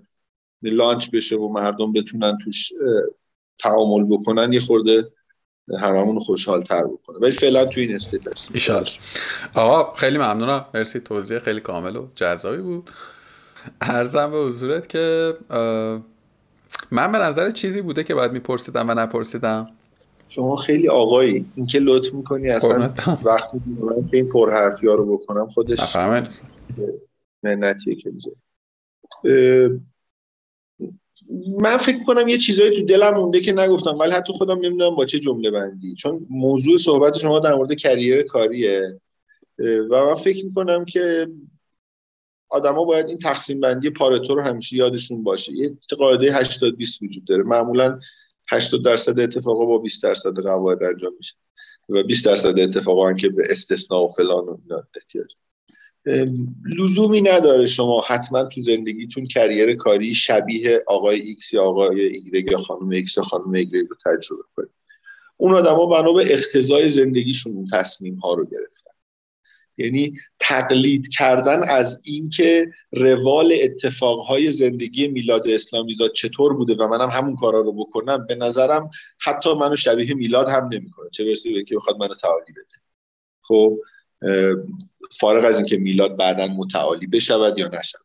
[0.61, 2.71] launch بشه و مردم بتونن توش
[3.59, 5.11] تعامل بکنن یه خورده
[5.79, 7.17] هممون خوشحال تر بکنه.
[7.17, 8.99] ولی فعلا توی این state هست
[9.55, 10.65] آقا خیلی ممنونم.
[10.73, 12.89] مرسی توضیح خیلی کامل و جذابی بود.
[13.81, 15.33] ارزم به حضورت که
[16.91, 19.67] من به نظر چیزی بوده که باید میپرسیدم و نپرسیدم.
[20.29, 21.45] شما خیلی آقایی.
[21.55, 25.95] اینکه لطف می‌کنی اصلا وقتی من که این پرحرفی ها رو بکنم خودش
[27.43, 28.11] منتیه که
[31.61, 35.05] من فکر کنم یه چیزایی تو دلم مونده که نگفتم ولی حتی خودم نمی‌دونم با
[35.05, 35.95] چه جمله بندی.
[35.95, 38.99] چون موضوع صحبت شما در مورد کریر کاریه.
[39.89, 41.27] و من فکر می‌کنم که
[42.49, 45.51] آدما باید این تقسیم بندی پارتو رو همیشه یادشون باشه.
[45.53, 47.43] یه قاعده 80 20 وجود داره.
[47.43, 47.99] معمولا
[48.49, 51.35] 80 درصد اتفاقا با 20 درصد قواعد انجام میشه
[51.89, 55.35] و 20 درصد اتفاقا که به استثناء و فلان و اینا احتیاج.
[56.79, 62.57] لزومی نداره شما حتما تو زندگیتون career کاری شبیه آقای ایکس یا آقای ایگرگ یا
[62.57, 64.69] خانم ایکس یا خانم ایگرگ رو تجربه کنید.
[65.37, 68.86] اون آدما بنا به اقتضای زندگیشون اون تصمیم ها رو گرفتن.
[69.77, 77.09] یعنی تقلید کردن از اینکه روال اتفاقهای زندگی میلاد اسلامی زاد چطور بوده و منم
[77.09, 78.89] همون کارا رو بکنم به نظرم
[79.19, 81.09] حتی منو شبیه میلاد هم نمی‌کنه.
[81.09, 82.77] چه برسه به که بخواد منو تعالی بده.
[83.41, 83.77] خب
[85.11, 88.01] فارغ از اینکه میلاد بعدا متعالی بشود یا نشود.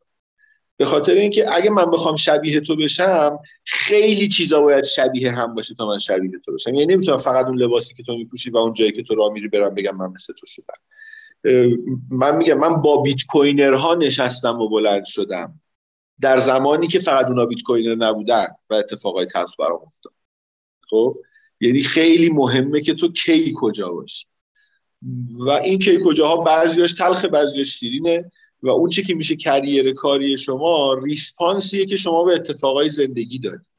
[0.76, 5.74] به خاطر اینکه اگه من بخوام شبیه تو بشم خیلی چیزا باید شبیه هم باشه
[5.74, 6.74] تا من شبیه تو بشم.
[6.74, 9.48] یعنی نمی‌تونم فقط اون لباسی که تو میپوشی و اون جایی که تو راه میری
[9.48, 10.74] برم بگم من مثل تو شدم.
[12.10, 15.60] من میگم من با بیت کوینرها نشستم و بلند شدم.
[16.20, 20.12] در زمانی که فقط اونا بیت کوینر نبودن و اتفاقای تلخ برام افتاد.
[20.90, 21.16] خب؟
[21.60, 24.26] یعنی خیلی مهمه که تو کی کجا باشی.
[25.46, 28.30] و این کی کجاها بعضیاش تلخ بعضیاش شیرینه.
[28.62, 33.71] و اون چی که میشه کریر کاری شما ریسپانسیه که شما به اتفاقای زندگی دارید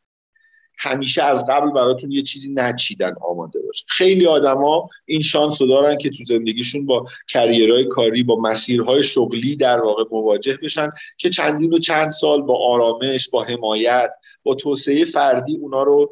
[0.78, 5.98] همیشه از قبل براتون یه چیزی نچیدن آماده باشه خیلی آدما این شانس رو دارن
[5.98, 11.74] که تو زندگیشون با کریرهای کاری با مسیرهای شغلی در واقع مواجه بشن که چندین
[11.74, 14.12] و چند سال با آرامش با حمایت
[14.44, 16.12] با توسعه فردی اونا رو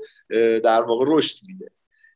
[0.63, 1.71] در واقع رشد میده.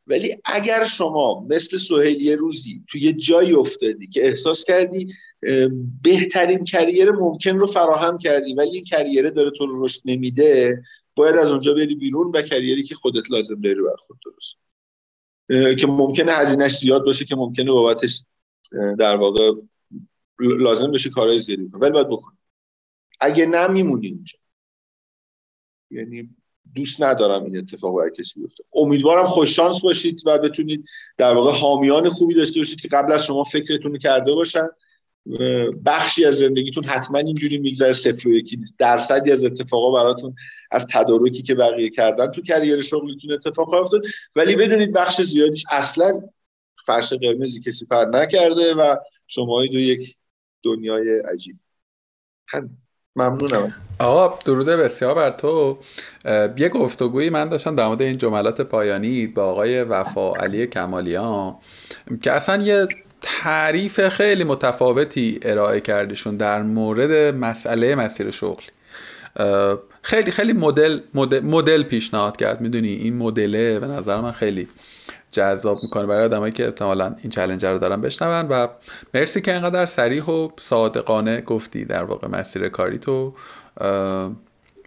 [0.08, 5.14] ولی اگر شما مثل سهیل یه روزی تو یه جایی افتادی که احساس کردی
[6.04, 10.84] بهترین کریر ممکن رو فراهم کردی ولی این کریره داره تو رو رشد نمیده
[11.16, 14.56] باید از اونجا بری بیرون و کریری که خودت لازم داری بر خود درست
[15.80, 18.24] که ممکنه هزینهش زیاد باشه که ممکنه بابتش
[19.00, 19.52] در واقع
[20.40, 22.38] لازم بشه کارهای زیادی ولی باید بکنی.
[23.20, 24.38] اگه نه میمونی اونجا
[25.92, 26.36] یعنی
[26.76, 28.64] دوست ندارم این اتفاق برای کسی بیفته.
[28.74, 30.86] امیدوارم خوش شانس باشید و بتونید
[31.18, 34.68] در واقع حامیان خوبی داشته باشید که قبل از شما فکرتون کرده باشن.
[35.86, 38.76] بخشی از زندگیتون حتما اینجوری میگذره صفر و یکی نیست.
[38.78, 40.36] درصدی از اتفاقا براتون
[40.72, 44.02] از تدارکی که بقیه کردن تو کریر شغلیتون اتفاق افتاد.
[44.36, 46.22] ولی بدونید بخش زیادیش اصلا
[46.86, 48.96] فرش قرمزی کسی پر نکرده و
[49.28, 50.16] شما دو یک
[50.64, 51.56] دنیای عجیب.
[52.48, 52.70] هم
[53.16, 53.74] ممنونم.
[54.00, 55.78] آقا دروده بسیار بر تو.
[56.58, 61.56] یه گفتگویی من داشتم در مورد این جملات پایانی با آقای وفا علی کمالیان
[62.22, 62.88] که اصلا یه
[63.22, 68.68] تعریف خیلی متفاوتی ارائه کردیشون در مورد مسئله مسیر شغلی.
[70.02, 71.00] خیلی خیلی مدل
[71.44, 72.62] مدل پیشنهاد کرد.
[72.62, 74.68] می‌دونی این مدله به نظر من خیلی
[75.32, 78.48] جذاب می‌کنه برای آدمایی که احتمالا این challenge رو دارن بشنون.
[78.48, 78.68] و
[79.14, 83.34] مرسی که اینقدر صریح و صادقانه گفتی در واقع مسیر کاری تو.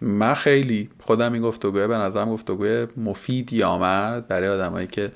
[0.01, 5.11] من خیلی خودم این گفتگوه به نظرم گفتگوه مفیدی آمد برای آدمایی که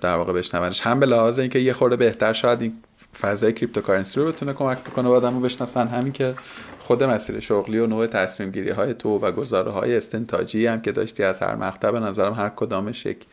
[0.00, 0.80] در واقع بشنونش.
[0.80, 2.72] هم به لحاظ اینکه یه خورده بهتر شاید این
[3.20, 6.34] فضای cryptocurrency رو بتونه کمک بکنه به آدمو بشناسن همین که
[6.78, 10.92] خود مسیر شغلی و نوع تصمیم گیری های تو و گزاره های استنتاجی هم که
[10.92, 13.26] داشتی از هر مقطع به نظرم هر کدامش یک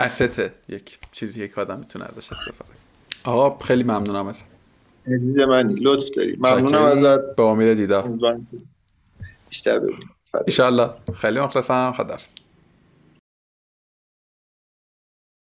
[0.00, 2.70] استه یک چیزی یک آدم می‌تونه ازش استفاده
[3.24, 4.42] آقا خیلی ممنونم از
[5.06, 6.36] عزیز منی لطف داری.
[6.36, 7.36] ممنونم ازت.
[7.36, 8.10] به امید دیدار.
[9.48, 10.10] بیشتر ببینیم.
[10.58, 11.92] ان خیلی مخلصم.
[11.92, 12.34] خدافظ